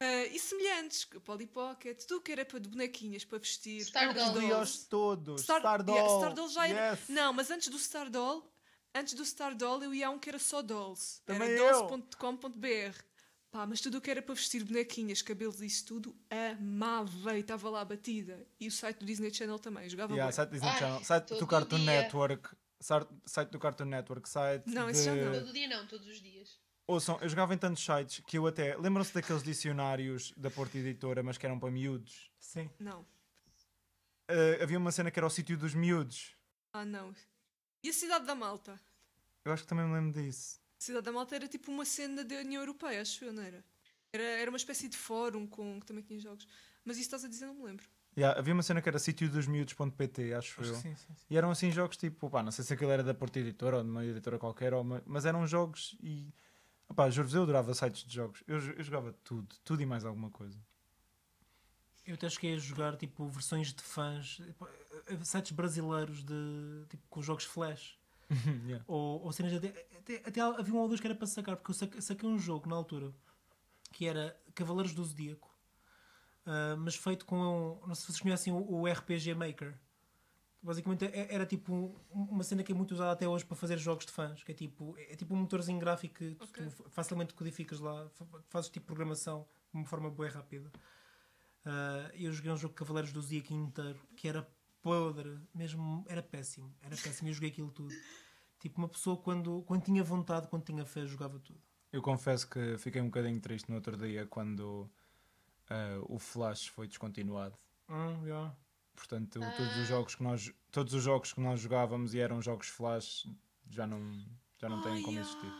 Ah, 0.00 0.24
e 0.32 0.38
semelhantes, 0.38 1.04
que 1.04 1.16
o 1.16 1.20
Polly 1.20 1.46
Pocket, 1.46 2.04
tudo 2.06 2.22
que 2.22 2.32
era 2.32 2.44
para 2.44 2.60
de 2.60 2.68
bonequinhas 2.68 3.24
para 3.24 3.38
vestir. 3.38 3.80
Stardoll. 3.82 4.60
os 4.60 4.84
Eu 4.84 4.88
todos. 4.88 5.42
Star- 5.42 5.58
Stardoll. 5.58 5.96
yeah, 5.96 6.14
Stardoll 6.16 6.48
já 6.48 6.68
era. 6.68 6.92
Yes. 6.92 7.08
Não, 7.08 7.32
mas 7.32 7.50
antes 7.50 7.68
do 7.68 7.76
Stardoll, 7.76 8.50
antes 8.94 9.14
do 9.14 9.22
Stardoll 9.22 9.82
eu 9.82 9.94
ia 9.94 10.06
a 10.06 10.10
um 10.10 10.18
que 10.18 10.28
era 10.28 10.38
só 10.38 10.62
dolls. 10.62 11.20
Também 11.24 11.50
era 11.50 11.60
eu. 11.60 11.86
dolls.com.br. 11.86 13.04
Pá, 13.54 13.64
mas 13.68 13.80
tudo 13.80 13.98
o 13.98 14.00
que 14.00 14.10
era 14.10 14.20
para 14.20 14.34
vestir 14.34 14.64
bonequinhas, 14.64 15.22
cabelos 15.22 15.60
e 15.60 15.66
isso 15.66 15.86
tudo, 15.86 16.16
amava 16.28 17.36
e 17.36 17.40
estava 17.40 17.70
lá 17.70 17.84
batida. 17.84 18.44
E 18.58 18.66
o 18.66 18.72
site 18.72 18.98
do 18.98 19.06
Disney 19.06 19.32
Channel 19.32 19.60
também, 19.60 19.88
jogava 19.88 20.12
Yeah, 20.12 20.26
bué. 20.28 20.32
site 20.32 20.50
Disney 20.50 20.68
Ai, 20.70 20.78
Channel, 20.80 21.04
site 21.04 21.38
do 21.38 21.46
Cartoon 21.46 21.76
dia. 21.76 21.86
Network, 21.86 22.48
site 22.80 23.08
site 23.24 23.50
do 23.50 23.60
Cartoon 23.60 23.84
Network, 23.84 24.28
site 24.28 24.66
Não, 24.66 24.86
de... 24.86 24.90
esse 24.90 25.04
já 25.04 25.14
não. 25.14 25.32
Todo 25.32 25.52
dia 25.52 25.68
não, 25.68 25.86
todos 25.86 26.08
os 26.08 26.20
dias. 26.20 26.58
Ouçam, 26.84 27.16
eu 27.22 27.28
jogava 27.28 27.54
em 27.54 27.56
tantos 27.58 27.84
sites 27.84 28.24
que 28.26 28.36
eu 28.36 28.44
até... 28.48 28.76
Lembram-se 28.76 29.14
daqueles 29.14 29.44
dicionários 29.44 30.32
da 30.36 30.50
Porta 30.50 30.76
Editora, 30.76 31.22
mas 31.22 31.38
que 31.38 31.46
eram 31.46 31.60
para 31.60 31.70
miúdos? 31.70 32.32
Sim. 32.40 32.68
Não. 32.80 33.02
Uh, 34.28 34.60
havia 34.64 34.78
uma 34.78 34.90
cena 34.90 35.12
que 35.12 35.18
era 35.20 35.26
o 35.28 35.30
sítio 35.30 35.56
dos 35.56 35.74
miúdos. 35.76 36.34
Ah, 36.72 36.84
não. 36.84 37.14
E 37.84 37.90
a 37.90 37.92
cidade 37.92 38.26
da 38.26 38.34
Malta? 38.34 38.80
Eu 39.44 39.52
acho 39.52 39.62
que 39.62 39.68
também 39.68 39.86
me 39.86 39.94
lembro 39.94 40.20
disso. 40.20 40.58
Cidade 40.78 41.04
da 41.04 41.12
Malta 41.12 41.34
era 41.36 41.48
tipo 41.48 41.70
uma 41.70 41.84
cena 41.84 42.24
da 42.24 42.36
União 42.36 42.62
Europeia, 42.62 43.00
acho 43.00 43.24
eu, 43.24 43.32
não 43.32 43.42
era? 43.42 43.64
Era, 44.12 44.22
era 44.22 44.50
uma 44.50 44.56
espécie 44.56 44.88
de 44.88 44.96
fórum 44.96 45.46
com, 45.46 45.80
que 45.80 45.86
também 45.86 46.02
tinha 46.04 46.18
jogos. 46.20 46.46
Mas 46.84 46.96
isso 46.96 47.06
estás 47.06 47.24
a 47.24 47.28
dizer, 47.28 47.46
não 47.46 47.54
me 47.54 47.64
lembro. 47.64 47.86
Yeah, 48.16 48.38
havia 48.38 48.54
uma 48.54 48.62
cena 48.62 48.80
que 48.80 48.88
era 48.88 48.98
sítio 48.98 49.28
dos 49.28 49.46
miúdos.pt, 49.46 50.34
acho, 50.34 50.60
Acho 50.60 50.70
eu. 50.70 50.74
que 50.76 50.80
sim, 50.82 50.94
sim, 50.94 51.14
sim. 51.16 51.24
E 51.28 51.36
eram 51.36 51.50
assim 51.50 51.72
jogos 51.72 51.96
tipo, 51.96 52.30
pá, 52.30 52.42
não 52.44 52.52
sei 52.52 52.64
se 52.64 52.72
aquilo 52.72 52.90
era 52.92 53.02
da 53.02 53.12
Porta 53.12 53.40
Editora 53.40 53.78
ou 53.78 53.82
de 53.82 53.90
uma 53.90 54.04
editora 54.04 54.38
qualquer, 54.38 54.72
ou 54.72 54.82
uma- 54.82 55.02
mas 55.04 55.24
eram 55.24 55.46
jogos 55.46 55.96
e. 56.00 56.32
Opá, 56.88 57.10
juro-vos, 57.10 57.34
eu 57.34 57.42
adorava 57.42 57.74
sites 57.74 58.04
de 58.04 58.14
jogos. 58.14 58.44
Eu, 58.46 58.58
eu 58.58 58.84
jogava 58.84 59.12
tudo, 59.24 59.56
tudo 59.64 59.82
e 59.82 59.86
mais 59.86 60.04
alguma 60.04 60.30
coisa. 60.30 60.56
Eu 62.06 62.14
até 62.14 62.28
cheguei 62.28 62.54
a 62.54 62.58
jogar 62.58 62.96
tipo 62.96 63.26
versões 63.26 63.72
de 63.72 63.82
fãs, 63.82 64.38
eh, 65.08 65.24
sites 65.24 65.52
brasileiros 65.52 66.22
de 66.22 66.84
tipo 66.90 67.02
com 67.08 67.22
jogos 67.22 67.44
flash. 67.44 67.98
Yeah. 68.66 68.84
Ou, 68.88 69.22
ou 69.22 69.32
cenas 69.32 69.52
até, 69.54 69.68
até, 69.98 70.16
até 70.26 70.40
havia 70.40 70.74
um 70.74 70.78
ou 70.78 70.88
dois 70.88 71.00
que 71.00 71.06
era 71.06 71.14
para 71.14 71.26
sacar, 71.26 71.56
porque 71.56 71.70
eu 71.70 71.74
saquei, 71.74 72.00
saquei 72.00 72.28
um 72.28 72.38
jogo 72.38 72.68
na 72.68 72.76
altura 72.76 73.12
que 73.92 74.06
era 74.06 74.36
Cavaleiros 74.54 74.92
do 74.94 75.04
Zodíaco, 75.04 75.48
ah, 76.46 76.74
mas 76.78 76.94
feito 76.96 77.24
com 77.26 77.78
não 77.86 77.94
sei 77.94 78.02
se 78.02 78.06
vocês 78.06 78.20
conhecem 78.20 78.52
o, 78.52 78.56
o 78.80 78.86
RPG 78.86 79.34
Maker. 79.34 79.74
Basicamente 80.62 81.04
é- 81.04 81.32
era 81.34 81.44
tipo 81.44 81.72
um- 81.74 81.94
uma 82.14 82.42
cena 82.42 82.62
que 82.62 82.72
é 82.72 82.74
muito 82.74 82.92
usada 82.92 83.12
até 83.12 83.28
hoje 83.28 83.44
para 83.44 83.54
fazer 83.56 83.76
jogos 83.78 84.06
de 84.06 84.12
fãs, 84.12 84.42
que 84.42 84.50
é 84.50 84.54
tipo, 84.54 84.94
é 84.98 85.14
tipo 85.14 85.34
um 85.34 85.36
motorzinho 85.36 85.78
gráfico 85.78 86.14
que 86.14 86.34
tu- 86.34 86.44
Ok. 86.44 86.66
tu 86.66 86.90
facilmente 86.90 87.34
codificas 87.34 87.80
lá, 87.80 88.08
fa- 88.10 88.26
fazes 88.48 88.70
tipo 88.70 88.86
programação 88.86 89.46
de 89.72 89.78
uma 89.78 89.86
forma 89.86 90.10
bem 90.10 90.28
rápida. 90.28 90.72
Ah, 91.66 92.10
eu 92.14 92.32
joguei 92.32 92.50
um 92.50 92.56
jogo 92.56 92.74
Cavaleiros 92.74 93.12
do 93.12 93.20
Zodíaco 93.20 93.52
inteiro 93.52 94.00
que 94.16 94.26
era 94.26 94.48
podre, 94.84 95.40
mesmo 95.54 96.04
era 96.06 96.22
péssimo, 96.22 96.76
era 96.82 96.94
péssimo. 96.94 97.30
Eu 97.30 97.32
joguei 97.32 97.48
aquilo 97.48 97.70
tudo. 97.70 97.94
Tipo, 98.60 98.78
uma 98.82 98.88
pessoa 98.88 99.16
quando, 99.16 99.62
quando 99.62 99.82
tinha 99.82 100.04
vontade, 100.04 100.46
quando 100.48 100.62
tinha 100.64 100.84
fé, 100.84 101.06
jogava 101.06 101.38
tudo. 101.38 101.58
Eu 101.90 102.02
confesso 102.02 102.48
que 102.48 102.76
fiquei 102.76 103.00
um 103.00 103.06
bocadinho 103.06 103.40
triste 103.40 103.68
no 103.70 103.76
outro 103.76 103.96
dia 103.96 104.26
quando 104.26 104.90
ah, 105.70 105.98
o 106.08 106.18
Flash 106.18 106.66
foi 106.66 106.86
descontinuado. 106.86 107.56
Hum, 107.88 108.24
yeah. 108.24 108.54
Portanto, 108.94 109.40
todos 109.56 109.76
os 109.78 109.88
jogos 109.88 110.14
que 110.14 110.22
nós 110.22 110.52
todos 110.70 110.94
os 110.94 111.02
jogos 111.02 111.32
que 111.32 111.40
nós 111.40 111.60
jogávamos 111.60 112.14
e 112.14 112.20
eram 112.20 112.40
jogos 112.40 112.68
Flash 112.68 113.26
já 113.68 113.86
não 113.86 114.00
já 114.58 114.68
não 114.68 114.82
têm 114.82 114.98
Ah, 114.98 115.02
como 115.02 115.18
yeah. 115.18 115.20
existir. 115.20 115.52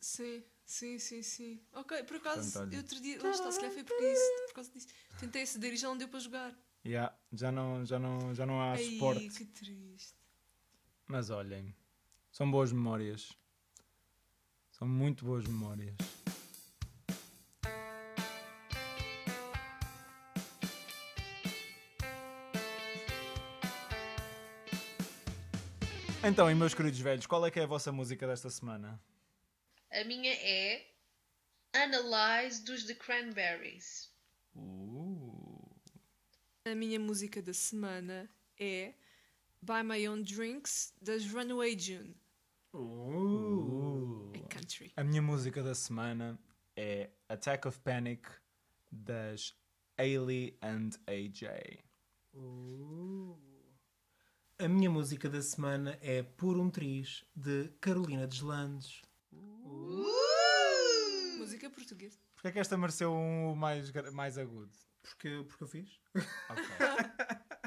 Sim, 0.00 0.44
sim, 0.64 0.98
sim, 0.98 1.22
sim. 1.22 1.60
Ok, 1.72 2.02
por 2.04 2.16
acaso, 2.16 2.52
Portanto, 2.52 2.76
outro 2.76 3.00
dia, 3.00 3.22
lá 3.22 3.30
está, 3.30 3.50
se 3.50 3.58
calhar 3.58 3.72
foi 3.74 3.84
porque 3.84 4.04
isso, 4.12 4.46
por 4.48 4.54
causa 4.54 4.70
disso. 4.72 4.88
Tentei 5.18 5.42
aceder 5.42 5.72
e 5.72 5.76
já 5.76 5.88
não 5.88 5.96
deu 5.96 6.08
para 6.08 6.20
jogar. 6.20 6.54
Yeah, 6.84 7.14
já 7.32 7.52
não 7.52 7.84
já 7.84 7.98
não 7.98 8.34
já 8.34 8.46
não 8.46 8.60
há 8.60 8.72
Ai, 8.72 8.84
suporte. 8.84 9.28
que 9.30 9.44
triste. 9.46 10.14
Mas 11.06 11.30
olhem, 11.30 11.74
são 12.30 12.50
boas 12.50 12.72
memórias. 12.72 13.32
São 14.70 14.86
muito 14.86 15.24
boas 15.24 15.44
memórias. 15.46 15.96
Então, 26.24 26.50
e 26.50 26.54
meus 26.54 26.74
queridos 26.74 27.00
velhos, 27.00 27.26
qual 27.26 27.46
é 27.46 27.50
que 27.50 27.58
é 27.58 27.62
a 27.62 27.66
vossa 27.66 27.90
música 27.90 28.26
desta 28.26 28.50
semana? 28.50 29.00
A 29.90 30.04
minha 30.04 30.32
é 30.32 30.86
Analyze 31.72 32.62
dos 32.64 32.84
The 32.84 32.94
Cranberries. 32.94 34.10
Uh, 34.54 34.97
A 36.70 36.74
minha 36.74 37.00
música 37.00 37.40
da 37.40 37.54
semana 37.54 38.28
é 38.60 38.92
Buy 39.62 39.82
My 39.82 40.06
Own 40.06 40.20
Drinks 40.20 40.92
das 41.00 41.24
Runaway 41.24 41.78
June. 41.78 42.14
É 44.34 44.38
country. 44.54 44.92
A 44.94 45.02
minha 45.02 45.22
música 45.22 45.62
da 45.62 45.74
semana 45.74 46.38
é 46.76 47.08
Attack 47.26 47.66
of 47.66 47.80
Panic 47.80 48.28
das 48.92 49.56
Ailey 49.96 50.58
and 50.60 50.90
AJ. 51.06 51.78
A 54.58 54.68
minha 54.68 54.90
música 54.90 55.30
da 55.30 55.40
semana 55.40 55.98
é 56.02 56.22
Por 56.22 56.58
um 56.58 56.68
Triz, 56.68 57.24
de 57.34 57.70
Carolina 57.80 58.26
Deslandes. 58.26 59.00
Música 61.38 61.70
portuguesa. 61.70 62.18
Porquê 62.34 62.48
é 62.48 62.52
que 62.52 62.58
esta 62.58 62.76
mereceu 62.76 63.10
um 63.10 63.54
mais, 63.54 63.90
mais 64.12 64.36
agudo? 64.36 64.87
Porque, 65.08 65.44
porque 65.46 65.64
eu 65.64 65.68
fiz. 65.68 66.00
Ok. 66.50 66.64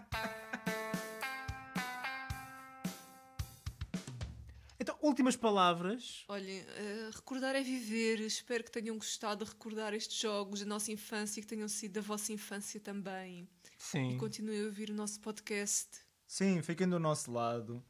Então, 4.81 4.97
últimas 4.99 5.35
palavras. 5.35 6.25
Olhem, 6.27 6.57
eh, 6.57 7.11
recordar 7.13 7.55
é 7.55 7.61
viver. 7.61 8.19
Espero 8.19 8.63
que 8.63 8.71
tenham 8.71 8.97
gostado 8.97 9.45
de 9.45 9.51
recordar 9.51 9.93
estes 9.93 10.19
jogos 10.19 10.61
da 10.61 10.65
nossa 10.65 10.91
infância 10.91 11.39
e 11.39 11.43
que 11.43 11.47
tenham 11.47 11.67
sido 11.67 11.93
da 11.93 12.01
vossa 12.01 12.33
infância 12.33 12.79
também. 12.79 13.47
Sim. 13.77 14.15
E 14.15 14.17
continuem 14.17 14.59
a 14.59 14.65
ouvir 14.65 14.89
o 14.89 14.93
nosso 14.95 15.19
podcast. 15.19 15.87
Sim, 16.25 16.63
fiquem 16.63 16.89
do 16.89 16.97
nosso 16.97 17.31
lado 17.31 17.85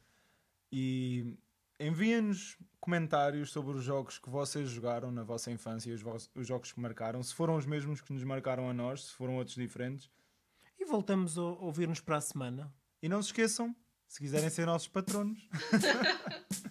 e 0.70 1.34
enviem-nos 1.86 2.56
comentários 2.80 3.50
sobre 3.52 3.76
os 3.76 3.84
jogos 3.84 4.18
que 4.18 4.28
vocês 4.28 4.68
jogaram 4.68 5.10
na 5.12 5.22
vossa 5.22 5.50
infância 5.50 5.90
e 5.90 5.92
os, 5.94 6.02
vos- 6.02 6.30
os 6.34 6.46
jogos 6.46 6.72
que 6.72 6.80
marcaram. 6.80 7.22
Se 7.22 7.34
foram 7.34 7.56
os 7.56 7.66
mesmos 7.66 8.00
que 8.00 8.12
nos 8.12 8.24
marcaram 8.24 8.68
a 8.68 8.74
nós, 8.74 9.04
se 9.04 9.12
foram 9.14 9.36
outros 9.36 9.56
diferentes. 9.56 10.10
E 10.78 10.84
voltamos 10.84 11.38
a 11.38 11.42
ouvir-nos 11.42 12.00
para 12.00 12.16
a 12.16 12.20
semana. 12.20 12.72
E 13.00 13.08
não 13.08 13.22
se 13.22 13.28
esqueçam, 13.28 13.74
se 14.08 14.18
quiserem 14.20 14.50
ser 14.50 14.66
nossos 14.66 14.88
patronos, 14.88 15.48